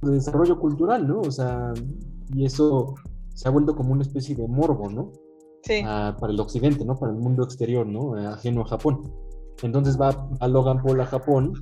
de 0.01 0.11
desarrollo 0.11 0.59
cultural, 0.59 1.07
¿no? 1.07 1.19
O 1.21 1.31
sea, 1.31 1.73
y 2.33 2.45
eso 2.45 2.95
se 3.33 3.47
ha 3.47 3.51
vuelto 3.51 3.75
como 3.75 3.93
una 3.93 4.01
especie 4.01 4.35
de 4.35 4.47
morbo, 4.47 4.89
¿no? 4.89 5.11
Sí, 5.63 5.81
a- 5.85 6.17
para 6.19 6.33
el 6.33 6.39
occidente, 6.39 6.83
¿no? 6.83 6.95
Para 6.95 7.13
el 7.13 7.17
mundo 7.19 7.43
exterior, 7.43 7.85
¿no? 7.87 8.17
Eh, 8.17 8.25
Ajeno 8.25 8.61
a 8.61 8.65
Japón. 8.65 9.03
Entonces 9.61 9.99
va 9.99 10.27
a 10.41 10.47
Logan 10.47 10.81
Paul 10.83 10.99
a 10.99 11.05
Japón, 11.05 11.53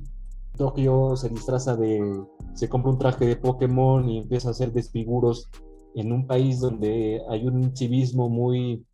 Tokio 0.56 1.16
se 1.16 1.28
disfraza 1.28 1.76
de, 1.76 2.24
se 2.54 2.68
compra 2.68 2.92
un 2.92 2.98
traje 2.98 3.26
de 3.26 3.36
Pokémon 3.36 4.08
y 4.08 4.18
empieza 4.18 4.48
a 4.48 4.50
hacer 4.52 4.72
desfiguros 4.72 5.48
en 5.94 6.12
un 6.12 6.26
país 6.26 6.60
donde 6.60 7.20
hay 7.28 7.46
un 7.46 7.76
civismo 7.76 8.28
muy, 8.28 8.84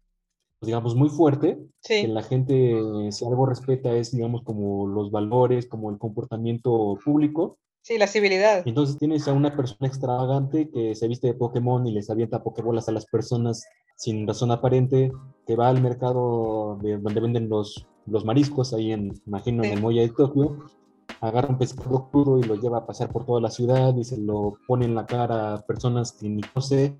pues, 0.58 0.66
digamos, 0.66 0.94
muy 0.94 1.08
fuerte, 1.08 1.58
que 1.82 2.02
sí, 2.02 2.06
la 2.06 2.22
gente, 2.22 2.80
si 3.10 3.24
algo 3.24 3.46
respeta 3.46 3.92
es, 3.92 4.12
digamos, 4.12 4.42
como 4.42 4.86
los 4.88 5.10
valores, 5.10 5.66
como 5.66 5.90
el 5.90 5.98
comportamiento 5.98 6.98
público. 7.04 7.58
sí, 7.82 7.98
la 7.98 8.06
civilidad. 8.06 8.66
Entonces 8.66 8.98
tienes 8.98 9.28
a 9.28 9.32
una 9.32 9.56
persona 9.56 9.88
extravagante 9.88 10.68
que 10.70 10.94
se 10.94 11.08
viste 11.08 11.28
de 11.28 11.34
Pokémon 11.34 11.86
y 11.86 11.92
les 11.92 12.10
avienta 12.10 12.42
Pokébolas 12.42 12.88
a 12.88 12.92
las 12.92 13.06
personas 13.06 13.64
sin 13.96 14.26
razón 14.26 14.52
aparente, 14.52 15.10
que 15.46 15.56
va 15.56 15.68
al 15.68 15.82
mercado 15.82 16.78
de 16.82 16.98
donde 16.98 17.20
venden 17.20 17.48
los, 17.48 17.86
los 18.06 18.24
mariscos, 18.24 18.72
ahí 18.72 18.92
en, 18.92 19.12
imagino, 19.26 19.64
en 19.64 19.72
el 19.72 19.80
muelle 19.80 20.02
de 20.02 20.10
Tokio, 20.10 20.56
agarra 21.20 21.48
un 21.48 21.58
pescado 21.58 22.08
crudo 22.10 22.38
y 22.38 22.42
lo 22.42 22.54
lleva 22.54 22.78
a 22.78 22.86
pasear 22.86 23.10
por 23.10 23.24
toda 23.24 23.40
la 23.40 23.50
ciudad 23.50 23.96
y 23.96 24.04
se 24.04 24.18
lo 24.18 24.58
pone 24.66 24.84
en 24.84 24.94
la 24.94 25.06
cara 25.06 25.54
a 25.54 25.62
personas 25.62 26.12
que 26.12 26.28
ni 26.28 26.42
conoce. 26.42 26.98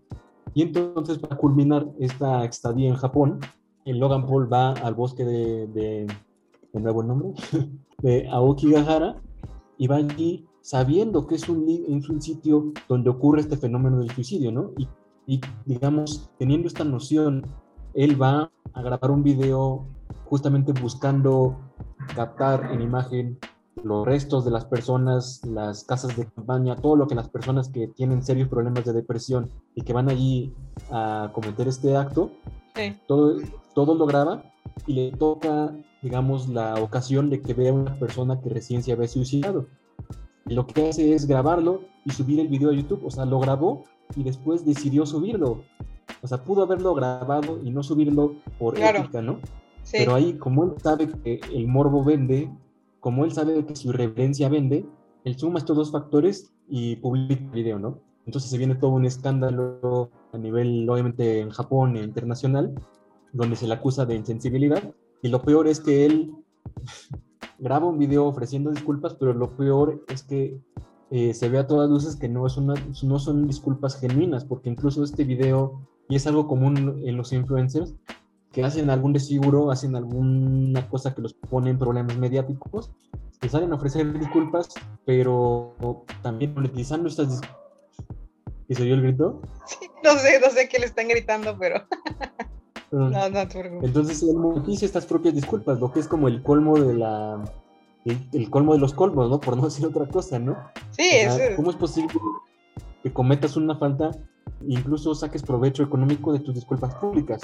Y 0.55 0.63
entonces, 0.63 1.19
para 1.19 1.37
culminar 1.37 1.87
esta 1.99 2.45
estadía 2.45 2.89
en 2.89 2.97
Japón, 2.97 3.41
el 3.85 3.99
Logan 3.99 4.27
Paul 4.27 4.53
va 4.53 4.73
al 4.73 4.95
bosque 4.95 5.25
de, 5.25 5.67
de, 5.69 6.07
de 6.73 6.81
nuevo 6.81 7.03
el 7.03 7.09
nombre, 7.09 7.33
de 8.03 8.29
Aokigahara, 8.29 9.21
y 9.77 9.87
va 9.87 9.97
allí 9.97 10.47
sabiendo 10.61 11.27
que 11.27 11.37
es 11.37 11.49
un, 11.49 11.69
es 11.69 12.09
un 12.09 12.21
sitio 12.21 12.73
donde 12.89 13.11
ocurre 13.11 13.41
este 13.41 13.57
fenómeno 13.57 13.99
del 13.99 14.11
suicidio, 14.11 14.53
¿no? 14.53 14.73
Y, 14.77 14.89
y, 15.27 15.41
digamos, 15.65 16.31
teniendo 16.39 16.69
esta 16.69 16.85
noción, 16.85 17.47
él 17.95 18.21
va 18.21 18.51
a 18.73 18.83
grabar 18.83 19.11
un 19.11 19.23
video 19.23 19.87
justamente 20.27 20.73
buscando 20.73 21.57
captar 22.15 22.71
en 22.73 22.83
imagen 22.83 23.39
los 23.85 24.07
restos 24.07 24.45
de 24.45 24.51
las 24.51 24.65
personas, 24.65 25.41
las 25.45 25.85
casas 25.85 26.17
de 26.17 26.27
campaña, 26.27 26.77
todo 26.77 26.97
lo 26.97 27.07
que 27.07 27.15
las 27.15 27.29
personas 27.29 27.69
que 27.69 27.89
tienen 27.89 28.23
serios 28.23 28.49
problemas 28.49 28.85
de 28.85 28.93
depresión 28.93 29.51
y 29.75 29.83
que 29.83 29.93
van 29.93 30.09
allí 30.09 30.55
a 30.91 31.31
cometer 31.33 31.69
este 31.69 31.97
acto, 31.97 32.31
Sí, 32.77 32.95
todo, 33.07 33.39
todo 33.75 33.95
lo 33.95 34.07
graba 34.07 34.43
y 34.87 34.93
le 34.93 35.11
toca, 35.13 35.75
digamos, 36.03 36.49
la 36.49 36.75
ocasión 36.77 37.29
de 37.31 37.41
que 37.41 37.55
vea 37.55 37.73
una 37.73 37.99
persona 37.99 38.41
que 38.41 38.49
recién 38.51 38.83
se 38.83 38.93
había 38.93 39.09
suicidado. 39.09 39.67
lo 40.47 40.67
que 40.67 40.89
hace 40.89 41.13
es 41.13 41.27
grabarlo 41.27 41.83
y 42.05 42.11
subir 42.11 42.41
el 42.41 42.49
video 42.49 42.71
a 42.71 42.73
YouTube. 42.73 43.05
O 43.05 43.11
sea, 43.11 43.25
lo 43.27 43.39
grabó 43.41 43.85
y 44.17 44.23
después 44.23 44.65
decidió 44.65 45.05
subirlo. 45.05 45.63
O 46.23 46.27
sea, 46.27 46.43
pudo 46.43 46.63
haberlo 46.63 46.95
grabado 46.95 47.61
y 47.63 47.71
no 47.71 47.83
subirlo 47.83 48.37
por 48.59 48.79
ética, 48.79 49.21
¿no? 49.21 49.41
Sí. 49.83 49.99
Pero 49.99 50.15
ahí, 50.15 50.35
como 50.35 50.65
él 50.65 50.73
sabe 50.83 51.09
que 51.09 51.41
el 51.53 51.67
morbo 51.69 52.03
vende, 52.05 52.51
como 53.01 53.25
él 53.25 53.33
sabe 53.33 53.65
que 53.65 53.77
su 53.77 53.91
irreverencia 53.91 54.49
vende, 54.49 54.87
él 55.25 55.39
suma 55.39 55.59
estos 55.59 55.77
dos 55.77 55.91
factores 55.91 56.53
y 56.69 56.97
publica 56.97 57.43
el 57.43 57.51
video, 57.51 57.79
¿no? 57.79 58.01
Entonces 58.27 58.51
se 58.51 58.59
viene 58.59 58.75
todo 58.75 58.91
un 58.91 59.07
escándalo 59.07 60.11
a 60.33 60.39
nivel, 60.39 60.89
obviamente, 60.89 61.41
en 61.41 61.51
Japón 61.51 61.97
e 61.97 62.03
internacional, 62.03 62.75
donde 63.33 63.57
se 63.57 63.67
le 63.67 63.75
acusa 63.75 64.05
de 64.05 64.17
insensibilidad. 64.17 64.83
Y 65.23 65.29
lo 65.29 65.43
peor 65.43 65.67
es 65.67 65.81
que 65.81 66.05
él 66.05 66.33
graba 67.59 67.87
un 67.87 67.99
video 67.99 68.27
ofreciendo 68.27 68.71
disculpas, 68.71 69.15
pero 69.15 69.33
lo 69.33 69.57
peor 69.57 70.05
es 70.09 70.23
que 70.23 70.61
eh, 71.11 71.33
se 71.33 71.49
ve 71.49 71.59
a 71.59 71.67
todas 71.67 71.89
luces 71.89 72.17
que 72.17 72.29
no, 72.29 72.47
es 72.47 72.59
una, 72.59 72.75
no 73.03 73.19
son 73.19 73.47
disculpas 73.47 73.99
genuinas, 73.99 74.45
porque 74.45 74.69
incluso 74.69 75.03
este 75.03 75.25
video, 75.25 75.81
y 76.09 76.17
es 76.17 76.27
algo 76.27 76.47
común 76.47 77.03
en 77.05 77.17
los 77.17 77.33
influencers, 77.33 77.95
que 78.59 78.65
hacen 78.65 78.91
algún 78.91 79.13
desfiguro, 79.13 79.71
hacen 79.71 79.95
alguna 79.95 80.89
cosa 80.89 81.15
que 81.15 81.23
los 81.23 81.33
pone 81.33 81.71
en 81.71 81.79
problemas 81.79 82.17
mediáticos, 82.17 82.91
que 83.41 83.49
salen 83.49 83.71
a 83.71 83.77
ofrecer 83.77 84.13
disculpas, 84.19 84.75
pero 85.07 85.77
también 86.23 86.55
monetizando 86.55 87.07
estas 87.07 87.29
disculpas. 87.29 87.57
¿Y 88.67 88.75
se 88.75 88.83
oyó 88.83 88.95
el 88.95 89.03
grito? 89.03 89.41
Sí, 89.65 89.87
no 90.03 90.11
sé, 90.17 90.41
no 90.41 90.51
sé 90.51 90.69
qué 90.69 90.81
le 90.81 90.87
están 90.87 91.07
gritando, 91.07 91.57
pero... 91.57 91.85
no, 92.91 93.31
no, 93.31 93.39
Entonces 93.81 94.25
él 94.25 94.35
monetiza 94.35 94.87
estas 94.87 95.07
propias 95.07 95.37
disculpas, 95.37 95.79
lo 95.79 95.93
que 95.93 96.01
es 96.01 96.09
como 96.09 96.27
el 96.27 96.43
colmo 96.43 96.81
de 96.81 96.95
la 96.95 97.41
el, 98.07 98.51
colmo 98.51 98.73
de 98.73 98.81
los 98.81 98.93
colmos, 98.93 99.31
¿no? 99.31 99.39
Por 99.39 99.57
no 99.57 99.67
decir 99.67 99.87
otra 99.87 100.09
cosa, 100.09 100.41
¿no? 100.41 100.57
Sí, 100.91 101.09
es... 101.13 101.55
¿Cómo 101.55 101.71
es 101.71 101.77
posible 101.77 102.13
que 103.05 103.13
cometas 103.13 103.57
una 103.57 103.77
falta 103.77 104.11
e 104.63 104.73
incluso 104.73 105.15
saques 105.15 105.45
provecho 105.45 105.85
económico 105.85 106.33
de 106.33 106.41
tus 106.41 106.57
disculpas 106.57 106.93
públicas? 106.97 107.41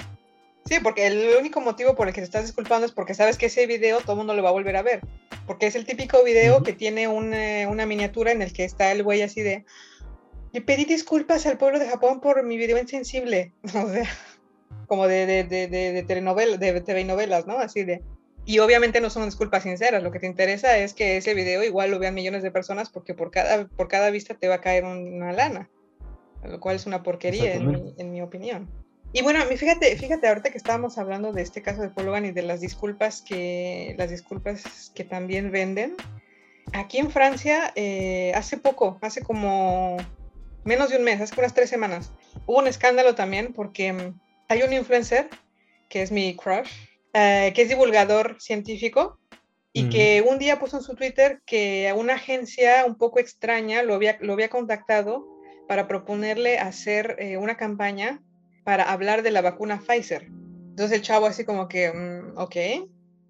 Sí, 0.67 0.77
porque 0.83 1.07
el 1.07 1.37
único 1.39 1.61
motivo 1.61 1.95
por 1.95 2.09
el 2.09 2.15
que 2.15 2.23
te 2.23 2.25
estás 2.25 2.43
disculpando 2.45 2.87
es 2.87 2.93
porque 2.93 3.15
sabes 3.15 3.37
que 3.37 3.47
ese 3.47 3.67
video 3.67 4.01
todo 4.01 4.13
el 4.13 4.19
mundo 4.19 4.35
lo 4.35 4.43
va 4.43 4.49
a 4.49 4.53
volver 4.53 4.77
a 4.77 4.83
ver. 4.83 5.01
Porque 5.47 5.67
es 5.67 5.77
el 5.77 5.85
típico 5.85 6.25
video 6.25 6.63
que 6.63 6.73
tiene 6.73 7.07
una, 7.07 7.69
una, 7.69 7.85
miniatura 7.85 8.33
en 8.33 8.41
el 8.41 8.53
que 8.53 8.65
está 8.65 8.91
el 8.93 9.03
güey 9.03 9.23
así 9.23 9.43
de. 9.43 9.65
Le 10.53 10.63
pedí 10.63 10.85
disculpas 10.85 11.45
al 11.47 11.59
pueblo 11.59 11.79
de 11.79 11.89
Japón 11.89 12.21
por 12.21 12.43
mi 12.45 12.57
video 12.57 12.79
insensible. 12.79 13.53
O 13.75 13.91
sea, 13.91 14.09
como 14.87 15.07
de, 15.07 15.27
de, 15.27 15.45
de, 15.45 15.69
de, 15.69 16.03
telenovela, 16.03 16.57
de 16.57 16.81
TV 16.81 17.05
novelas, 17.05 17.47
¿no? 17.47 17.59
Así 17.59 17.85
de. 17.85 18.03
Y 18.47 18.59
obviamente 18.59 19.01
no 19.01 19.09
son 19.09 19.25
disculpas 19.25 19.63
sinceras, 19.63 20.03
lo 20.03 20.11
que 20.11 20.19
te 20.19 20.27
interesa 20.27 20.77
es 20.77 20.93
que 20.93 21.17
ese 21.17 21.33
video 21.33 21.65
igual 21.65 21.91
lo 21.91 21.99
vean 21.99 22.15
millones 22.15 22.43
de 22.43 22.51
personas 22.51 22.91
porque 22.91 23.15
por 23.15 23.31
cada, 23.31 23.67
por 23.69 23.89
cada 23.89 24.11
vista 24.11 24.35
te 24.35 24.49
va 24.49 24.57
a 24.57 24.61
caer 24.61 24.85
una 24.85 25.33
lana, 25.33 25.71
lo 26.43 26.61
cual 26.61 26.77
es 26.77 26.85
una 26.85 27.03
porquería 27.03 27.55
en 27.55 27.71
mi, 27.71 27.95
en 27.97 28.13
mi, 28.13 28.21
opinión. 28.21 28.69
Y 29.17 29.23
bueno, 29.23 29.45
fíjate, 29.45 29.97
fíjate 29.97 30.27
ahorita 30.27 30.51
que 30.51 30.59
estábamos 30.59 30.99
hablando 30.99 31.33
de 31.33 31.41
este 31.41 31.63
caso 31.63 31.81
de 31.81 31.89
Paul 31.89 32.07
Logan 32.07 32.25
y 32.25 32.33
de 32.33 32.43
las 32.43 32.61
disculpas 32.61 33.23
que, 33.23 33.95
las 33.97 34.11
disculpas 34.11 34.91
que 34.93 35.05
también 35.05 35.53
venden. 35.53 35.95
Aquí 36.73 36.99
en 36.99 37.13
Francia, 37.13 37.73
eh, 37.77 38.33
hace 38.35 38.59
poco, 38.59 38.99
hace 39.03 39.23
como 39.23 39.99
menos 40.65 40.91
de 40.91 40.97
un 40.97 41.05
mes, 41.05 41.21
hace 41.21 41.39
unas 41.39 41.55
tres 41.55 41.71
semanas, 41.71 42.11
hubo 42.47 42.59
un 42.59 42.67
escándalo 42.67 43.15
también 43.15 43.53
porque 43.53 43.93
mm, 43.93 44.21
hay 44.49 44.63
un 44.65 44.73
influencer 44.73 45.29
que 45.89 46.03
es 46.03 46.11
mi 46.11 46.35
crush, 46.35 46.69
eh, 47.13 47.53
que 47.55 47.63
es 47.63 47.69
divulgador 47.69 48.39
científico 48.41 49.21
y 49.73 49.91
que 49.91 50.25
un 50.29 50.41
día 50.41 50.59
puso 50.59 50.79
en 50.79 50.83
su 50.83 50.97
Twitter 50.97 51.41
que 51.47 51.95
una 51.97 52.15
agencia 52.15 52.85
un 52.85 52.97
poco 52.97 53.21
extraña 53.21 53.85
lo 53.85 53.95
había, 53.95 54.19
lo 54.21 54.33
había 54.33 54.49
contactado 54.49 55.25
para 55.69 55.87
proponerle 55.87 56.59
hacer 56.59 57.15
eh, 57.21 57.37
una 57.37 57.57
campaña 57.57 58.21
para 58.65 58.91
hablar 58.91 59.23
de 59.23 59.31
la 59.31 59.43
vacuna 59.43 59.81
Pfizer. 59.81 60.27
Entonces 60.71 60.97
el 60.97 61.03
chavo 61.03 61.27
así 61.27 61.45
como 61.45 61.69
que, 61.69 61.93
mm, 61.93 62.39
ok, 62.39 62.57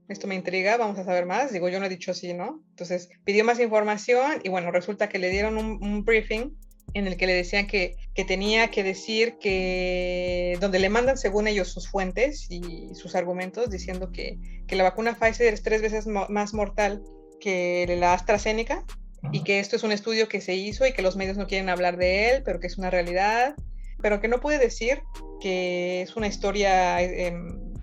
esto 0.09 0.27
me 0.27 0.35
intriga, 0.35 0.77
vamos 0.77 0.99
a 0.99 1.05
saber 1.05 1.27
más. 1.27 1.53
Digo, 1.53 1.69
yo 1.69 1.81
no 1.81 1.87
he 1.87 1.91
dicho 1.91 2.11
así, 2.11 2.33
¿no? 2.35 2.63
Entonces 2.71 3.09
pidió 3.25 3.45
más 3.45 3.61
información 3.61 4.41
y 4.43 4.49
bueno, 4.49 4.71
resulta 4.71 5.09
que 5.09 5.19
le 5.19 5.31
dieron 5.31 5.59
un 5.59 6.05
briefing 6.05 6.57
en 6.95 7.09
el 7.09 7.17
que 7.17 7.27
le 7.27 7.35
decían 7.35 7.67
que, 7.67 7.97
que, 8.15 8.25
tenía 8.25 8.71
que 8.71 8.85
decir 8.85 9.37
que, 9.39 10.57
donde 10.61 10.79
le 10.79 10.89
mandan 10.89 11.19
según 11.19 11.49
ellos 11.49 11.69
sus 11.69 11.89
fuentes 11.89 12.47
y 12.49 12.95
sus 12.95 13.17
argumentos, 13.17 13.69
diciendo 13.69 14.13
que, 14.13 14.39
que 14.67 14.77
la 14.77 14.85
vacuna 14.85 15.17
Pfizer 15.19 15.53
es 15.53 15.63
tres 15.63 15.83
veces 15.83 16.07
más 16.07 16.55
mortal 16.55 17.03
que 17.41 17.93
la 17.99 18.15
AstraZeneca 18.15 18.85
y 19.33 19.43
que 19.43 19.59
esto 19.59 19.77
es 19.77 19.83
un 19.83 19.91
estudio 19.91 20.29
que 20.29 20.41
se 20.41 20.55
hizo 20.55 20.87
y 20.87 20.93
que 20.93 21.03
los 21.03 21.17
medios 21.17 21.37
no 21.37 21.49
quieren 21.49 21.69
hablar 21.69 21.97
de 21.97 22.31
él, 22.31 22.43
pero 22.45 22.61
que 22.61 22.69
es 22.69 22.79
una 22.79 22.91
realidad, 22.91 23.57
pero 24.05 24.21
que 24.21 24.29
no 24.29 24.39
puede 24.39 24.59
decir 24.59 25.03
que 25.41 26.03
es 26.03 26.15
una 26.15 26.27
historia 26.27 27.01
eh, 27.01 27.35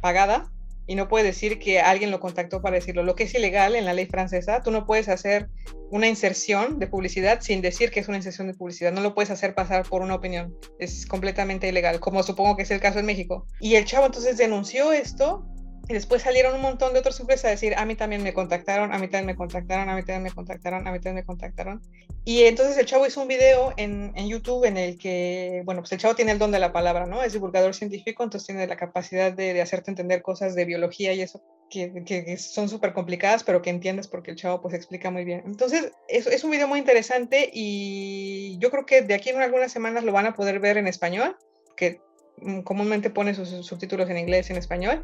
pagada 0.02 0.52
y 0.86 0.94
no 0.94 1.08
puede 1.08 1.26
decir 1.26 1.58
que 1.58 1.80
alguien 1.80 2.12
lo 2.12 2.20
contactó 2.20 2.62
para 2.62 2.76
decirlo. 2.76 3.02
Lo 3.02 3.16
que 3.16 3.24
es 3.24 3.34
ilegal 3.34 3.76
en 3.76 3.86
la 3.86 3.94
ley 3.96 4.06
francesa, 4.06 4.62
tú 4.62 4.70
no 4.70 4.86
puedes 4.86 5.10
hacer 5.10 5.50
una 5.90 6.08
inserción 6.08 6.78
de 6.78 6.86
publicidad 6.86 7.42
sin 7.42 7.64
decir 7.64 7.90
que 7.90 8.02
es 8.02 8.08
una 8.08 8.18
inserción 8.18 8.46
de 8.46 8.54
publicidad. 8.54 8.92
No 8.92 9.02
lo 9.02 9.16
puedes 9.16 9.32
hacer 9.32 9.56
pasar 9.56 9.84
por 9.90 10.04
una 10.04 10.14
opinión. 10.14 10.56
Es 10.78 11.08
completamente 11.08 11.68
ilegal, 11.68 12.00
como 12.00 12.22
supongo 12.22 12.56
que 12.56 12.62
es 12.62 12.70
el 12.70 12.80
caso 12.80 13.00
en 13.00 13.08
México. 13.08 13.48
Y 13.60 13.74
el 13.74 13.86
chavo 13.86 14.06
entonces 14.06 14.38
denunció 14.38 14.94
esto 14.94 15.44
y 15.92 15.94
después 15.94 16.22
salieron 16.22 16.56
un 16.56 16.62
montón 16.62 16.94
de 16.94 17.00
otras 17.00 17.20
empresas 17.20 17.44
a 17.44 17.50
decir, 17.50 17.74
a 17.76 17.84
mí 17.86 17.96
también 17.96 18.24
me 18.24 18.34
contactaron, 18.34 18.94
a 18.94 18.98
mí 18.98 19.10
también 19.10 19.26
me 19.26 19.36
contactaron, 19.36 19.90
a 19.90 19.96
mí 19.96 20.04
también 20.04 20.24
me 20.24 20.32
contactaron, 20.32 20.88
a 20.88 20.92
mí 20.94 21.00
también 21.00 21.16
me 21.16 21.26
contactaron. 21.26 21.82
Y 22.24 22.44
entonces 22.44 22.78
el 22.78 22.86
chavo 22.86 23.06
hizo 23.06 23.22
un 23.22 23.28
video 23.28 23.74
en, 23.76 24.14
en 24.16 24.30
YouTube 24.30 24.64
en 24.64 24.78
el 24.78 24.98
que, 24.98 25.64
bueno, 25.66 25.82
pues 25.82 25.92
el 25.92 25.98
chavo 25.98 26.16
tiene 26.16 26.32
el 26.32 26.40
don 26.40 26.50
de 26.52 26.60
la 26.60 26.72
palabra, 26.72 27.08
¿no? 27.08 27.22
Es 27.24 27.34
divulgador 27.34 27.76
científico, 27.76 28.24
entonces 28.24 28.48
tiene 28.48 28.66
la 28.68 28.78
capacidad 28.78 29.34
de, 29.34 29.54
de 29.54 29.62
hacerte 29.62 29.92
entender 29.92 30.22
cosas 30.22 30.56
de 30.56 30.64
biología 30.64 31.12
y 31.12 31.24
eso 31.24 31.42
que, 31.70 32.06
que, 32.06 32.38
son 32.38 32.70
súper 32.70 32.94
complicadas, 32.94 33.44
pero 33.44 33.62
que 33.62 33.70
entiendes 33.70 34.08
porque 34.08 34.32
el 34.32 34.38
chavo 34.38 34.62
pues 34.62 34.74
explica 34.74 35.12
muy 35.12 35.26
bien. 35.26 35.44
Entonces 35.46 35.92
es, 36.08 36.26
es 36.26 36.46
un 36.46 36.52
video 36.52 36.70
muy 36.70 36.80
interesante 36.80 37.50
y 37.52 38.58
yo 38.60 38.72
creo 38.72 38.86
que 38.86 39.02
de 39.02 39.14
aquí 39.14 39.30
en 39.30 39.42
algunas 39.42 39.74
semanas 39.74 40.06
lo 40.06 40.14
van 40.14 40.26
a 40.26 40.36
poder 40.36 40.62
ver 40.62 40.78
en 40.78 40.88
español, 40.88 41.36
que 41.76 42.00
mm, 42.38 42.62
comúnmente 42.62 43.10
pone 43.10 43.34
sus 43.34 43.50
subtítulos 43.66 44.10
en 44.10 44.20
inglés 44.20 44.50
y 44.50 44.54
en 44.54 44.60
español. 44.60 45.04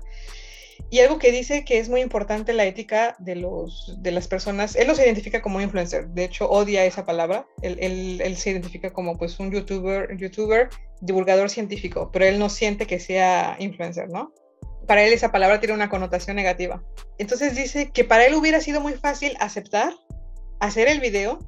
Y 0.89 0.99
algo 0.99 1.19
que 1.19 1.31
dice 1.31 1.65
que 1.65 1.79
es 1.79 1.89
muy 1.89 2.01
importante 2.01 2.53
la 2.53 2.65
ética 2.65 3.15
de, 3.19 3.35
los, 3.35 3.95
de 3.99 4.11
las 4.11 4.27
personas, 4.27 4.75
él 4.75 4.87
no 4.87 4.95
se 4.95 5.05
identifica 5.05 5.41
como 5.41 5.61
influencer, 5.61 6.07
de 6.09 6.23
hecho 6.23 6.49
odia 6.49 6.85
esa 6.85 7.05
palabra, 7.05 7.45
él, 7.61 7.77
él, 7.81 8.21
él, 8.23 8.37
se 8.37 8.51
identifica 8.51 8.91
como 8.91 9.17
pues 9.17 9.39
un 9.39 9.51
youtuber, 9.51 10.15
youtuber, 10.17 10.69
divulgador 11.01 11.49
científico, 11.49 12.09
pero 12.11 12.25
él 12.25 12.39
no 12.39 12.49
siente 12.49 12.87
que 12.87 12.99
sea 12.99 13.55
influencer, 13.59 14.09
¿no? 14.09 14.33
Para 14.85 15.03
él 15.03 15.11
esa 15.11 15.31
palabra 15.31 15.59
tiene 15.59 15.73
una 15.73 15.89
connotación 15.89 16.37
negativa. 16.37 16.81
Entonces 17.17 17.55
dice 17.55 17.91
que 17.91 18.05
para 18.05 18.25
él 18.25 18.35
hubiera 18.35 18.61
sido 18.61 18.79
muy 18.79 18.93
fácil 18.93 19.35
aceptar, 19.39 19.93
hacer 20.59 20.87
el 20.87 21.01
video, 21.01 21.39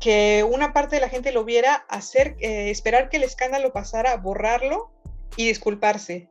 que 0.00 0.46
una 0.48 0.72
parte 0.72 0.96
de 0.96 1.02
la 1.02 1.08
gente 1.08 1.32
lo 1.32 1.44
viera, 1.44 1.84
hacer, 1.88 2.36
eh, 2.38 2.70
esperar 2.70 3.08
que 3.08 3.16
el 3.16 3.24
escándalo 3.24 3.72
pasara, 3.72 4.16
borrarlo 4.16 4.92
y 5.36 5.48
disculparse 5.48 6.28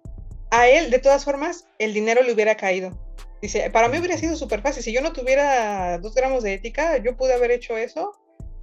a 0.52 0.68
él, 0.68 0.90
de 0.90 1.00
todas 1.00 1.26
formas, 1.26 1.68
el 1.80 1.94
dinero 1.94 2.22
le 2.22 2.34
hubiera 2.34 2.56
caído. 2.56 2.98
Dice, 3.42 3.70
para 3.70 3.88
mí 3.88 3.98
hubiera 4.00 4.18
sido 4.18 4.36
súper 4.36 4.62
fácil. 4.62 4.84
Si 4.84 4.92
yo 4.92 5.02
no 5.02 5.14
tuviera 5.14 5.98
dos 6.00 6.16
gramos 6.16 6.44
de 6.44 6.54
ética, 6.54 6.98
yo 6.98 7.16
pude 7.16 7.34
haber 7.34 7.52
hecho 7.52 7.78
eso. 7.78 8.12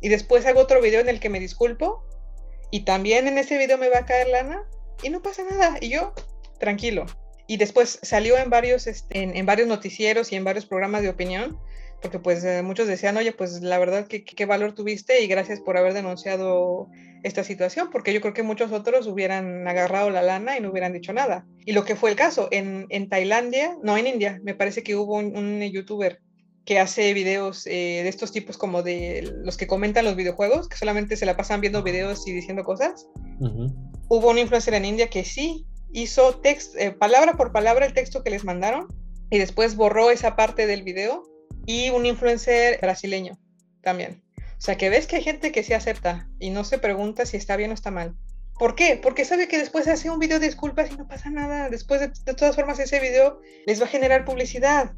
Y 0.00 0.08
después 0.08 0.44
hago 0.46 0.60
otro 0.60 0.80
video 0.80 1.00
en 1.00 1.08
el 1.08 1.20
que 1.20 1.28
me 1.28 1.40
disculpo. 1.40 2.04
Y 2.70 2.84
también 2.84 3.28
en 3.28 3.38
ese 3.38 3.56
video 3.56 3.78
me 3.78 3.88
va 3.88 3.98
a 3.98 4.06
caer 4.06 4.28
lana. 4.28 4.64
Y 5.02 5.10
no 5.10 5.22
pasa 5.22 5.44
nada. 5.48 5.78
Y 5.80 5.90
yo, 5.90 6.12
tranquilo. 6.58 7.06
Y 7.46 7.58
después 7.58 7.98
salió 8.02 8.36
en 8.38 8.50
varios, 8.50 8.86
este, 8.86 9.22
en, 9.22 9.46
varios 9.46 9.68
noticieros 9.68 10.32
y 10.32 10.36
en 10.36 10.44
varios 10.44 10.66
programas 10.66 11.02
de 11.02 11.10
opinión. 11.10 11.58
Porque 12.04 12.18
pues 12.18 12.44
eh, 12.44 12.60
muchos 12.62 12.86
decían, 12.86 13.16
oye, 13.16 13.32
pues 13.32 13.62
la 13.62 13.78
verdad, 13.78 14.06
¿qué, 14.06 14.24
qué 14.24 14.44
valor 14.44 14.74
tuviste? 14.74 15.24
Y 15.24 15.26
gracias 15.26 15.58
por 15.60 15.78
haber 15.78 15.94
denunciado 15.94 16.90
esta 17.22 17.44
situación, 17.44 17.88
porque 17.90 18.12
yo 18.12 18.20
creo 18.20 18.34
que 18.34 18.42
muchos 18.42 18.72
otros 18.72 19.06
hubieran 19.06 19.66
agarrado 19.66 20.10
la 20.10 20.20
lana 20.20 20.58
y 20.58 20.60
no 20.60 20.70
hubieran 20.70 20.92
dicho 20.92 21.14
nada. 21.14 21.46
Y 21.64 21.72
lo 21.72 21.86
que 21.86 21.96
fue 21.96 22.10
el 22.10 22.16
caso, 22.16 22.48
en, 22.50 22.84
en 22.90 23.08
Tailandia, 23.08 23.78
no 23.82 23.96
en 23.96 24.06
India, 24.06 24.38
me 24.44 24.54
parece 24.54 24.82
que 24.82 24.96
hubo 24.96 25.14
un, 25.14 25.62
youtuber 25.62 26.20
que 26.66 26.78
hace 26.78 27.14
videos 27.14 27.66
eh, 27.66 28.02
de 28.02 28.08
estos 28.10 28.32
tipos 28.32 28.58
como 28.58 28.82
de 28.82 29.32
los 29.42 29.56
que 29.56 29.66
comentan 29.66 30.04
los 30.04 30.14
videojuegos, 30.14 30.68
que 30.68 30.76
solamente 30.76 31.16
se 31.16 31.24
la 31.24 31.38
pasan 31.38 31.62
viendo 31.62 31.82
videos 31.82 32.28
y 32.28 32.32
diciendo 32.34 32.64
cosas. 32.64 33.08
Hubo 34.08 34.28
un 34.30 34.36
influencer 34.36 34.74
en 34.74 34.84
India 34.84 35.08
que 35.08 35.24
sí 35.24 35.64
hizo 35.90 36.38
text, 36.40 36.76
eh, 36.76 36.90
palabra 36.90 37.38
por 37.38 37.50
palabra 37.50 37.86
el 37.86 37.94
texto 37.94 38.22
que 38.22 38.28
les 38.28 38.44
mandaron 38.44 38.88
y 39.30 39.38
después 39.38 39.74
borró 39.74 40.10
esa 40.10 40.36
parte 40.36 40.66
del 40.66 40.82
video 40.82 41.22
y 41.66 41.90
un 41.90 42.06
influencer 42.06 42.78
brasileño 42.80 43.38
también. 43.82 44.22
O 44.36 44.62
sea, 44.64 44.76
que 44.76 44.88
ves 44.88 45.06
que 45.06 45.16
hay 45.16 45.22
gente 45.22 45.52
que 45.52 45.62
se 45.62 45.74
acepta 45.74 46.28
y 46.38 46.50
no 46.50 46.64
se 46.64 46.78
pregunta 46.78 47.26
si 47.26 47.36
está 47.36 47.56
bien 47.56 47.70
o 47.70 47.74
está 47.74 47.90
mal. 47.90 48.14
¿Por 48.58 48.76
qué? 48.76 48.98
Porque 49.02 49.24
sabe 49.24 49.48
que 49.48 49.58
después 49.58 49.88
hace 49.88 50.10
un 50.10 50.18
video 50.18 50.38
de 50.38 50.46
disculpas 50.46 50.90
y 50.90 50.96
no 50.96 51.06
pasa 51.08 51.28
nada. 51.30 51.68
Después, 51.68 52.00
de, 52.00 52.34
todas 52.34 52.54
formas, 52.54 52.78
ese 52.78 53.00
video 53.00 53.40
les 53.66 53.80
va 53.80 53.86
a 53.86 53.88
generar 53.88 54.24
publicidad. 54.24 54.92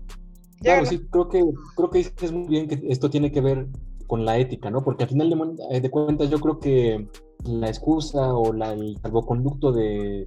claro, 0.60 0.84
sí, 0.84 1.00
creo 1.10 1.28
que, 1.28 1.42
creo 1.74 1.90
que 1.90 1.98
dices 1.98 2.32
muy 2.32 2.46
bien 2.46 2.68
que 2.68 2.80
esto 2.88 3.08
tiene 3.10 3.32
que 3.32 3.40
ver 3.40 3.66
con 4.06 4.24
la 4.24 4.38
ética, 4.38 4.70
¿no? 4.70 4.84
Porque 4.84 5.04
al 5.04 5.10
final 5.10 5.30
de, 5.30 5.80
de 5.80 5.90
cuentas 5.90 6.30
yo 6.30 6.38
creo 6.38 6.60
que 6.60 7.08
la 7.44 7.68
excusa 7.68 8.34
o 8.34 8.52
la, 8.52 8.72
el 8.72 8.98
salvoconducto 9.00 9.72
de, 9.72 10.24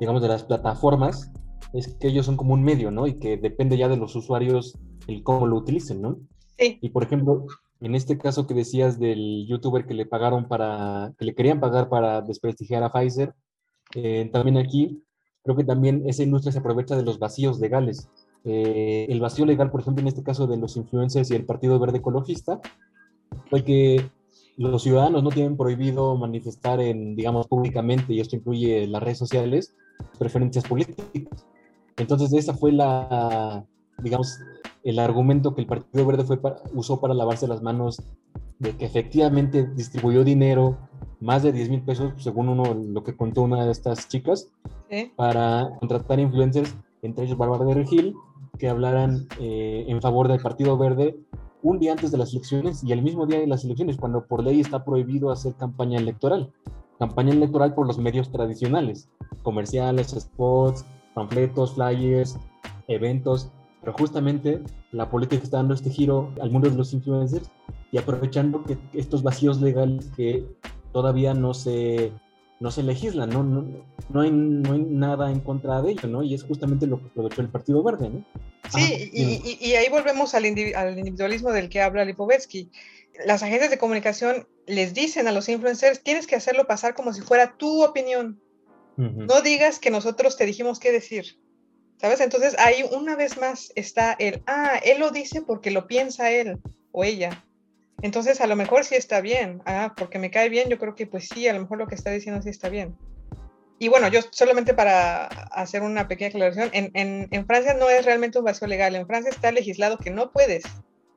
digamos, 0.00 0.22
de 0.22 0.28
las 0.28 0.44
plataformas 0.44 1.30
es 1.72 1.94
que 1.94 2.08
ellos 2.08 2.26
son 2.26 2.36
como 2.36 2.54
un 2.54 2.62
medio, 2.62 2.90
¿no? 2.90 3.06
Y 3.06 3.14
que 3.14 3.36
depende 3.36 3.76
ya 3.76 3.88
de 3.88 3.96
los 3.96 4.16
usuarios 4.16 4.78
el 5.06 5.22
cómo 5.22 5.46
lo 5.46 5.56
utilicen, 5.56 6.02
¿no? 6.02 6.18
Sí. 6.58 6.78
Y 6.80 6.90
por 6.90 7.02
ejemplo, 7.02 7.46
en 7.80 7.94
este 7.94 8.18
caso 8.18 8.46
que 8.46 8.54
decías 8.54 8.98
del 8.98 9.46
youtuber 9.46 9.86
que 9.86 9.94
le 9.94 10.06
pagaron 10.06 10.48
para, 10.48 11.12
que 11.18 11.24
le 11.24 11.34
querían 11.34 11.60
pagar 11.60 11.88
para 11.88 12.22
desprestigiar 12.22 12.82
a 12.82 12.92
Pfizer, 12.92 13.34
eh, 13.94 14.28
también 14.32 14.56
aquí 14.56 15.02
creo 15.42 15.56
que 15.56 15.64
también 15.64 16.02
esa 16.06 16.24
industria 16.24 16.52
se 16.52 16.58
aprovecha 16.58 16.96
de 16.96 17.04
los 17.04 17.18
vacíos 17.18 17.60
legales. 17.60 18.08
Eh, 18.44 19.06
el 19.08 19.20
vacío 19.20 19.46
legal, 19.46 19.70
por 19.70 19.80
ejemplo, 19.80 20.02
en 20.02 20.08
este 20.08 20.22
caso 20.22 20.46
de 20.46 20.56
los 20.56 20.76
influencers 20.76 21.30
y 21.30 21.34
el 21.34 21.44
Partido 21.44 21.78
Verde 21.78 21.98
Ecologista, 21.98 22.60
fue 23.48 23.62
que 23.62 24.10
los 24.56 24.82
ciudadanos 24.82 25.22
no 25.22 25.30
tienen 25.30 25.56
prohibido 25.56 26.16
manifestar 26.16 26.80
en, 26.80 27.14
digamos, 27.14 27.46
públicamente, 27.46 28.12
y 28.12 28.20
esto 28.20 28.36
incluye 28.36 28.86
las 28.88 29.02
redes 29.02 29.18
sociales, 29.18 29.74
preferencias 30.18 30.64
políticas. 30.64 31.46
Entonces, 31.96 32.32
esa 32.32 32.54
fue 32.54 32.72
la, 32.72 33.64
digamos, 34.02 34.38
el 34.86 35.00
argumento 35.00 35.52
que 35.52 35.62
el 35.62 35.66
Partido 35.66 36.06
Verde 36.06 36.22
fue 36.22 36.38
usó 36.72 37.00
para 37.00 37.12
lavarse 37.12 37.48
las 37.48 37.60
manos 37.60 38.00
de 38.60 38.76
que 38.76 38.84
efectivamente 38.86 39.66
distribuyó 39.66 40.22
dinero, 40.22 40.78
más 41.20 41.42
de 41.42 41.50
10 41.50 41.70
mil 41.70 41.82
pesos, 41.82 42.12
según 42.18 42.48
uno 42.48 42.72
lo 42.72 43.02
que 43.02 43.16
contó 43.16 43.42
una 43.42 43.64
de 43.64 43.72
estas 43.72 44.08
chicas, 44.08 44.48
para 45.16 45.70
contratar 45.80 46.20
influencers, 46.20 46.76
entre 47.02 47.24
ellos 47.24 47.36
Bárbara 47.36 47.64
de 47.64 47.74
Regil, 47.74 48.14
que 48.60 48.68
hablaran 48.68 49.26
eh, 49.40 49.86
en 49.88 50.00
favor 50.00 50.28
del 50.28 50.40
Partido 50.40 50.78
Verde 50.78 51.18
un 51.62 51.80
día 51.80 51.90
antes 51.90 52.12
de 52.12 52.18
las 52.18 52.32
elecciones 52.32 52.84
y 52.84 52.92
el 52.92 53.02
mismo 53.02 53.26
día 53.26 53.40
de 53.40 53.48
las 53.48 53.64
elecciones, 53.64 53.96
cuando 53.96 54.26
por 54.26 54.44
ley 54.44 54.60
está 54.60 54.84
prohibido 54.84 55.32
hacer 55.32 55.54
campaña 55.54 55.98
electoral. 55.98 56.52
Campaña 57.00 57.32
electoral 57.32 57.74
por 57.74 57.88
los 57.88 57.98
medios 57.98 58.30
tradicionales, 58.30 59.08
comerciales, 59.42 60.12
spots, 60.12 60.86
panfletos, 61.12 61.74
flyers, 61.74 62.38
eventos, 62.86 63.50
pero 63.86 63.98
justamente 63.98 64.60
la 64.90 65.08
política 65.08 65.44
está 65.44 65.58
dando 65.58 65.72
este 65.72 65.90
giro 65.90 66.34
al 66.40 66.50
mundo 66.50 66.68
de 66.68 66.74
los 66.74 66.92
influencers 66.92 67.52
y 67.92 67.98
aprovechando 67.98 68.64
que 68.64 68.76
estos 68.94 69.22
vacíos 69.22 69.60
legales 69.60 70.06
que 70.16 70.44
todavía 70.92 71.34
no 71.34 71.54
se, 71.54 72.10
no 72.58 72.72
se 72.72 72.82
legislan, 72.82 73.30
¿no? 73.30 73.44
No, 73.44 73.64
no, 74.08 74.20
hay, 74.22 74.32
no 74.32 74.72
hay 74.72 74.80
nada 74.80 75.30
en 75.30 75.38
contra 75.38 75.80
de 75.82 75.92
ello, 75.92 76.08
¿no? 76.08 76.24
Y 76.24 76.34
es 76.34 76.42
justamente 76.42 76.88
lo 76.88 76.98
que 76.98 77.06
aprovechó 77.06 77.42
el 77.42 77.48
Partido 77.48 77.80
Verde, 77.84 78.10
¿no? 78.10 78.24
Sí, 78.70 79.08
y, 79.12 79.56
y, 79.64 79.74
ahí 79.74 79.88
volvemos 79.88 80.34
al, 80.34 80.46
al, 80.74 80.98
individualismo 80.98 81.52
del 81.52 81.68
que 81.68 81.80
habla 81.80 82.04
Lipovetsky. 82.04 82.68
Las 83.24 83.44
agencias 83.44 83.70
de 83.70 83.78
comunicación 83.78 84.48
les 84.66 84.94
dicen 84.94 85.28
a 85.28 85.32
los 85.32 85.48
influencers, 85.48 86.02
tienes 86.02 86.26
que 86.26 86.34
hacerlo 86.34 86.66
pasar 86.66 86.94
como 86.94 87.12
si 87.12 87.20
fuera 87.20 87.56
tu 87.56 87.84
opinión. 87.84 88.40
No 88.96 89.42
digas 89.42 89.78
que 89.78 89.90
nosotros 89.90 90.36
te 90.36 90.44
dijimos 90.44 90.80
qué 90.80 90.90
decir. 90.90 91.38
¿Sabes? 91.98 92.20
Entonces 92.20 92.56
ahí 92.58 92.84
una 92.92 93.16
vez 93.16 93.38
más 93.38 93.72
está 93.74 94.14
el, 94.18 94.42
ah, 94.46 94.78
él 94.84 95.00
lo 95.00 95.10
dice 95.10 95.42
porque 95.42 95.70
lo 95.70 95.86
piensa 95.86 96.30
él 96.30 96.58
o 96.92 97.04
ella. 97.04 97.44
Entonces 98.02 98.40
a 98.40 98.46
lo 98.46 98.56
mejor 98.56 98.84
sí 98.84 98.94
está 98.94 99.20
bien. 99.20 99.62
Ah, 99.64 99.94
porque 99.96 100.18
me 100.18 100.30
cae 100.30 100.48
bien, 100.48 100.68
yo 100.68 100.78
creo 100.78 100.94
que 100.94 101.06
pues 101.06 101.28
sí, 101.28 101.48
a 101.48 101.54
lo 101.54 101.60
mejor 101.60 101.78
lo 101.78 101.86
que 101.86 101.94
está 101.94 102.10
diciendo 102.10 102.42
sí 102.42 102.50
está 102.50 102.68
bien. 102.68 102.96
Y 103.78 103.88
bueno, 103.88 104.08
yo 104.08 104.20
solamente 104.30 104.72
para 104.72 105.26
hacer 105.26 105.82
una 105.82 106.08
pequeña 106.08 106.28
aclaración, 106.28 106.70
en, 106.72 106.90
en, 106.94 107.28
en, 107.30 107.46
Francia 107.46 107.74
no 107.74 107.90
es 107.90 108.06
realmente 108.06 108.38
un 108.38 108.44
vacío 108.44 108.66
legal, 108.66 108.94
en 108.94 109.06
Francia 109.06 109.30
está 109.30 109.52
legislado 109.52 109.98
que 109.98 110.10
no 110.10 110.32
puedes, 110.32 110.64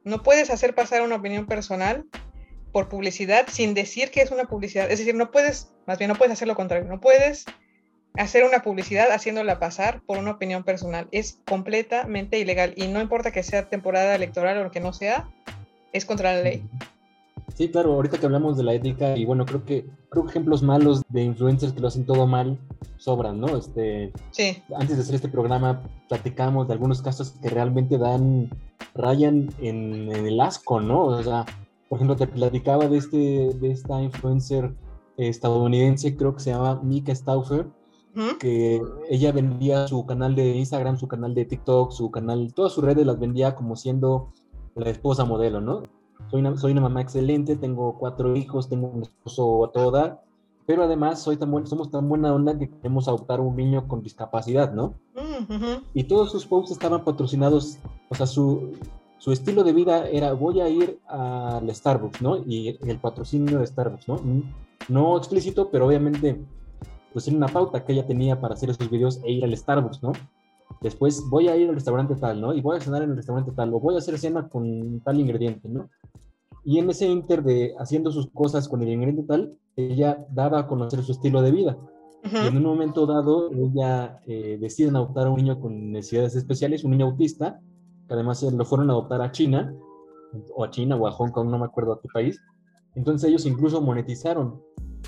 no 0.04 0.24
puedes 0.24 0.50
hacer 0.50 0.76
pasar 0.76 1.02
una 1.02 1.16
opinión 1.16 1.46
personal 1.46 2.06
por 2.74 2.90
publicidad 2.90 3.48
sin 3.50 3.74
decir 3.74 4.12
que 4.12 4.22
es 4.22 4.32
una 4.32 4.46
publicidad, 4.46 4.92
es 4.92 5.00
decir, 5.00 5.16
no 5.16 5.32
puedes, 5.32 5.72
más 5.88 6.00
bien 6.00 6.10
no 6.10 6.16
puedes 6.16 6.34
hacer 6.34 6.50
lo 6.50 6.56
contrario, 6.56 6.88
no 6.88 7.00
puedes 7.00 7.46
hacer 8.20 8.44
una 8.44 8.60
publicidad 8.60 9.12
haciéndola 9.12 9.60
pasar 9.60 10.02
por 10.06 10.18
una 10.18 10.32
opinión 10.32 10.64
personal, 10.64 11.08
es 11.12 11.40
completamente 11.48 12.38
ilegal 12.38 12.74
y 12.76 12.88
no 12.88 13.00
importa 13.00 13.32
que 13.32 13.44
sea 13.44 13.70
temporada 13.70 14.14
electoral 14.14 14.58
o 14.58 14.64
lo 14.66 14.72
que 14.72 14.82
no 14.82 14.92
sea, 14.92 15.30
es 15.94 16.06
contra 16.06 16.34
la 16.34 16.42
ley. 16.42 16.64
Sí, 17.56 17.70
claro, 17.70 17.94
ahorita 17.94 18.18
que 18.18 18.26
hablamos 18.26 18.58
de 18.58 18.64
la 18.64 18.74
ética, 18.74 19.18
y 19.18 19.26
bueno, 19.26 19.46
creo 19.46 19.66
que, 19.66 19.86
creo 20.10 20.24
que 20.24 20.32
ejemplos 20.32 20.62
malos 20.62 21.02
de 21.10 21.24
influencers 21.24 21.74
que 21.74 21.80
lo 21.80 21.88
hacen 21.88 22.06
todo 22.06 22.28
mal 22.28 22.58
sobran, 22.98 23.40
¿no? 23.40 23.58
Este, 23.58 24.12
sí. 24.32 24.62
Antes 24.76 24.98
de 24.98 25.04
hacer 25.04 25.16
este 25.16 25.30
programa, 25.30 25.82
platicamos 26.10 26.68
de 26.68 26.74
algunos 26.74 27.02
casos 27.02 27.32
que 27.42 27.50
realmente 27.50 27.98
dan, 27.98 28.50
rayan 28.96 29.50
en, 29.62 30.12
en 30.14 30.28
el 30.28 30.40
asco, 30.42 30.80
¿no? 30.82 31.06
O 31.06 31.24
sea, 31.24 31.46
por 31.88 31.98
ejemplo, 31.98 32.16
te 32.18 32.28
platicaba 32.28 32.88
de, 32.88 32.98
este, 32.98 33.18
de 33.18 33.72
esta 33.72 34.02
influencer 34.02 34.72
estadounidense, 35.18 36.16
creo 36.16 36.36
que 36.36 36.42
se 36.42 36.52
llama 36.52 36.80
Mika 36.84 37.14
Stauffer, 37.14 37.66
que 38.40 38.82
ella 39.10 39.32
vendía 39.32 39.88
su 39.88 40.06
canal 40.06 40.36
de 40.36 40.56
Instagram, 40.56 40.98
su 40.98 41.08
canal 41.08 41.34
de 41.36 41.46
TikTok, 41.46 41.92
su 41.92 42.12
canal, 42.12 42.54
todas 42.54 42.74
sus 42.74 42.84
redes 42.84 43.06
las 43.06 43.20
vendía 43.20 43.56
como 43.56 43.76
siendo 43.76 44.34
la 44.76 44.90
esposa 44.90 45.26
modelo, 45.26 45.62
¿no? 45.62 45.84
soy 46.30 46.42
una, 46.42 46.58
soy 46.58 46.74
una 46.74 46.82
mamá 46.82 47.02
excelente, 47.02 47.56
tengo 47.56 47.98
cuatro 47.98 48.36
hijos, 48.36 48.68
tengo 48.70 48.88
un 48.88 49.04
esposo 49.04 49.66
a 49.66 49.72
toda 49.72 50.24
pero 50.70 50.84
además 50.84 51.24
soy 51.24 51.36
tan 51.36 51.66
somos 51.66 51.90
tan 51.90 52.08
buena 52.08 52.32
onda 52.32 52.56
que 52.56 52.70
queremos 52.70 53.08
adoptar 53.08 53.40
un 53.40 53.56
niño 53.56 53.88
con 53.88 54.04
discapacidad, 54.04 54.72
¿no? 54.72 54.94
Y 55.96 56.04
todos 56.04 56.32
sus 56.32 56.46
posts 56.46 56.70
estaban 56.70 57.04
patrocinados, 57.04 57.80
o 58.08 58.14
sea, 58.14 58.28
su, 58.28 58.74
su 59.18 59.32
estilo 59.32 59.64
de 59.64 59.74
vida 59.74 60.08
era 60.08 60.32
voy 60.34 60.62
a 60.62 60.70
ir 60.70 61.00
al 61.08 61.74
Starbucks, 61.74 62.22
¿no? 62.22 62.38
Y 62.46 62.78
el 62.88 63.00
patrocinio 63.00 63.58
de 63.58 63.66
Starbucks, 63.66 64.08
¿no? 64.08 64.22
No 64.90 65.18
explícito, 65.18 65.72
pero 65.72 65.88
obviamente 65.88 66.40
pues 67.14 67.28
era 67.28 67.38
una 67.38 67.48
pauta 67.48 67.84
que 67.84 67.94
ella 67.94 68.06
tenía 68.06 68.40
para 68.40 68.54
hacer 68.54 68.70
esos 68.70 68.90
videos 68.90 69.22
e 69.24 69.32
ir 69.32 69.44
al 69.44 69.56
Starbucks, 69.56 70.04
¿no? 70.04 70.12
Después 70.82 71.24
voy 71.30 71.48
a 71.48 71.58
ir 71.58 71.70
al 71.70 71.76
restaurante 71.76 72.16
tal, 72.16 72.40
¿no? 72.40 72.54
Y 72.54 72.62
voy 72.62 72.78
a 72.78 72.82
cenar 72.82 73.02
en 73.02 73.12
el 73.12 73.16
restaurante 73.16 73.52
tal, 73.52 73.74
o 73.74 73.80
voy 73.80 73.96
a 73.96 73.98
hacer 73.98 74.18
cena 74.18 74.48
con 74.48 75.02
tal 75.02 75.20
ingrediente, 75.20 75.68
¿no? 75.68 75.90
Y 76.64 76.80
en 76.80 76.90
ese 76.90 77.08
inter 77.08 77.44
de 77.44 77.74
haciendo 77.80 78.12
sus 78.12 78.30
cosas 78.32 78.68
con 78.68 78.82
el 78.82 78.90
ingrediente 78.90 79.24
tal, 79.24 79.58
ella 79.76 80.26
daba 80.32 80.60
a 80.60 80.68
conocer 80.68 81.04
su 81.04 81.14
estilo 81.14 81.42
de 81.42 81.52
vida. 81.52 81.78
Y 82.22 82.48
en 82.48 82.58
un 82.58 82.64
momento 82.64 83.06
dado, 83.06 83.50
ella 83.54 84.20
eh, 84.28 84.58
decide 84.60 84.90
adoptar 84.90 85.28
a 85.28 85.30
un 85.30 85.38
niño 85.38 85.60
con 85.60 85.92
necesidades 85.92 86.36
especiales, 86.36 86.84
un 86.84 86.92
niño 86.92 87.06
autista, 87.06 87.62
que 88.08 88.14
además 88.14 88.44
lo 88.44 88.66
fueron 88.66 88.90
a 88.90 88.94
adoptar 88.94 89.22
a 89.22 89.32
China, 89.32 89.74
o 90.54 90.64
a 90.64 90.70
China 90.70 90.96
o 90.98 91.08
a 91.08 91.12
Hong 91.12 91.32
Kong, 91.32 91.50
no 91.50 91.58
me 91.58 91.66
acuerdo 91.66 91.94
a 91.94 92.02
qué 92.02 92.08
país. 92.14 92.40
Entonces 92.96 93.30
ellos 93.30 93.46
incluso 93.46 93.82
monetizaron 93.82 94.62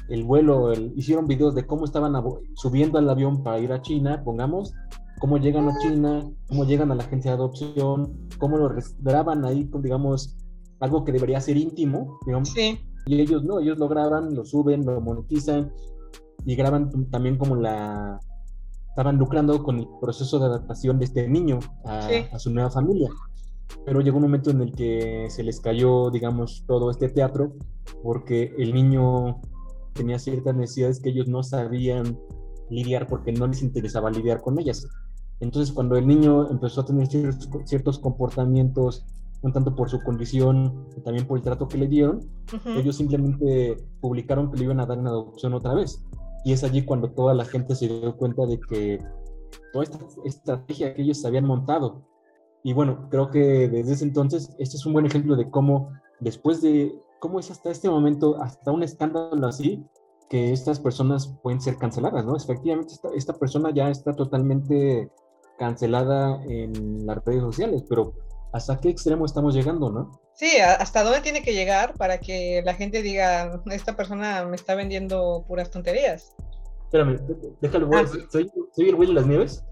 el 0.09 0.23
vuelo, 0.23 0.71
hicieron 0.95 1.27
videos 1.27 1.55
de 1.55 1.65
cómo 1.65 1.85
estaban 1.85 2.13
subiendo 2.55 2.97
al 2.97 3.09
avión 3.09 3.43
para 3.43 3.59
ir 3.59 3.71
a 3.71 3.81
China, 3.81 4.21
pongamos, 4.23 4.73
cómo 5.19 5.37
llegan 5.37 5.69
a 5.69 5.77
China, 5.79 6.29
cómo 6.47 6.65
llegan 6.65 6.91
a 6.91 6.95
la 6.95 7.03
agencia 7.03 7.31
de 7.31 7.37
adopción, 7.37 8.27
cómo 8.37 8.57
lo 8.57 8.73
graban 8.99 9.45
ahí, 9.45 9.69
digamos, 9.81 10.37
algo 10.79 11.05
que 11.05 11.11
debería 11.11 11.39
ser 11.39 11.57
íntimo, 11.57 12.19
digamos. 12.25 12.49
Sí. 12.49 12.79
Y 13.05 13.19
ellos 13.19 13.43
no, 13.43 13.59
ellos 13.59 13.77
lo 13.77 13.87
graban, 13.87 14.35
lo 14.35 14.45
suben, 14.45 14.85
lo 14.85 14.99
monetizan 15.01 15.71
y 16.45 16.55
graban 16.55 17.09
también 17.09 17.37
como 17.37 17.55
la... 17.55 18.19
Estaban 18.89 19.17
lucrando 19.17 19.63
con 19.63 19.79
el 19.79 19.87
proceso 20.01 20.37
de 20.37 20.45
adaptación 20.45 20.99
de 20.99 21.05
este 21.05 21.29
niño 21.29 21.59
a, 21.85 22.09
a 22.33 22.39
su 22.39 22.51
nueva 22.51 22.69
familia. 22.69 23.09
Pero 23.85 24.01
llegó 24.01 24.17
un 24.17 24.23
momento 24.23 24.49
en 24.49 24.61
el 24.61 24.73
que 24.73 25.27
se 25.29 25.43
les 25.43 25.61
cayó, 25.61 26.11
digamos, 26.11 26.65
todo 26.67 26.91
este 26.91 27.07
teatro 27.07 27.53
porque 28.03 28.53
el 28.57 28.73
niño 28.73 29.39
tenía 29.93 30.19
ciertas 30.19 30.55
necesidades 30.55 30.99
que 30.99 31.09
ellos 31.09 31.27
no 31.27 31.43
sabían 31.43 32.19
lidiar 32.69 33.07
porque 33.07 33.31
no 33.31 33.47
les 33.47 33.61
interesaba 33.61 34.09
lidiar 34.09 34.41
con 34.41 34.59
ellas. 34.59 34.87
Entonces, 35.39 35.73
cuando 35.73 35.97
el 35.97 36.07
niño 36.07 36.49
empezó 36.49 36.81
a 36.81 36.85
tener 36.85 37.07
ciertos 37.65 37.99
comportamientos 37.99 39.05
un 39.41 39.51
tanto 39.51 39.75
por 39.75 39.89
su 39.89 39.99
condición, 40.01 40.87
también 41.03 41.25
por 41.25 41.37
el 41.37 41.43
trato 41.43 41.67
que 41.67 41.77
le 41.77 41.87
dieron, 41.87 42.19
ellos 42.77 42.95
simplemente 42.95 43.75
publicaron 43.99 44.51
que 44.51 44.57
le 44.57 44.65
iban 44.65 44.79
a 44.79 44.85
dar 44.85 44.99
una 44.99 45.09
adopción 45.09 45.53
otra 45.55 45.73
vez. 45.73 46.03
Y 46.45 46.53
es 46.53 46.63
allí 46.63 46.83
cuando 46.83 47.11
toda 47.11 47.33
la 47.33 47.45
gente 47.45 47.75
se 47.75 47.87
dio 47.87 48.15
cuenta 48.17 48.45
de 48.45 48.59
que 48.59 48.99
toda 49.73 49.83
esta 49.83 49.99
estrategia 50.25 50.93
que 50.93 51.01
ellos 51.01 51.25
habían 51.25 51.45
montado. 51.45 52.07
Y 52.63 52.73
bueno, 52.73 53.07
creo 53.09 53.31
que 53.31 53.67
desde 53.67 53.93
ese 53.93 54.05
entonces, 54.05 54.55
este 54.59 54.77
es 54.77 54.85
un 54.85 54.93
buen 54.93 55.07
ejemplo 55.07 55.35
de 55.35 55.49
cómo 55.49 55.91
después 56.19 56.61
de, 56.61 56.93
cómo 57.21 57.39
es 57.39 57.49
hasta 57.51 57.69
este 57.69 57.89
momento, 57.89 58.41
hasta 58.41 58.71
un 58.71 58.83
escándalo 58.83 59.47
así, 59.47 59.85
que 60.27 60.51
estas 60.51 60.79
personas 60.79 61.27
pueden 61.41 61.61
ser 61.61 61.77
canceladas, 61.77 62.25
¿no? 62.25 62.35
Efectivamente, 62.35 62.93
esta, 62.93 63.09
esta 63.15 63.33
persona 63.33 63.71
ya 63.73 63.89
está 63.89 64.13
totalmente 64.13 65.09
cancelada 65.59 66.41
en 66.45 67.05
las 67.05 67.23
redes 67.23 67.41
sociales, 67.41 67.83
pero 67.87 68.13
hasta 68.51 68.79
qué 68.79 68.89
extremo 68.89 69.25
estamos 69.25 69.53
llegando, 69.53 69.91
¿no? 69.91 70.19
Sí, 70.33 70.57
hasta 70.57 71.03
dónde 71.03 71.21
tiene 71.21 71.43
que 71.43 71.53
llegar 71.53 71.93
para 71.93 72.19
que 72.19 72.63
la 72.65 72.73
gente 72.73 73.03
diga, 73.03 73.61
esta 73.67 73.95
persona 73.95 74.43
me 74.45 74.55
está 74.55 74.73
vendiendo 74.73 75.45
puras 75.47 75.69
tonterías. 75.69 76.35
Espérame, 76.85 77.19
déjalo, 77.61 77.89
ah. 77.93 78.05
¿Soy, 78.31 78.49
¿soy, 78.73 78.89
el 78.89 78.95
güey 78.95 79.09
de 79.09 79.13
las 79.13 79.27
nieves? 79.27 79.63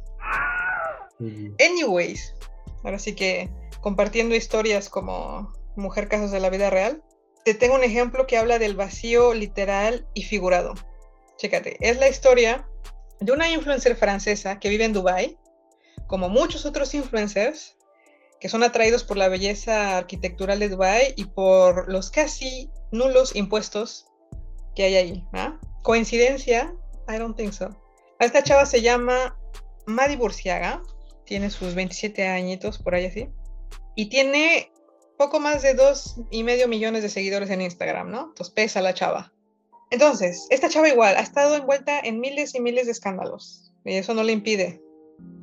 Anyways, 1.20 2.36
ahora 2.84 3.00
sí 3.00 3.16
que 3.16 3.50
compartiendo 3.82 4.36
historias 4.36 4.89
como 4.89 5.52
mujer 5.76 6.08
casos 6.08 6.32
de 6.32 6.39
la 6.39 6.50
vida 6.50 6.70
real. 6.70 7.02
Te 7.44 7.54
tengo 7.54 7.76
un 7.76 7.84
ejemplo 7.84 8.28
que 8.28 8.38
habla 8.38 8.60
del 8.60 8.76
vacío 8.76 9.34
literal 9.34 10.08
y 10.14 10.24
figurado. 10.24 10.74
Chécate, 11.38 11.78
es 11.80 11.98
la 11.98 12.10
historia 12.10 12.68
de 13.20 13.32
una 13.32 13.50
influencer 13.50 13.96
francesa 13.96 14.60
que 14.60 14.70
vive 14.70 14.86
en 14.86 14.94
Dubai, 14.94 15.38
como 16.08 16.30
muchos 16.30 16.66
otros 16.66 16.94
influencers 16.94 17.76
que 18.40 18.50
son 18.50 18.64
atraídos 18.64 19.04
por 19.04 19.18
la 19.18 19.28
belleza 19.28 19.98
arquitectural 19.98 20.60
de 20.60 20.70
Dubai 20.70 21.14
y 21.18 21.26
por 21.26 21.92
los 21.92 22.10
casi 22.10 22.72
nulos 22.92 23.36
impuestos 23.36 24.08
que 24.76 24.84
hay 24.84 24.96
ahí. 24.96 25.24
¿ah? 25.34 25.60
¿Coincidencia? 25.84 26.74
I 27.08 27.18
don't 27.18 27.36
think 27.36 27.52
so. 27.52 27.70
Esta 28.20 28.44
chava 28.44 28.66
se 28.66 28.82
llama 28.82 29.38
Madi 29.86 30.16
Burciaga, 30.16 30.82
tiene 31.26 31.50
sus 31.50 31.76
27 31.76 32.28
añitos, 32.28 32.80
por 32.80 32.96
ahí 32.96 33.06
así, 33.06 33.30
y 33.96 34.08
tiene 34.08 34.72
poco 35.20 35.41
más 35.41 35.61
de 35.61 35.74
dos 35.74 36.15
y 36.32 36.43
medio 36.43 36.70
millones 36.70 37.03
de 37.03 37.09
seguidores 37.09 37.49
en 37.49 37.59
Instagram, 37.59 38.09
¿no? 38.09 38.30
Entonces 38.30 38.53
pesa 38.53 38.82
la 38.82 38.93
chava. 38.93 39.34
Entonces, 39.91 40.47
esta 40.49 40.70
chava 40.70 40.88
igual 40.88 41.17
ha 41.17 41.22
estado 41.22 41.57
envuelta 41.57 41.99
en 41.99 42.22
miles 42.22 42.55
y 42.55 42.61
miles 42.61 42.86
de 42.86 42.93
escándalos, 42.93 43.74
y 43.84 43.95
eso 43.95 44.13
no 44.13 44.24
le 44.24 44.32
impide 44.32 44.82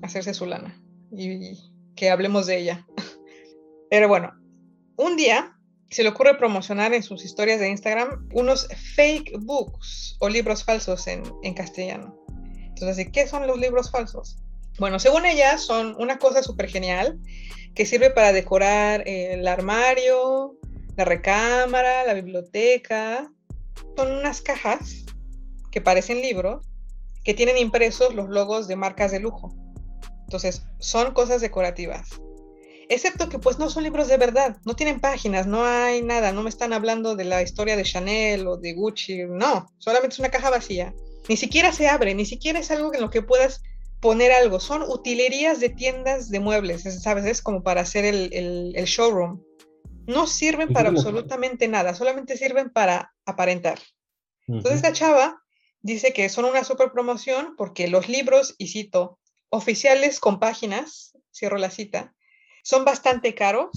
hacerse 0.00 0.32
su 0.32 0.46
lana 0.46 0.82
y 1.12 1.58
que 1.94 2.08
hablemos 2.08 2.46
de 2.46 2.56
ella. 2.56 2.86
Pero 3.90 4.08
bueno, 4.08 4.32
un 4.96 5.14
día 5.14 5.54
se 5.90 6.02
le 6.02 6.08
ocurre 6.08 6.38
promocionar 6.38 6.94
en 6.94 7.02
sus 7.02 7.22
historias 7.22 7.60
de 7.60 7.68
Instagram 7.68 8.30
unos 8.32 8.68
fake 8.94 9.36
books 9.40 10.16
o 10.20 10.30
libros 10.30 10.64
falsos 10.64 11.06
en, 11.06 11.22
castellano. 11.52 12.18
Entonces, 12.68 13.08
¿qué 13.12 13.26
son 13.26 13.46
los 13.46 13.58
libros 13.58 13.90
falsos? 13.90 14.38
Bueno, 14.78 14.98
según 14.98 15.26
ella, 15.26 15.58
son 15.58 15.94
una 15.98 16.18
cosa 16.18 16.42
súper 16.42 16.70
genial 16.70 17.18
que 17.76 17.86
sirve 17.86 18.10
para 18.10 18.32
decorar 18.32 19.04
el 19.06 19.46
armario, 19.46 20.56
la 20.96 21.04
recámara, 21.04 22.04
la 22.04 22.14
biblioteca. 22.14 23.30
Son 23.96 24.10
unas 24.10 24.40
cajas 24.40 25.04
que 25.70 25.80
parecen 25.80 26.20
libros 26.20 26.66
que 27.22 27.34
tienen 27.34 27.58
impresos 27.58 28.14
los 28.14 28.28
logos 28.28 28.66
de 28.66 28.76
marcas 28.76 29.12
de 29.12 29.20
lujo. 29.20 29.54
Entonces, 30.24 30.62
son 30.80 31.12
cosas 31.12 31.40
decorativas 31.40 32.08
excepto 32.88 33.28
que 33.28 33.38
pues 33.38 33.58
no 33.58 33.70
son 33.70 33.82
libros 33.82 34.08
de 34.08 34.16
verdad, 34.16 34.56
no 34.64 34.74
tienen 34.74 35.00
páginas, 35.00 35.46
no 35.46 35.64
hay 35.64 36.02
nada, 36.02 36.32
no 36.32 36.42
me 36.42 36.48
están 36.48 36.72
hablando 36.72 37.16
de 37.16 37.24
la 37.24 37.42
historia 37.42 37.76
de 37.76 37.82
Chanel 37.82 38.46
o 38.46 38.56
de 38.56 38.74
Gucci, 38.74 39.24
no, 39.28 39.68
solamente 39.78 40.14
es 40.14 40.20
una 40.20 40.30
caja 40.30 40.50
vacía. 40.50 40.94
Ni 41.28 41.36
siquiera 41.36 41.72
se 41.72 41.88
abre, 41.88 42.14
ni 42.14 42.24
siquiera 42.24 42.60
es 42.60 42.70
algo 42.70 42.94
en 42.94 43.00
lo 43.00 43.10
que 43.10 43.22
puedas 43.22 43.62
poner 44.00 44.32
algo, 44.32 44.60
son 44.60 44.82
utilerías 44.82 45.60
de 45.60 45.70
tiendas 45.70 46.30
de 46.30 46.40
muebles, 46.40 46.82
¿sabes? 47.02 47.24
Es 47.24 47.42
como 47.42 47.62
para 47.62 47.80
hacer 47.82 48.04
el, 48.04 48.72
showroom. 48.84 49.42
No 50.06 50.26
sirven 50.26 50.72
para 50.72 50.90
absolutamente 50.90 51.66
nada, 51.66 51.94
solamente 51.94 52.36
sirven 52.36 52.70
para 52.70 53.12
aparentar. 53.24 53.80
Entonces 54.46 54.76
esta 54.76 54.92
chava 54.92 55.42
dice 55.80 56.12
que 56.12 56.28
son 56.28 56.44
una 56.44 56.62
super 56.62 56.92
promoción 56.92 57.54
porque 57.56 57.88
los 57.88 58.08
libros, 58.08 58.54
y 58.58 58.68
cito, 58.68 59.18
oficiales 59.50 60.20
con 60.20 60.38
páginas, 60.38 61.16
cierro 61.32 61.58
la 61.58 61.70
cita, 61.70 62.14
son 62.62 62.84
bastante 62.84 63.34
caros 63.34 63.70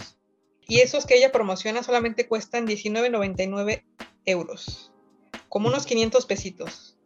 y 0.68 0.82
esos 0.82 1.08
que 1.08 1.16
ella 1.16 1.32
promociona 1.32 1.82
solamente 1.82 2.28
cuestan 2.28 2.68
19.99 2.68 3.84
euros, 4.26 4.92
como 5.48 5.70
unos 5.70 5.88
500 5.88 6.26
pesitos. 6.28 6.98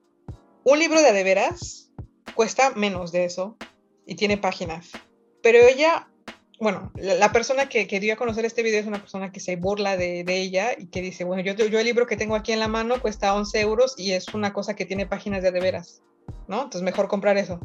Un 0.65 0.79
libro 0.79 1.01
de 1.01 1.09
adeveras 1.09 1.92
cuesta 2.35 2.71
menos 2.71 3.11
de 3.11 3.25
eso 3.25 3.57
y 4.05 4.15
tiene 4.15 4.37
páginas. 4.37 4.91
Pero 5.41 5.59
ella, 5.59 6.07
bueno, 6.59 6.91
la, 6.95 7.31
persona 7.31 7.67
que, 7.69 7.85
dio 7.99 8.13
a 8.13 8.17
conocer 8.17 8.45
este 8.45 8.63
video 8.63 8.79
es 8.79 8.87
una 8.87 8.99
persona 8.99 9.31
que 9.31 9.39
se 9.39 9.55
burla 9.55 9.97
de, 9.97 10.23
ella 10.27 10.71
y 10.77 10.87
que 10.87 11.01
dice, 11.01 11.23
bueno, 11.23 11.43
yo, 11.43 11.53
yo 11.53 11.79
el 11.79 11.85
libro 11.85 12.07
que 12.07 12.17
tengo 12.17 12.35
aquí 12.35 12.51
en 12.51 12.59
la 12.59 12.67
mano 12.67 13.01
cuesta 13.01 13.35
11 13.35 13.59
euros 13.59 13.95
y 13.97 14.13
es 14.13 14.33
una 14.33 14.53
cosa 14.53 14.75
que 14.75 14.85
tiene 14.85 15.05
páginas 15.05 15.41
de 15.41 15.49
adeveras, 15.49 16.01
¿no? 16.47 16.63
Entonces 16.63 16.81
mejor 16.81 17.07
comprar 17.07 17.37
eso. 17.37 17.59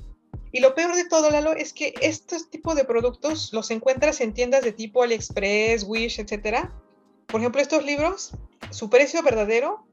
Y 0.50 0.60
lo 0.60 0.74
peor 0.74 0.94
de 0.94 1.04
todo, 1.04 1.30
Lalo, 1.30 1.52
es 1.52 1.72
que 1.72 1.94
estos 2.00 2.48
tipos 2.50 2.74
de 2.74 2.84
productos 2.84 3.52
los 3.52 3.70
encuentras 3.70 4.20
en 4.20 4.32
tiendas 4.32 4.64
de 4.64 4.72
tipo 4.72 5.02
AliExpress, 5.02 5.84
Wish, 5.84 6.20
etc. 6.20 6.70
Por 7.26 7.40
ejemplo, 7.40 7.60
estos 7.60 7.84
libros, 7.84 8.32
su 8.70 8.88
precio 8.88 9.22
verdadero 9.22 9.86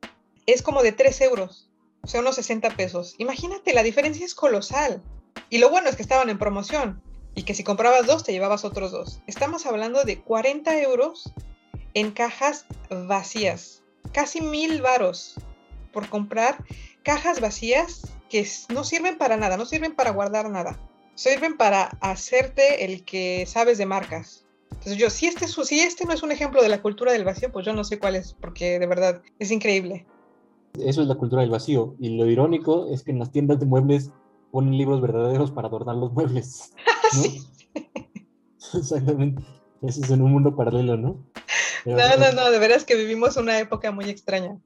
es 0.45 0.61
como 0.61 0.81
de 0.81 0.93
3 0.93 1.21
euros, 1.21 1.69
sea, 2.07 2.21
unos 2.21 2.35
60 2.35 2.69
pesos. 2.71 3.15
Imagínate, 3.17 3.73
la 3.73 3.83
diferencia 3.83 4.25
es 4.25 4.35
colosal. 4.35 5.01
Y 5.49 5.57
lo 5.59 5.69
bueno 5.69 5.89
es 5.89 5.95
que 5.95 6.01
estaban 6.01 6.29
en 6.29 6.37
promoción 6.37 7.01
y 7.35 7.43
que 7.43 7.53
si 7.53 7.63
comprabas 7.63 8.07
dos 8.07 8.23
te 8.23 8.31
llevabas 8.31 8.65
otros 8.65 8.91
dos. 8.91 9.21
Estamos 9.27 9.65
hablando 9.65 10.03
de 10.03 10.21
40 10.21 10.81
euros 10.81 11.33
en 11.93 12.11
cajas 12.11 12.65
vacías, 12.89 13.83
casi 14.11 14.41
mil 14.41 14.81
varos 14.81 15.35
por 15.91 16.09
comprar 16.09 16.63
cajas 17.03 17.39
vacías 17.41 18.13
que 18.29 18.47
no 18.69 18.83
sirven 18.83 19.17
para 19.17 19.37
nada, 19.37 19.57
no 19.57 19.65
sirven 19.65 19.95
para 19.95 20.11
guardar 20.11 20.49
nada, 20.49 20.79
sirven 21.15 21.57
para 21.57 21.85
hacerte 22.01 22.85
el 22.85 23.03
que 23.05 23.45
sabes 23.45 23.77
de 23.77 23.85
marcas. 23.85 24.45
Entonces 24.71 24.97
yo, 24.97 25.09
si 25.09 25.27
este, 25.27 25.47
si 25.47 25.79
este 25.79 26.05
no 26.05 26.13
es 26.13 26.23
un 26.23 26.31
ejemplo 26.31 26.61
de 26.61 26.69
la 26.69 26.81
cultura 26.81 27.11
del 27.11 27.23
vacío, 27.23 27.51
pues 27.51 27.65
yo 27.65 27.73
no 27.73 27.83
sé 27.83 27.99
cuál 27.99 28.15
es, 28.15 28.33
porque 28.33 28.79
de 28.79 28.87
verdad 28.87 29.21
es 29.39 29.51
increíble. 29.51 30.05
Eso 30.79 31.01
es 31.01 31.07
la 31.07 31.15
cultura 31.15 31.41
del 31.41 31.51
vacío. 31.51 31.95
Y 31.99 32.17
lo 32.17 32.25
irónico 32.25 32.87
es 32.91 33.03
que 33.03 33.11
en 33.11 33.19
las 33.19 33.31
tiendas 33.31 33.59
de 33.59 33.65
muebles 33.65 34.11
ponen 34.51 34.77
libros 34.77 35.01
verdaderos 35.01 35.51
para 35.51 35.67
adornar 35.67 35.95
los 35.95 36.13
muebles. 36.13 36.73
sí. 37.11 37.41
Exactamente. 38.73 39.43
Eso 39.81 40.01
es 40.03 40.09
en 40.09 40.21
un 40.21 40.31
mundo 40.31 40.55
paralelo, 40.55 40.97
¿no? 40.97 41.23
no, 41.85 42.17
no, 42.17 42.31
no, 42.31 42.51
de 42.51 42.59
veras 42.59 42.83
que 42.83 42.95
vivimos 42.95 43.37
una 43.37 43.59
época 43.59 43.91
muy 43.91 44.09
extraña. 44.09 44.57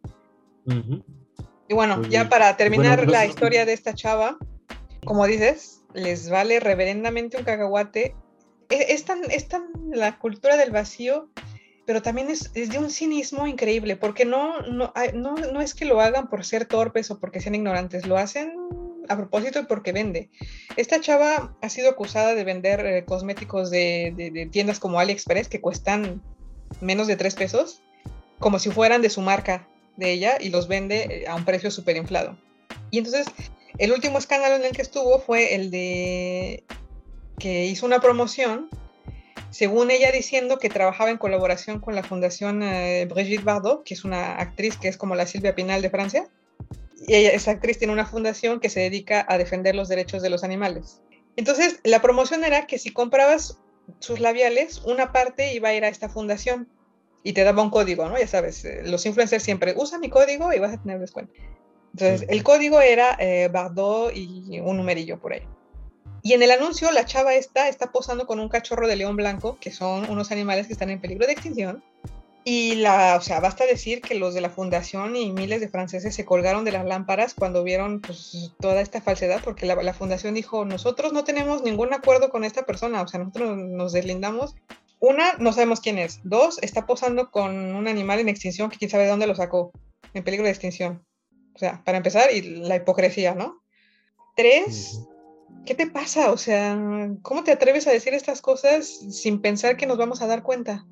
Y 1.68 1.74
bueno, 1.74 2.02
ya 2.04 2.30
para 2.30 2.56
terminar 2.58 3.08
la 3.10 3.26
historia 3.26 3.66
de 3.66 3.74
esta 3.74 3.94
chava, 3.94 4.38
como 5.06 5.26
dices, 5.26 5.84
les 5.94 6.30
vale 6.30 6.60
reverendamente 6.60 7.38
un 7.38 7.44
cacahuate. 7.44 8.16
E, 8.70 8.94
es, 8.94 9.06
tan, 9.06 9.20
es 9.32 9.48
tan 9.48 9.64
la 9.92 10.20
cultura 10.20 10.58
del 10.58 10.72
vacío, 10.72 11.30
pero 11.90 12.04
también 12.04 12.30
es, 12.30 12.52
es, 12.54 12.70
de 12.70 12.78
un 12.78 12.92
cinismo 12.92 13.48
increíble, 13.48 13.96
porque 13.96 14.24
no, 14.24 14.62
no, 14.62 14.94
no, 15.16 15.36
no 15.36 15.60
es 15.60 15.74
que 15.74 15.86
lo 15.86 16.00
hagan 16.02 16.30
por 16.30 16.46
ser 16.46 16.66
torpes 16.66 17.10
o 17.10 17.20
porque 17.20 17.42
sean 17.42 17.56
ignorantes, 17.56 18.06
lo 18.06 18.16
hacen 18.16 18.54
a 19.08 19.18
propósito 19.18 19.66
porque 19.68 19.92
vende. 19.92 20.30
Esta 20.78 21.02
chava 21.02 21.58
ha 21.60 21.70
sido 21.70 21.90
acusada 21.90 22.36
de 22.36 22.44
vender 22.44 22.86
eh, 22.86 23.06
cosméticos 23.06 23.72
de, 23.72 24.14
de, 24.16 24.30
de, 24.30 24.46
tiendas 24.46 24.80
como 24.80 25.00
AliExpress 25.00 25.48
que 25.48 25.62
cuestan 25.62 26.22
menos 26.80 27.08
de 27.08 27.16
tres 27.16 27.34
pesos, 27.34 27.82
como 28.38 28.60
si 28.60 28.70
fueran 28.70 29.02
de 29.02 29.10
su 29.10 29.22
marca 29.22 29.68
de 29.98 30.12
ella 30.12 30.38
y 30.40 30.50
los 30.50 30.68
vende 30.68 31.24
eh, 31.24 31.28
a 31.28 31.34
un 31.34 31.44
precio 31.44 31.72
súper 31.72 31.98
inflado. 31.98 32.38
Y 32.92 33.00
entonces, 33.00 33.26
el 33.80 33.92
último 33.94 34.20
escándalo 34.20 34.58
en 34.58 34.66
el 34.66 34.74
que 34.74 34.84
estuvo 34.84 35.18
fue 35.18 35.56
el 35.56 35.72
de 35.72 36.66
que 37.40 37.66
hizo 37.66 37.88
una 37.88 38.00
promoción, 38.00 38.70
según 39.52 39.92
ella 39.92 40.12
diciendo 40.12 40.60
que 40.60 40.70
trabajaba 40.70 41.10
en 41.10 41.18
colaboración 41.18 41.80
con 41.80 41.96
la 41.96 42.04
Fundación 42.04 42.62
eh, 42.64 43.08
Brigitte 43.10 43.44
Bardot, 43.44 43.84
que 43.84 43.94
es 43.94 44.04
una 44.04 44.36
actriz 44.36 44.78
que 44.78 44.88
es 44.88 44.98
como 44.98 45.16
la 45.16 45.26
Silvia 45.26 45.56
Pinal 45.56 45.82
de 45.82 45.90
Francia. 45.90 46.28
Y 47.08 47.16
ella, 47.16 47.32
esa 47.32 47.52
actriz 47.52 47.78
tiene 47.78 47.94
una 47.94 48.06
fundación 48.06 48.60
que 48.60 48.70
se 48.70 48.82
dedica 48.82 49.26
a 49.28 49.38
defender 49.38 49.76
los 49.76 49.88
derechos 49.88 50.22
de 50.22 50.30
los 50.30 50.44
animales. 50.44 51.02
Entonces, 51.36 51.80
la 51.84 52.02
promoción 52.02 52.44
era 52.44 52.68
que 52.68 52.78
si 52.78 52.92
comprabas 52.92 53.58
sus 54.00 54.20
labiales, 54.20 54.82
una 54.86 55.12
parte 55.12 55.54
iba 55.54 55.70
a 55.70 55.74
ir 55.74 55.86
a 55.86 55.88
esta 55.88 56.10
fundación 56.10 56.68
y 57.24 57.34
te 57.34 57.44
daba 57.44 57.64
un 57.64 57.70
código, 57.70 58.08
¿no? 58.08 58.20
Ya 58.20 58.28
sabes, 58.28 58.64
eh, 58.66 58.82
los 58.84 59.06
influencers 59.06 59.44
siempre 59.44 59.74
usa 59.76 59.98
mi 59.98 60.10
código 60.10 60.54
y 60.54 60.60
vas 60.60 60.74
a 60.74 60.82
tener 60.82 61.00
descuento. 61.00 61.34
Entonces, 61.94 62.28
el 62.30 62.44
código 62.44 62.82
era 62.82 63.16
eh, 63.20 63.50
Bardot 63.52 64.16
y 64.16 64.60
un 64.60 64.78
numerillo 64.78 65.20
por 65.20 65.34
ahí. 65.34 65.42
Y 66.22 66.34
en 66.34 66.44
el 66.44 66.52
anuncio, 66.52 66.92
la 66.92 67.06
chava 67.06 67.36
esta 67.36 67.70
está 67.70 67.92
posando 67.92 68.28
con 68.28 68.40
un 68.40 68.50
cachorro 68.50 68.88
de 68.88 68.96
león 68.96 69.16
blanco, 69.16 69.58
que 69.60 69.72
son 69.72 70.10
unos 70.10 70.32
animales 70.32 70.68
que 70.68 70.74
están 70.74 70.90
en 70.90 71.00
peligro 71.00 71.26
de 71.26 71.34
extinción. 71.34 71.84
Y 72.44 72.76
la, 72.76 73.16
o 73.18 73.22
sea, 73.22 73.40
basta 73.40 73.66
decir 73.66 74.02
que 74.02 74.16
los 74.16 74.34
de 74.34 74.42
la 74.42 74.50
fundación 74.50 75.16
y 75.16 75.32
miles 75.32 75.62
de 75.62 75.70
franceses 75.70 76.16
se 76.16 76.26
colgaron 76.26 76.66
de 76.66 76.72
las 76.72 76.86
lámparas 76.86 77.34
cuando 77.34 77.64
vieron 77.64 78.00
pues, 78.00 78.54
toda 78.60 78.82
esta 78.82 79.02
falsedad, 79.02 79.42
porque 79.44 79.66
la, 79.66 79.76
la 79.76 79.94
fundación 79.94 80.34
dijo, 80.34 80.66
nosotros 80.66 81.14
no 81.14 81.24
tenemos 81.24 81.64
ningún 81.64 81.94
acuerdo 81.94 82.30
con 82.30 82.44
esta 82.44 82.66
persona, 82.66 83.02
o 83.02 83.08
sea, 83.08 83.20
nosotros 83.20 83.58
nos 83.58 83.92
deslindamos 83.92 84.56
una, 85.00 85.34
no 85.40 85.54
sabemos 85.54 85.80
quién 85.80 85.98
es. 85.98 86.20
Dos, 86.24 86.60
está 86.62 86.86
posando 86.86 87.32
con 87.32 87.76
un 87.76 87.88
animal 87.88 88.20
en 88.20 88.30
extinción 88.30 88.70
que 88.70 88.78
quién 88.78 88.92
sabe 88.92 89.04
de 89.04 89.10
dónde 89.10 89.28
lo 89.28 89.36
sacó, 89.36 89.72
en 90.14 90.24
peligro 90.24 90.46
de 90.46 90.52
extinción. 90.52 91.06
O 91.56 91.60
sea, 91.60 91.84
para 91.84 91.98
empezar, 91.98 92.34
y 92.34 92.42
la 92.42 92.78
hipocresía, 92.78 93.36
¿no? 93.36 93.62
Tres, 94.36 95.02
¿qué 95.66 95.76
te 95.76 95.88
pasa? 95.88 96.32
O 96.32 96.38
sea, 96.38 96.78
¿cómo 97.22 97.44
te 97.44 97.52
atreves 97.52 97.88
a 97.88 97.92
decir 97.92 98.14
estas 98.14 98.42
cosas 98.42 98.88
sin 98.88 99.42
pensar 99.42 99.78
que 99.78 99.86
nos 99.86 99.98
vamos 99.98 100.22
a 100.22 100.28
dar 100.28 100.44
cuenta? 100.44 100.86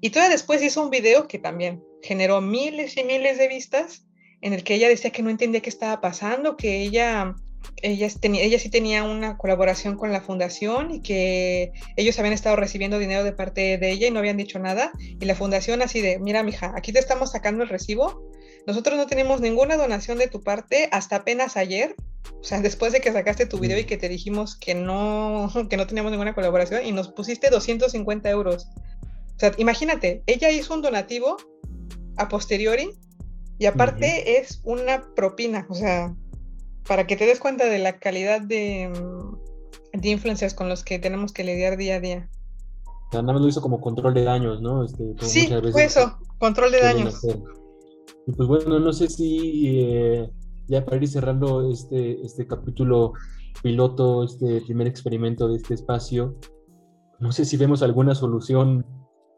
Y 0.00 0.10
todavía 0.10 0.32
después 0.32 0.62
hizo 0.62 0.82
un 0.82 0.90
video 0.90 1.26
que 1.26 1.38
también 1.38 1.82
generó 2.02 2.40
miles 2.40 2.96
y 2.96 3.04
miles 3.04 3.38
de 3.38 3.48
vistas, 3.48 4.06
en 4.40 4.52
el 4.52 4.62
que 4.62 4.74
ella 4.74 4.88
decía 4.88 5.10
que 5.10 5.22
no 5.22 5.30
entendía 5.30 5.60
qué 5.60 5.70
estaba 5.70 6.00
pasando, 6.00 6.56
que 6.56 6.82
ella 6.82 7.34
ella, 7.82 8.08
ella 8.22 8.58
sí 8.58 8.70
tenía 8.70 9.04
una 9.04 9.36
colaboración 9.36 9.96
con 9.96 10.12
la 10.12 10.20
fundación 10.20 10.90
y 10.94 11.00
que 11.00 11.72
ellos 11.96 12.18
habían 12.18 12.34
estado 12.34 12.56
recibiendo 12.56 12.98
dinero 12.98 13.24
de 13.24 13.32
parte 13.32 13.78
de 13.78 13.90
ella 13.90 14.08
y 14.08 14.10
no 14.10 14.18
habían 14.18 14.36
dicho 14.36 14.58
nada. 14.58 14.92
Y 14.98 15.24
la 15.24 15.34
fundación 15.34 15.82
así 15.82 16.00
de, 16.00 16.18
mira, 16.18 16.42
mija, 16.42 16.72
aquí 16.76 16.92
te 16.92 16.98
estamos 16.98 17.32
sacando 17.32 17.62
el 17.62 17.68
recibo. 17.68 18.22
Nosotros 18.68 18.98
no 18.98 19.06
tenemos 19.06 19.40
ninguna 19.40 19.78
donación 19.78 20.18
de 20.18 20.28
tu 20.28 20.42
parte 20.42 20.90
hasta 20.92 21.16
apenas 21.16 21.56
ayer. 21.56 21.96
O 22.38 22.44
sea, 22.44 22.60
después 22.60 22.92
de 22.92 23.00
que 23.00 23.10
sacaste 23.10 23.46
tu 23.46 23.58
video 23.58 23.78
y 23.78 23.84
que 23.84 23.96
te 23.96 24.10
dijimos 24.10 24.56
que 24.56 24.74
no, 24.74 25.50
que 25.70 25.78
no 25.78 25.86
teníamos 25.86 26.12
ninguna 26.12 26.34
colaboración 26.34 26.84
y 26.84 26.92
nos 26.92 27.08
pusiste 27.08 27.48
250 27.48 28.28
euros. 28.28 28.68
O 29.36 29.38
sea, 29.38 29.52
imagínate, 29.56 30.22
ella 30.26 30.50
hizo 30.50 30.74
un 30.74 30.82
donativo 30.82 31.38
a 32.18 32.28
posteriori 32.28 32.90
y 33.58 33.64
aparte 33.64 34.38
es 34.38 34.60
una 34.64 35.02
propina. 35.14 35.66
O 35.70 35.74
sea, 35.74 36.14
para 36.86 37.06
que 37.06 37.16
te 37.16 37.24
des 37.24 37.40
cuenta 37.40 37.64
de 37.64 37.78
la 37.78 37.98
calidad 37.98 38.42
de, 38.42 38.90
mm, 38.90 39.98
de 39.98 40.08
influencers 40.10 40.52
con 40.52 40.68
los 40.68 40.84
que 40.84 40.98
tenemos 40.98 41.32
que 41.32 41.42
lidiar 41.42 41.78
día 41.78 41.94
a 41.94 42.00
día. 42.00 42.28
Nada 43.12 43.22
más 43.22 43.40
lo 43.40 43.48
hizo 43.48 43.62
como 43.62 43.80
control 43.80 44.12
de 44.12 44.24
daños, 44.24 44.60
¿no? 44.60 44.84
Este, 44.84 45.14
sí, 45.22 45.48
fue 45.72 45.84
eso, 45.84 46.18
control 46.36 46.70
de 46.70 46.82
daños. 46.82 47.24
Y 48.26 48.32
pues 48.32 48.48
bueno, 48.48 48.78
no 48.78 48.92
sé 48.92 49.08
si 49.08 49.80
eh, 49.80 50.30
ya 50.68 50.84
para 50.84 50.98
ir 50.98 51.08
cerrando 51.08 51.70
este, 51.70 52.20
este 52.22 52.46
capítulo 52.46 53.12
piloto, 53.62 54.24
este 54.24 54.60
primer 54.62 54.86
experimento 54.86 55.48
de 55.48 55.56
este 55.56 55.74
espacio, 55.74 56.38
no 57.20 57.32
sé 57.32 57.44
si 57.44 57.56
vemos 57.56 57.82
alguna 57.82 58.14
solución 58.14 58.86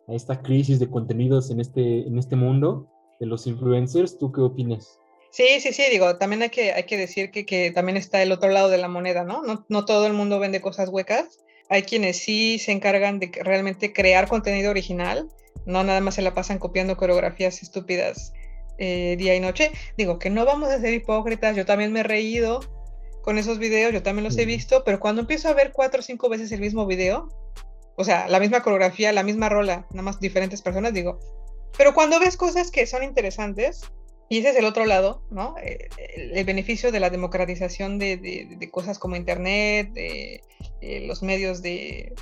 a 0.09 0.14
esta 0.14 0.43
crisis 0.43 0.79
de 0.79 0.91
contenidos 0.91 1.51
en 1.51 1.61
este, 1.61 2.07
en 2.07 2.18
este 2.18 2.37
mundo 2.37 2.91
de 3.21 3.27
los 3.27 3.47
influencers. 3.47 4.18
¿Tú 4.18 4.33
qué 4.33 4.41
opinas? 4.41 4.99
Sí, 5.31 5.61
sí, 5.61 5.73
sí, 5.73 5.85
digo, 5.91 6.16
también 6.18 6.43
hay 6.43 6.51
que, 6.51 6.73
hay 6.73 6.83
que 6.85 6.97
decir 6.97 7.31
que, 7.31 7.47
que, 7.47 7.71
también 7.71 7.97
está 7.97 8.21
el 8.23 8.33
otro 8.33 8.51
lado 8.51 8.68
de 8.68 8.79
la 8.79 8.89
moneda, 8.89 9.25
¿no? 9.25 9.43
¿no? 9.43 9.64
No 9.68 9.85
todo 9.85 10.07
el 10.07 10.12
mundo 10.12 10.41
vende 10.41 10.61
cosas 10.61 10.89
huecas. 10.89 11.39
Hay 11.68 11.83
quienes 11.83 12.18
sí 12.18 12.59
se 12.59 12.73
encargan 12.73 13.21
de 13.21 13.31
realmente 13.45 13.93
crear 13.93 14.27
contenido 14.27 14.73
original, 14.73 15.29
no 15.66 15.85
nada 15.85 16.01
más 16.01 16.16
se 16.16 16.23
la 16.23 16.35
pasan 16.35 16.59
copiando 16.59 16.97
coreografías 16.97 17.62
estúpidas 17.62 18.33
eh, 18.81 19.14
día 19.18 19.37
y 19.37 19.41
noche. 19.41 19.70
Digo, 19.97 20.18
que 20.18 20.31
no 20.31 20.45
vamos 20.45 20.70
a 20.70 20.81
ser 20.81 20.93
hipócritas, 20.95 21.55
yo 21.55 21.66
también 21.66 21.93
me 21.93 22.01
he 22.01 22.03
reído 22.03 22.61
con 23.22 23.37
esos 23.39 23.59
videos, 23.59 23.93
yo 23.93 24.03
también 24.03 24.24
los 24.24 24.39
he 24.39 24.47
visto, 24.47 24.83
pero 24.85 24.99
cuando 24.99 25.20
empiezo 25.20 25.49
a 25.49 25.53
ver 25.53 25.72
cuatro 25.72 26.01
o 26.01 26.03
cinco 26.03 26.31
veces 26.31 26.51
el 26.53 26.61
mismo 26.61 26.87
video, 26.87 27.28
o 27.97 28.05
sea, 28.05 28.26
la 28.28 28.41
misma 28.41 28.62
coreografía, 28.62 29.12
la 29.12 29.22
misma 29.22 29.51
rola, 29.51 29.87
nada 29.91 30.03
más 30.03 30.18
diferentes 30.18 30.62
personas, 30.62 30.95
digo, 30.95 31.20
pero 31.76 31.93
cuando 31.93 32.18
ves 32.18 32.39
cosas 32.39 32.70
que 32.70 32.87
son 32.87 33.03
interesantes, 33.03 33.83
y 34.31 34.39
ese 34.39 34.51
es 34.51 34.57
el 34.57 34.64
otro 34.64 34.87
lado, 34.87 35.22
¿no? 35.31 35.57
Eh, 35.62 35.89
el, 36.16 36.45
beneficio 36.45 36.93
de 36.93 37.01
la 37.01 37.11
democratización 37.11 37.99
de, 37.99 38.68
cosas 38.70 38.99
como 38.99 39.16
Internet, 39.16 39.93
de, 39.93 40.43
eh, 40.81 41.07
los 41.07 41.22
medios 41.22 41.61
de 41.61 42.14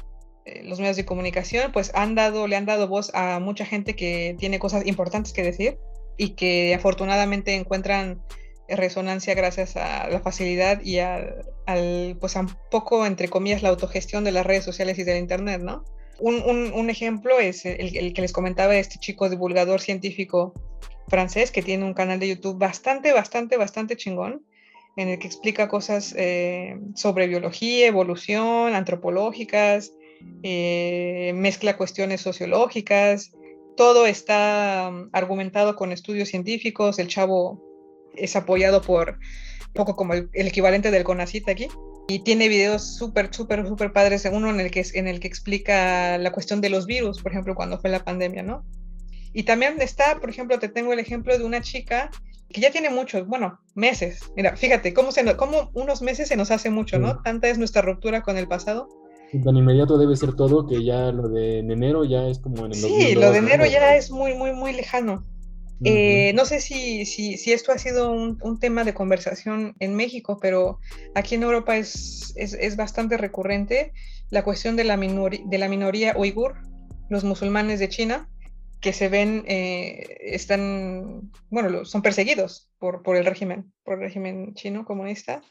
eh, 0.46 0.62
los 0.64 0.80
medios 0.80 0.96
de 0.96 1.04
comunicación, 1.04 1.70
pues 1.70 1.92
han 1.94 2.14
dado, 2.14 2.48
le 2.48 2.56
han 2.56 2.64
dado 2.64 2.88
voz 2.88 3.10
a 3.14 3.38
mucha 3.38 3.66
gente 3.66 3.94
que 3.94 4.34
tiene 4.38 4.58
cosas 4.58 4.86
importantes 4.86 5.32
que 5.32 5.42
decir 5.42 5.78
y 6.18 6.30
que 6.30 6.74
afortunadamente 6.74 7.54
encuentran 7.54 8.20
resonancia 8.68 9.34
gracias 9.34 9.76
a 9.76 10.10
la 10.10 10.20
facilidad 10.20 10.82
y 10.82 10.98
al, 10.98 12.16
pues 12.20 12.36
un 12.36 12.50
poco, 12.70 13.06
entre 13.06 13.28
comillas, 13.28 13.62
la 13.62 13.70
autogestión 13.70 14.24
de 14.24 14.32
las 14.32 14.44
redes 14.44 14.64
sociales 14.64 14.98
y 14.98 15.04
del 15.04 15.18
Internet, 15.18 15.62
¿no? 15.62 15.84
Un, 16.20 16.90
ejemplo 16.90 17.38
es 17.38 17.64
el, 17.64 17.96
el, 17.96 18.12
que 18.12 18.22
les 18.22 18.32
comentaba 18.32 18.76
este 18.76 18.98
chico 18.98 19.30
divulgador 19.30 19.80
científico 19.80 20.52
francés 21.06 21.52
que 21.52 21.62
tiene 21.62 21.84
un 21.84 21.94
canal 21.94 22.18
de 22.18 22.28
YouTube 22.28 22.58
bastante, 22.58 23.12
bastante, 23.12 23.56
bastante 23.56 23.96
chingón, 23.96 24.42
en 24.96 25.08
el 25.08 25.18
que 25.20 25.28
explica 25.28 25.68
cosas 25.68 26.14
eh, 26.18 26.76
sobre 26.94 27.28
biología, 27.28 27.86
evolución, 27.86 28.74
antropológicas, 28.74 29.92
eh, 30.42 31.32
mezcla 31.36 31.76
cuestiones 31.76 32.20
sociológicas, 32.20 33.32
todo 33.78 34.06
está 34.06 34.90
mm, 34.92 35.10
argumentado 35.12 35.76
con 35.76 35.92
estudios 35.92 36.28
científicos, 36.28 36.98
el 36.98 37.06
chavo 37.06 37.64
es 38.14 38.34
apoyado 38.34 38.82
por 38.82 39.10
un 39.68 39.72
poco 39.72 39.94
como 39.94 40.14
el, 40.14 40.28
equivalente 40.32 40.90
del 40.90 41.04
CONACIT 41.04 41.48
aquí, 41.48 41.68
y 42.08 42.18
tiene 42.24 42.48
videos 42.48 42.96
súper, 42.96 43.32
súper, 43.32 43.66
súper 43.66 43.92
padres, 43.92 44.28
uno 44.30 44.50
en 44.50 44.58
el, 44.58 44.70
que, 44.72 44.84
en 44.94 45.06
el 45.06 45.20
que 45.20 45.28
explica 45.28 46.18
la 46.18 46.32
cuestión 46.32 46.60
de 46.60 46.70
los 46.70 46.86
virus, 46.86 47.22
por 47.22 47.30
ejemplo, 47.30 47.54
cuando 47.54 47.78
fue 47.78 47.88
la 47.88 48.04
pandemia, 48.04 48.42
¿no? 48.42 48.64
Y 49.32 49.44
también 49.44 49.80
está, 49.80 50.18
por 50.18 50.30
ejemplo, 50.30 50.58
te 50.58 50.68
tengo 50.68 50.92
el 50.92 50.98
ejemplo 50.98 51.38
de 51.38 51.44
una 51.44 51.60
chica 51.60 52.10
que 52.48 52.60
ya 52.60 52.72
tiene 52.72 52.90
muchos, 52.90 53.28
bueno, 53.28 53.60
meses. 53.74 54.20
Mira, 54.34 54.56
fíjate 54.56 54.92
cómo, 54.92 55.12
se 55.12 55.36
cómo 55.36 55.70
unos 55.74 56.02
meses 56.02 56.28
se 56.28 56.36
nos 56.36 56.50
hace 56.50 56.70
mucho, 56.70 56.98
¿no? 56.98 57.22
Tanta 57.22 57.48
es 57.48 57.58
nuestra 57.58 57.82
ruptura 57.82 58.22
con 58.22 58.38
el 58.38 58.48
pasado. 58.48 58.88
Tan 59.44 59.56
inmediato 59.56 59.98
debe 59.98 60.16
ser 60.16 60.34
todo 60.34 60.66
que 60.66 60.84
ya 60.84 61.12
lo 61.12 61.28
de 61.28 61.58
enero 61.58 62.04
ya 62.04 62.26
es 62.28 62.38
como 62.38 62.64
en 62.64 62.72
el 62.72 62.78
Sí, 62.78 63.14
lo 63.14 63.30
de 63.30 63.38
enero 63.38 63.66
ya 63.66 63.96
es 63.96 64.10
muy, 64.10 64.34
muy, 64.34 64.52
muy 64.52 64.72
lejano. 64.72 65.24
Eh, 65.84 66.32
no 66.34 66.44
sé 66.44 66.60
si, 66.60 67.06
si, 67.06 67.36
si, 67.36 67.52
esto 67.52 67.70
ha 67.70 67.78
sido 67.78 68.10
un, 68.10 68.36
un, 68.42 68.58
tema 68.58 68.82
de 68.82 68.94
conversación 68.94 69.76
en 69.78 69.94
México, 69.94 70.38
pero 70.42 70.80
aquí 71.14 71.36
en 71.36 71.44
Europa 71.44 71.76
es, 71.76 72.32
es, 72.36 72.54
es 72.54 72.74
bastante 72.74 73.16
recurrente 73.16 73.92
la 74.30 74.42
cuestión 74.42 74.74
de 74.74 74.82
la, 74.82 74.96
de 74.96 75.58
la 75.58 75.68
minoría 75.68 76.16
uigur, 76.16 76.56
los 77.08 77.22
musulmanes 77.22 77.78
de 77.78 77.88
China, 77.88 78.28
que 78.80 78.92
se 78.92 79.08
ven, 79.08 79.44
eh, 79.46 80.18
están, 80.20 81.30
bueno, 81.50 81.84
son 81.84 82.02
perseguidos 82.02 82.70
por, 82.78 83.02
por 83.02 83.16
el 83.16 83.24
régimen, 83.24 83.72
por 83.84 83.94
el 83.94 84.00
régimen 84.00 84.54
chino 84.54 84.84
comunista. 84.84 85.42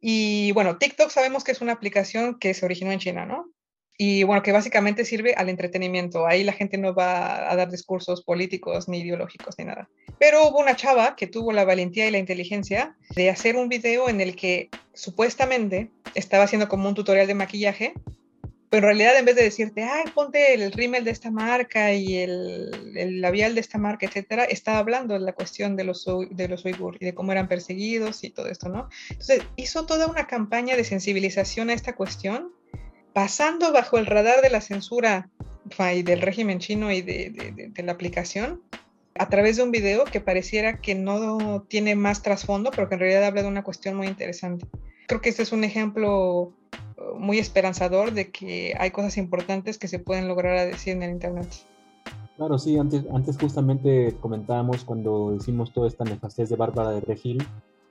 Y 0.00 0.52
bueno, 0.52 0.78
TikTok 0.78 1.10
sabemos 1.10 1.44
que 1.44 1.52
es 1.52 1.60
una 1.60 1.72
aplicación 1.72 2.38
que 2.38 2.54
se 2.54 2.64
originó 2.64 2.92
en 2.92 2.98
China, 2.98 3.26
¿no? 3.26 3.50
Y 3.98 4.22
bueno, 4.22 4.42
que 4.42 4.52
básicamente 4.52 5.04
sirve 5.04 5.34
al 5.34 5.50
entretenimiento. 5.50 6.26
Ahí 6.26 6.42
la 6.42 6.54
gente 6.54 6.78
no 6.78 6.94
va 6.94 7.50
a 7.50 7.54
dar 7.54 7.70
discursos 7.70 8.22
políticos 8.22 8.88
ni 8.88 9.00
ideológicos 9.00 9.58
ni 9.58 9.66
nada. 9.66 9.90
Pero 10.18 10.48
hubo 10.48 10.58
una 10.58 10.74
chava 10.74 11.16
que 11.16 11.26
tuvo 11.26 11.52
la 11.52 11.66
valentía 11.66 12.08
y 12.08 12.10
la 12.10 12.16
inteligencia 12.16 12.96
de 13.14 13.28
hacer 13.28 13.56
un 13.56 13.68
video 13.68 14.08
en 14.08 14.22
el 14.22 14.36
que 14.36 14.70
supuestamente 14.94 15.90
estaba 16.14 16.44
haciendo 16.44 16.66
como 16.66 16.88
un 16.88 16.94
tutorial 16.94 17.26
de 17.26 17.34
maquillaje 17.34 17.92
pero 18.70 18.86
en 18.86 18.96
realidad 18.96 19.18
en 19.18 19.24
vez 19.24 19.34
de 19.34 19.42
decirte, 19.42 19.82
ay, 19.82 20.04
ponte 20.14 20.54
el 20.54 20.70
rímel 20.70 21.02
de 21.02 21.10
esta 21.10 21.32
marca 21.32 21.92
y 21.92 22.18
el, 22.18 22.94
el, 22.96 23.20
labial 23.20 23.56
de 23.56 23.60
esta 23.60 23.78
marca, 23.78 24.06
etcétera, 24.06 24.44
estaba 24.44 24.78
hablando 24.78 25.14
de 25.14 25.20
la 25.20 25.32
cuestión 25.32 25.74
de 25.74 25.82
los, 25.82 26.06
de 26.30 26.48
los 26.48 26.64
uigur 26.64 26.96
y 27.00 27.04
de 27.04 27.12
cómo 27.12 27.32
eran 27.32 27.48
perseguidos 27.48 28.22
y 28.22 28.30
todo 28.30 28.46
esto, 28.46 28.68
¿no? 28.68 28.88
Entonces 29.10 29.42
hizo 29.56 29.86
toda 29.86 30.06
una 30.06 30.28
campaña 30.28 30.76
de 30.76 30.84
sensibilización 30.84 31.68
a 31.68 31.72
esta 31.72 31.96
cuestión, 31.96 32.52
pasando 33.12 33.72
bajo 33.72 33.98
el 33.98 34.06
radar 34.06 34.40
de 34.40 34.50
la 34.50 34.60
censura 34.60 35.28
y 35.92 36.02
del 36.02 36.20
régimen 36.20 36.60
chino 36.60 36.92
y 36.92 37.02
de, 37.02 37.30
de, 37.30 37.68
de 37.70 37.82
la 37.82 37.90
aplicación, 37.90 38.62
a 39.18 39.28
través 39.28 39.56
de 39.56 39.64
un 39.64 39.72
video 39.72 40.04
que 40.04 40.20
pareciera 40.20 40.80
que 40.80 40.94
no 40.94 41.66
tiene 41.68 41.96
más 41.96 42.22
trasfondo, 42.22 42.70
pero 42.70 42.88
que 42.88 42.94
en 42.94 43.00
realidad 43.00 43.24
habla 43.24 43.42
de 43.42 43.48
una 43.48 43.64
cuestión 43.64 43.96
muy 43.96 44.06
interesante. 44.06 44.64
Creo 45.08 45.20
que 45.20 45.28
este 45.28 45.42
es 45.42 45.50
un 45.50 45.64
ejemplo 45.64 46.54
muy 47.18 47.38
esperanzador 47.38 48.12
de 48.12 48.30
que 48.30 48.74
hay 48.78 48.90
cosas 48.90 49.16
importantes 49.16 49.78
que 49.78 49.88
se 49.88 49.98
pueden 49.98 50.28
lograr 50.28 50.56
a 50.56 50.66
decir 50.66 50.94
en 50.94 51.02
el 51.02 51.10
Internet. 51.10 51.48
Claro, 52.36 52.58
sí, 52.58 52.78
antes, 52.78 53.04
antes 53.12 53.36
justamente 53.38 54.16
comentábamos 54.20 54.84
cuando 54.84 55.34
hicimos 55.34 55.72
toda 55.72 55.88
esta 55.88 56.04
nefastez 56.04 56.48
de 56.48 56.56
Bárbara 56.56 56.90
de 56.90 57.00
Regil, 57.00 57.42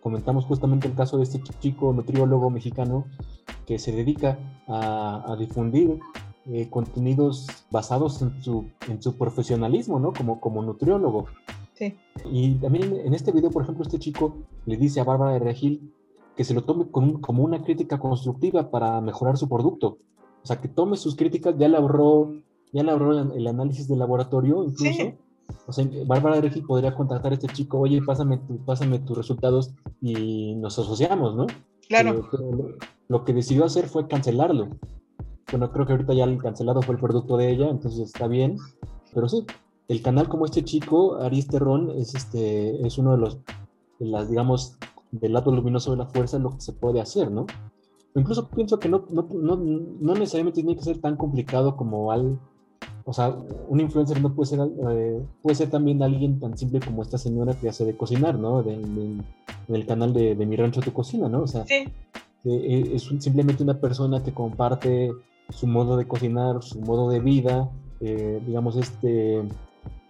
comentamos 0.01 0.45
justamente 0.45 0.88
el 0.88 0.95
caso 0.95 1.17
de 1.17 1.24
este 1.24 1.39
chico 1.59 1.93
nutriólogo 1.93 2.49
mexicano 2.49 3.05
que 3.67 3.78
se 3.78 3.91
dedica 3.91 4.39
a, 4.67 5.36
difundir 5.38 5.99
eh, 6.47 6.67
contenidos 6.70 7.47
basados 7.70 8.22
en 8.22 8.41
su, 8.41 8.65
en 8.88 9.01
su 9.01 9.15
profesionalismo, 9.17 9.99
¿no? 9.99 10.13
Como, 10.13 10.39
como 10.39 10.63
nutriólogo. 10.63 11.28
Sí. 11.76 11.95
Y 12.32 12.55
también 12.55 12.99
en 13.05 13.13
este 13.13 13.32
video, 13.32 13.51
por 13.51 13.63
ejemplo, 13.63 13.84
este 13.84 13.99
chico 13.99 14.36
le 14.65 14.78
dice 14.78 14.99
a 14.99 15.03
Bárbara 15.03 15.34
de 15.34 15.39
Regil 15.39 15.93
que 16.39 16.45
se 16.45 16.53
lo 16.53 16.63
tome 16.63 16.85
como 16.89 17.43
una 17.43 17.61
crítica 17.61 17.99
constructiva 17.99 18.71
para 18.71 19.01
mejorar 19.01 19.35
su 19.35 19.49
producto. 19.49 19.97
O 20.41 20.47
sea, 20.47 20.61
que 20.61 20.69
tome 20.69 20.95
sus 20.95 21.17
críticas, 21.17 21.53
ya 21.57 21.67
le 21.67 21.75
ahorró, 21.75 22.31
ya 22.71 22.81
le 22.81 22.91
ahorró 22.91 23.33
el, 23.33 23.45
análisis 23.45 23.89
de 23.89 23.97
laboratorio 23.97 24.63
incluso. 24.63 25.17
O 25.67 25.73
sea, 25.73 25.85
Bárbara 26.05 26.37
de 26.37 26.43
Regil 26.43 26.63
podría 26.63 26.95
contactar 26.95 27.33
a 27.33 27.35
este 27.35 27.47
chico, 27.47 27.79
oye, 27.79 28.01
pásame, 28.01 28.39
pásame 28.65 28.99
tus 28.99 29.17
resultados 29.17 29.73
y 29.99 30.55
nos 30.55 30.79
asociamos, 30.79 31.35
¿no? 31.35 31.47
Claro. 31.89 32.29
lo, 32.31 32.77
lo, 33.09 33.25
que 33.25 33.33
decidió 33.33 33.65
hacer 33.65 33.89
fue 33.89 34.07
cancelarlo. 34.07 34.69
Bueno, 35.51 35.69
creo 35.73 35.85
que 35.85 35.91
ahorita 35.91 36.13
ya 36.13 36.23
el 36.23 36.41
cancelado 36.41 36.81
fue 36.83 36.95
el 36.95 37.01
producto 37.01 37.35
de 37.35 37.51
ella, 37.51 37.69
entonces 37.69 37.99
está 37.99 38.27
bien. 38.27 38.55
Pero 39.13 39.27
sí, 39.27 39.45
el 39.89 40.01
canal 40.01 40.29
como 40.29 40.45
este 40.45 40.63
chico, 40.63 41.17
Aris 41.17 41.47
Terrón, 41.47 41.91
es, 41.97 42.15
este, 42.15 42.87
es 42.87 42.97
uno 42.97 43.11
de 43.11 43.17
los, 43.17 43.39
de 43.99 44.05
las, 44.05 44.29
digamos, 44.29 44.77
del 45.12 45.34
lado 45.34 45.51
luminoso 45.51 45.91
de 45.91 45.97
la 45.97 46.05
fuerza 46.05 46.38
es 46.38 46.43
lo 46.43 46.51
que 46.55 46.62
se 46.62 46.74
puede 46.74 47.01
hacer, 47.01 47.32
¿no? 47.32 47.45
incluso 48.16 48.49
pienso 48.49 48.80
que 48.80 48.89
no, 48.89 49.05
no, 49.12 49.28
no, 49.32 49.55
no, 49.55 50.14
necesariamente 50.16 50.62
tiene 50.62 50.76
que 50.76 50.84
ser 50.84 50.99
tan 50.99 51.16
complicado 51.16 51.78
como 51.78 52.12
al... 52.12 52.39
O 53.05 53.14
sea, 53.14 53.36
un 53.70 53.80
influencer 53.80 54.22
no 54.22 54.34
puede 54.36 54.49
ser, 54.49 54.60
eh, 54.91 55.26
puede 55.41 55.55
ser 55.55 55.70
también 55.70 56.03
alguien 56.03 56.39
tan 56.39 56.57
simple 56.57 56.80
como 56.80 57.01
esta 57.01 57.18
señora 57.18 57.53
que 57.53 57.70
hace 57.70 57.86
de 57.86 57.95
cocinar, 57.95 58.38
¿no? 58.38 58.62
De, 58.62 58.74
en 58.74 59.24
el 59.70 59.86
canal 59.86 60.14
de, 60.14 60.36
de 60.36 60.45
Mi 60.45 60.55
Rancho 60.57 60.82
Tu 60.82 60.91
Cocina, 60.91 61.30
¿no? 61.30 61.41
O 61.43 61.47
sea, 61.47 61.66
Sí, 62.43 62.49
eh, 62.51 62.91
es 62.93 63.10
un- 63.10 63.22
simplemente 63.22 63.64
una 63.64 63.80
persona 63.80 64.22
que 64.24 64.34
comparte 64.34 65.12
su 65.49 65.66
modo 65.68 65.95
de 65.97 66.07
cocinar, 66.07 66.62
su 66.64 66.80
modo 66.82 67.10
de 67.10 67.20
vida, 67.20 67.70
eh, 68.01 68.41
digamos, 68.45 68.76
este, 68.76 69.43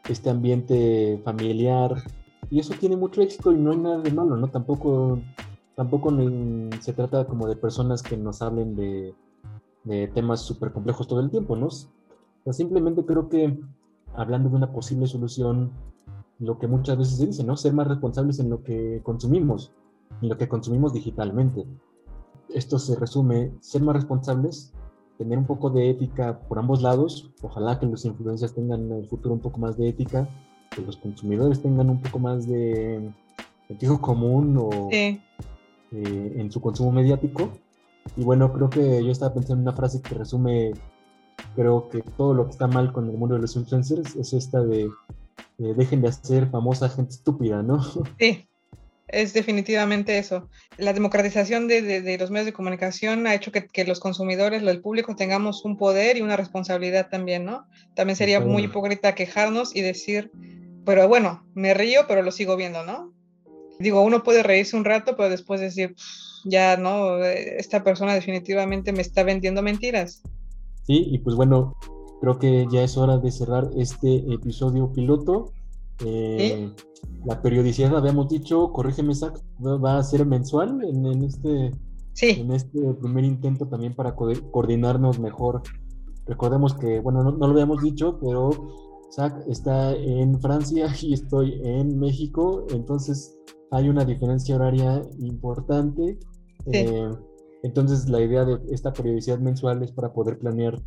este 0.09 0.29
ambiente 0.29 1.21
familiar. 1.23 1.95
Y 2.49 2.59
eso 2.59 2.73
tiene 2.79 2.95
mucho 2.95 3.21
éxito 3.21 3.51
y 3.51 3.57
no 3.57 3.71
hay 3.71 3.77
nada 3.77 3.99
de 3.99 4.11
malo, 4.11 4.35
¿no? 4.35 4.47
Tampoco, 4.47 5.19
tampoco 5.75 6.11
se 6.79 6.93
trata 6.93 7.25
como 7.25 7.47
de 7.47 7.55
personas 7.55 8.01
que 8.01 8.17
nos 8.17 8.41
hablen 8.41 8.75
de, 8.75 9.13
de 9.83 10.07
temas 10.07 10.41
súper 10.41 10.71
complejos 10.71 11.07
todo 11.07 11.19
el 11.19 11.29
tiempo, 11.29 11.55
¿no? 11.55 11.67
O 11.67 11.71
sea, 12.43 12.53
simplemente 12.53 13.05
creo 13.05 13.29
que 13.29 13.59
hablando 14.15 14.49
de 14.49 14.55
una 14.55 14.71
posible 14.71 15.05
solución, 15.07 15.71
lo 16.39 16.57
que 16.57 16.67
muchas 16.67 16.97
veces 16.97 17.17
se 17.17 17.27
dice, 17.27 17.43
¿no? 17.43 17.55
Ser 17.55 17.73
más 17.73 17.87
responsables 17.87 18.39
en 18.39 18.49
lo 18.49 18.63
que 18.63 19.01
consumimos, 19.03 19.71
en 20.21 20.29
lo 20.29 20.37
que 20.37 20.47
consumimos 20.47 20.93
digitalmente 20.93 21.67
esto 22.53 22.79
se 22.79 22.95
resume, 22.95 23.51
ser 23.59 23.81
más 23.81 23.95
responsables, 23.95 24.73
tener 25.17 25.37
un 25.37 25.45
poco 25.45 25.69
de 25.69 25.89
ética 25.89 26.39
por 26.47 26.59
ambos 26.59 26.81
lados, 26.81 27.31
ojalá 27.41 27.79
que 27.79 27.85
los 27.85 28.05
influencers 28.05 28.53
tengan 28.53 28.85
en 28.85 28.91
el 28.93 29.07
futuro 29.07 29.33
un 29.35 29.41
poco 29.41 29.59
más 29.59 29.77
de 29.77 29.89
ética, 29.89 30.29
que 30.69 30.81
los 30.81 30.97
consumidores 30.97 31.61
tengan 31.61 31.89
un 31.89 32.01
poco 32.01 32.19
más 32.19 32.47
de 32.47 33.09
sentido 33.67 33.99
común 33.99 34.55
o 34.57 34.89
sí, 34.91 35.21
eh, 35.91 36.33
en 36.37 36.51
su 36.51 36.61
consumo 36.61 36.91
mediático. 36.91 37.51
Y 38.15 38.23
bueno, 38.23 38.51
creo 38.53 38.69
que 38.69 39.03
yo 39.03 39.11
estaba 39.11 39.33
pensando 39.33 39.61
en 39.61 39.67
una 39.67 39.75
frase 39.75 40.01
que 40.01 40.15
resume, 40.15 40.71
creo 41.55 41.89
que 41.89 42.01
todo 42.01 42.33
lo 42.33 42.45
que 42.45 42.51
está 42.51 42.67
mal 42.67 42.91
con 42.91 43.09
el 43.09 43.17
mundo 43.17 43.35
de 43.35 43.41
los 43.41 43.55
influencers 43.55 44.15
es 44.15 44.33
esta 44.33 44.63
de 44.63 44.89
eh, 45.59 45.73
dejen 45.75 46.01
de 46.01 46.09
hacer 46.09 46.49
famosa 46.49 46.89
gente 46.89 47.11
estúpida, 47.11 47.61
¿no? 47.61 47.81
sí. 48.17 48.48
Es 49.11 49.33
definitivamente 49.33 50.17
eso. 50.17 50.49
La 50.77 50.93
democratización 50.93 51.67
de, 51.67 51.81
de- 51.81 52.01
de 52.01 52.17
los 52.17 52.29
medios 52.31 52.45
de 52.45 52.53
comunicación 52.53 53.25
ha 53.27 53.33
hecho 53.35 53.51
que, 53.51 53.65
que 53.67 53.83
los 53.85 53.99
consumidores, 53.99 54.61
el 54.63 54.81
público, 54.81 55.15
tengamos 55.15 55.65
un 55.65 55.77
poder 55.77 56.17
y 56.17 56.21
una 56.21 56.37
responsabilidad 56.37 57.07
también, 57.09 57.43
¿no? 57.45 57.65
También 57.95 58.15
sería 58.15 58.39
muy 58.39 58.63
hipócrita 58.63 59.15
quejarnos 59.15 59.75
y 59.75 59.81
decir, 59.81 60.31
pero 60.85 61.07
bueno, 61.07 61.43
me 61.55 61.73
río, 61.73 62.01
pero 62.07 62.21
lo 62.21 62.31
sigo 62.31 62.55
viendo, 62.55 62.83
¿no? 62.85 63.11
Digo, 63.79 64.01
uno 64.03 64.23
puede 64.23 64.43
reírse 64.43 64.75
un 64.75 64.85
rato, 64.85 65.15
pero 65.15 65.29
después 65.29 65.59
decir, 65.61 65.95
"Pff, 65.95 66.45
ya, 66.45 66.77
¿no? 66.77 67.23
Esta 67.23 67.83
persona 67.83 68.13
definitivamente 68.13 68.91
me 68.93 69.01
está 69.01 69.23
vendiendo 69.23 69.61
mentiras. 69.61 70.21
Sí, 70.83 71.05
y 71.11 71.19
pues 71.19 71.35
bueno, 71.35 71.75
creo 72.21 72.39
que 72.39 72.65
ya 72.71 72.83
es 72.83 72.97
hora 72.97 73.17
de 73.17 73.31
cerrar 73.31 73.69
este 73.77 74.17
episodio 74.33 74.91
piloto. 74.93 75.53
Eh, 76.05 76.73
La 77.25 77.41
periodicidad, 77.41 77.95
habíamos 77.97 78.29
dicho, 78.29 78.71
corrígeme, 78.71 79.13
Zach, 79.13 79.37
va 79.59 79.97
a 79.97 80.03
ser 80.03 80.25
mensual 80.25 80.81
en, 80.83 81.05
en 81.05 81.23
este, 81.23 81.71
Sí, 82.13 82.29
en 82.31 82.51
este 82.51 82.93
primer 82.95 83.23
intento 83.25 83.67
también 83.67 83.95
para 83.95 84.15
co- 84.15 84.29
coordinarnos 84.51 85.19
mejor. 85.19 85.61
Recordemos 86.25 86.73
que, 86.75 86.99
bueno, 86.99 87.23
no, 87.23 87.31
no 87.31 87.47
lo 87.47 87.53
habíamos 87.53 87.81
dicho, 87.81 88.19
pero 88.21 88.49
Zach 89.11 89.33
está 89.47 89.93
en 89.95 90.39
Francia 90.41 90.87
y 91.01 91.13
estoy 91.13 91.59
en 91.63 91.97
México, 91.99 92.65
entonces 92.73 93.37
hay 93.71 93.89
una 93.89 94.05
diferencia 94.05 94.55
horaria 94.55 95.01
importante. 95.19 96.17
Eh, 96.67 97.09
entonces 97.63 98.07
la 98.09 98.21
idea 98.21 98.45
de 98.45 98.59
esta 98.71 98.91
periodicidad 98.93 99.39
mensual 99.39 99.83
es 99.83 99.91
para 99.91 100.13
poder 100.13 100.39
planear 100.39 100.81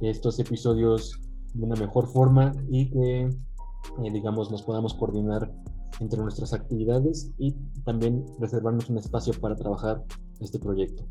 estos 0.00 0.38
episodios 0.38 1.20
de 1.54 1.64
una 1.64 1.76
mejor 1.76 2.06
forma 2.08 2.52
y 2.70 2.90
que, 2.90 3.28
eh, 4.04 4.10
digamos, 4.10 4.50
nos 4.50 4.62
podamos 4.62 4.94
coordinar 4.94 5.50
entre 6.00 6.20
nuestras 6.20 6.52
actividades 6.52 7.30
y 7.38 7.54
también 7.84 8.24
reservarnos 8.38 8.88
un 8.88 8.98
espacio 8.98 9.34
para 9.40 9.54
trabajar 9.54 10.02
este 10.40 10.58
proyecto. 10.58 11.04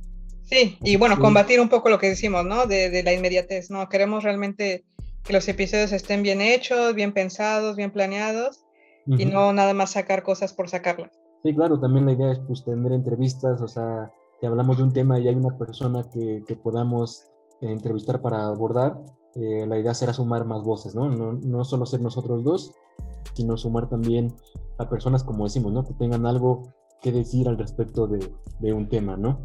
Sí, 0.44 0.78
y 0.84 0.96
bueno, 0.98 1.16
que- 1.16 1.22
combatir 1.22 1.62
un 1.62 1.70
poco 1.70 1.90
lo 1.90 2.00
que 2.00 2.10
decimos, 2.10 2.46
¿no? 2.46 2.66
De, 2.66 2.90
de 2.90 3.04
la 3.04 3.14
inmediatez, 3.14 3.70
¿no? 3.70 3.88
Queremos 3.88 4.24
realmente 4.24 4.84
que 5.24 5.34
los 5.34 5.48
episodios 5.48 5.92
estén 5.92 6.24
bien 6.24 6.42
hechos, 6.42 6.96
bien 6.96 7.14
pensados, 7.14 7.76
bien 7.76 7.92
planeados 7.92 8.66
y 9.06 9.24
Ujú. 9.26 9.32
no 9.34 9.54
nada 9.54 9.74
más 9.74 9.92
sacar 9.92 10.24
cosas 10.24 10.54
por 10.54 10.68
sacarlas. 10.68 11.12
Sí, 11.44 11.56
claro, 11.56 11.80
también 11.80 12.06
la 12.06 12.14
idea 12.14 12.32
es 12.34 12.40
pues 12.48 12.64
tener 12.66 12.92
entrevistas, 12.92 13.62
o 13.62 13.68
sea, 13.68 14.12
si 14.40 14.46
hablamos 14.48 14.78
de 14.78 14.84
un 14.84 14.94
tema 14.94 15.20
y 15.20 15.28
hay 15.28 15.36
una 15.36 15.56
persona 15.58 16.04
que, 16.12 16.44
que 16.48 16.56
podamos 16.56 17.24
eh, 17.62 17.72
entrevistar 17.72 18.22
para 18.22 18.48
abordar, 18.48 18.98
eh, 19.36 19.66
la 19.68 19.80
idea 19.80 19.94
será 19.94 20.14
sumar 20.14 20.46
más 20.46 20.64
voces, 20.64 20.96
¿no? 20.96 21.10
¿no? 21.10 21.34
No 21.34 21.64
solo 21.64 21.86
ser 21.86 22.02
nosotros 22.02 22.44
dos, 22.44 22.74
sino 23.34 23.58
sumar 23.58 23.90
también 23.90 24.34
a 24.78 24.90
personas, 24.90 25.24
como 25.24 25.46
decimos, 25.46 25.72
¿no? 25.72 25.84
Que 25.84 25.94
tengan 25.94 26.26
algo 26.26 26.64
que 27.02 27.12
decir 27.12 27.48
al 27.48 27.58
respecto 27.58 28.08
de, 28.08 28.74
un 28.74 28.90
tema, 28.90 29.18
¿no? 29.18 29.40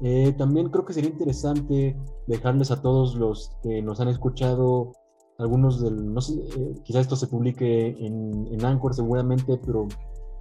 Eh, 0.00 0.34
también 0.36 0.68
creo 0.70 0.84
que 0.84 0.92
sería 0.92 1.10
interesante 1.10 1.96
dejarles 2.26 2.70
a 2.70 2.82
todos 2.82 3.14
los 3.14 3.52
que 3.62 3.82
nos 3.82 4.00
han 4.00 4.08
escuchado, 4.08 4.92
algunos 5.38 5.80
del, 5.82 6.12
no 6.12 6.20
sé, 6.20 6.34
eh, 6.34 6.74
quizás 6.84 7.02
esto 7.02 7.16
se 7.16 7.26
publique 7.26 7.88
en, 7.88 8.48
en 8.50 8.64
Anchor 8.64 8.94
seguramente, 8.94 9.58
pero 9.64 9.88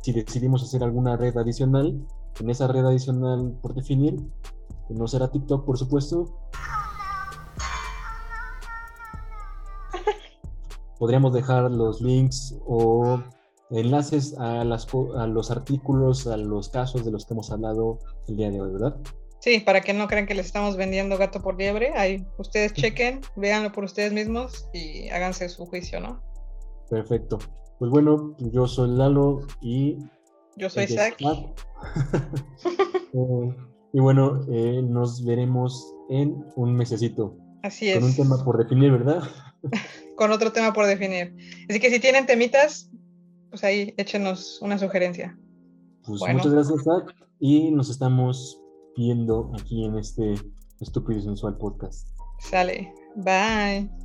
si 0.01 0.13
decidimos 0.13 0.63
hacer 0.63 0.83
alguna 0.83 1.17
red 1.17 1.35
adicional, 1.37 2.05
en 2.39 2.49
esa 2.49 2.67
red 2.67 2.85
adicional 2.85 3.57
por 3.61 3.73
definir, 3.73 4.17
no 4.89 5.07
será 5.07 5.29
TikTok, 5.29 5.65
por 5.65 5.77
supuesto. 5.77 6.25
Podríamos 10.99 11.33
dejar 11.33 11.71
los 11.71 12.01
links 12.01 12.57
o 12.65 13.19
enlaces 13.71 14.37
a, 14.37 14.63
las, 14.63 14.87
a 15.17 15.27
los 15.27 15.51
artículos, 15.51 16.27
a 16.27 16.37
los 16.37 16.69
casos 16.69 17.03
de 17.03 17.11
los 17.11 17.25
que 17.25 17.33
hemos 17.33 17.51
hablado 17.51 17.99
el 18.27 18.37
día 18.37 18.51
de 18.51 18.61
hoy, 18.61 18.71
¿verdad? 18.71 18.95
Sí, 19.39 19.59
para 19.59 19.81
que 19.81 19.93
no 19.93 20.07
crean 20.07 20.25
que 20.25 20.33
les 20.33 20.47
estamos 20.47 20.75
vendiendo 20.75 21.17
gato 21.17 21.41
por 21.41 21.57
liebre, 21.57 21.93
ahí 21.95 22.25
ustedes 22.37 22.73
chequen, 22.73 23.21
véanlo 23.35 23.71
por 23.71 23.83
ustedes 23.83 24.11
mismos 24.11 24.67
y 24.73 25.09
háganse 25.09 25.49
su 25.49 25.65
juicio, 25.65 25.99
¿no? 25.99 26.19
Perfecto. 26.89 27.37
Pues 27.79 27.91
bueno, 27.91 28.35
yo 28.39 28.67
soy 28.67 28.89
Lalo 28.91 29.41
y 29.61 29.97
Yo 30.55 30.69
soy 30.69 30.85
es 30.85 30.95
Mac. 31.21 31.45
Eh, 33.13 33.55
y 33.93 33.99
bueno, 33.99 34.41
eh, 34.49 34.81
nos 34.81 35.23
veremos 35.23 35.93
en 36.09 36.43
un 36.55 36.75
mesecito 36.75 37.37
Así 37.63 37.93
con 37.93 38.03
un 38.03 38.09
es. 38.09 38.17
tema 38.17 38.43
por 38.43 38.57
definir, 38.57 38.91
¿verdad? 38.91 39.23
Con 40.15 40.31
otro 40.31 40.51
tema 40.51 40.73
por 40.73 40.85
definir. 40.85 41.35
Así 41.69 41.79
que 41.79 41.89
si 41.89 41.99
tienen 41.99 42.25
temitas, 42.25 42.89
pues 43.49 43.63
ahí 43.63 43.93
échenos 43.97 44.59
una 44.61 44.77
sugerencia. 44.77 45.37
Pues 46.05 46.19
Bueno. 46.19 46.37
muchas 46.37 46.53
gracias, 46.53 46.83
Zach, 46.83 47.15
y 47.39 47.71
nos 47.71 47.89
estamos 47.89 48.61
viendo 48.95 49.51
aquí 49.59 49.85
en 49.85 49.97
este 49.97 50.35
Estúpido 50.79 51.19
y 51.19 51.23
Sensual 51.23 51.57
Podcast. 51.57 52.07
Sale. 52.39 52.93
Bye. 53.15 54.04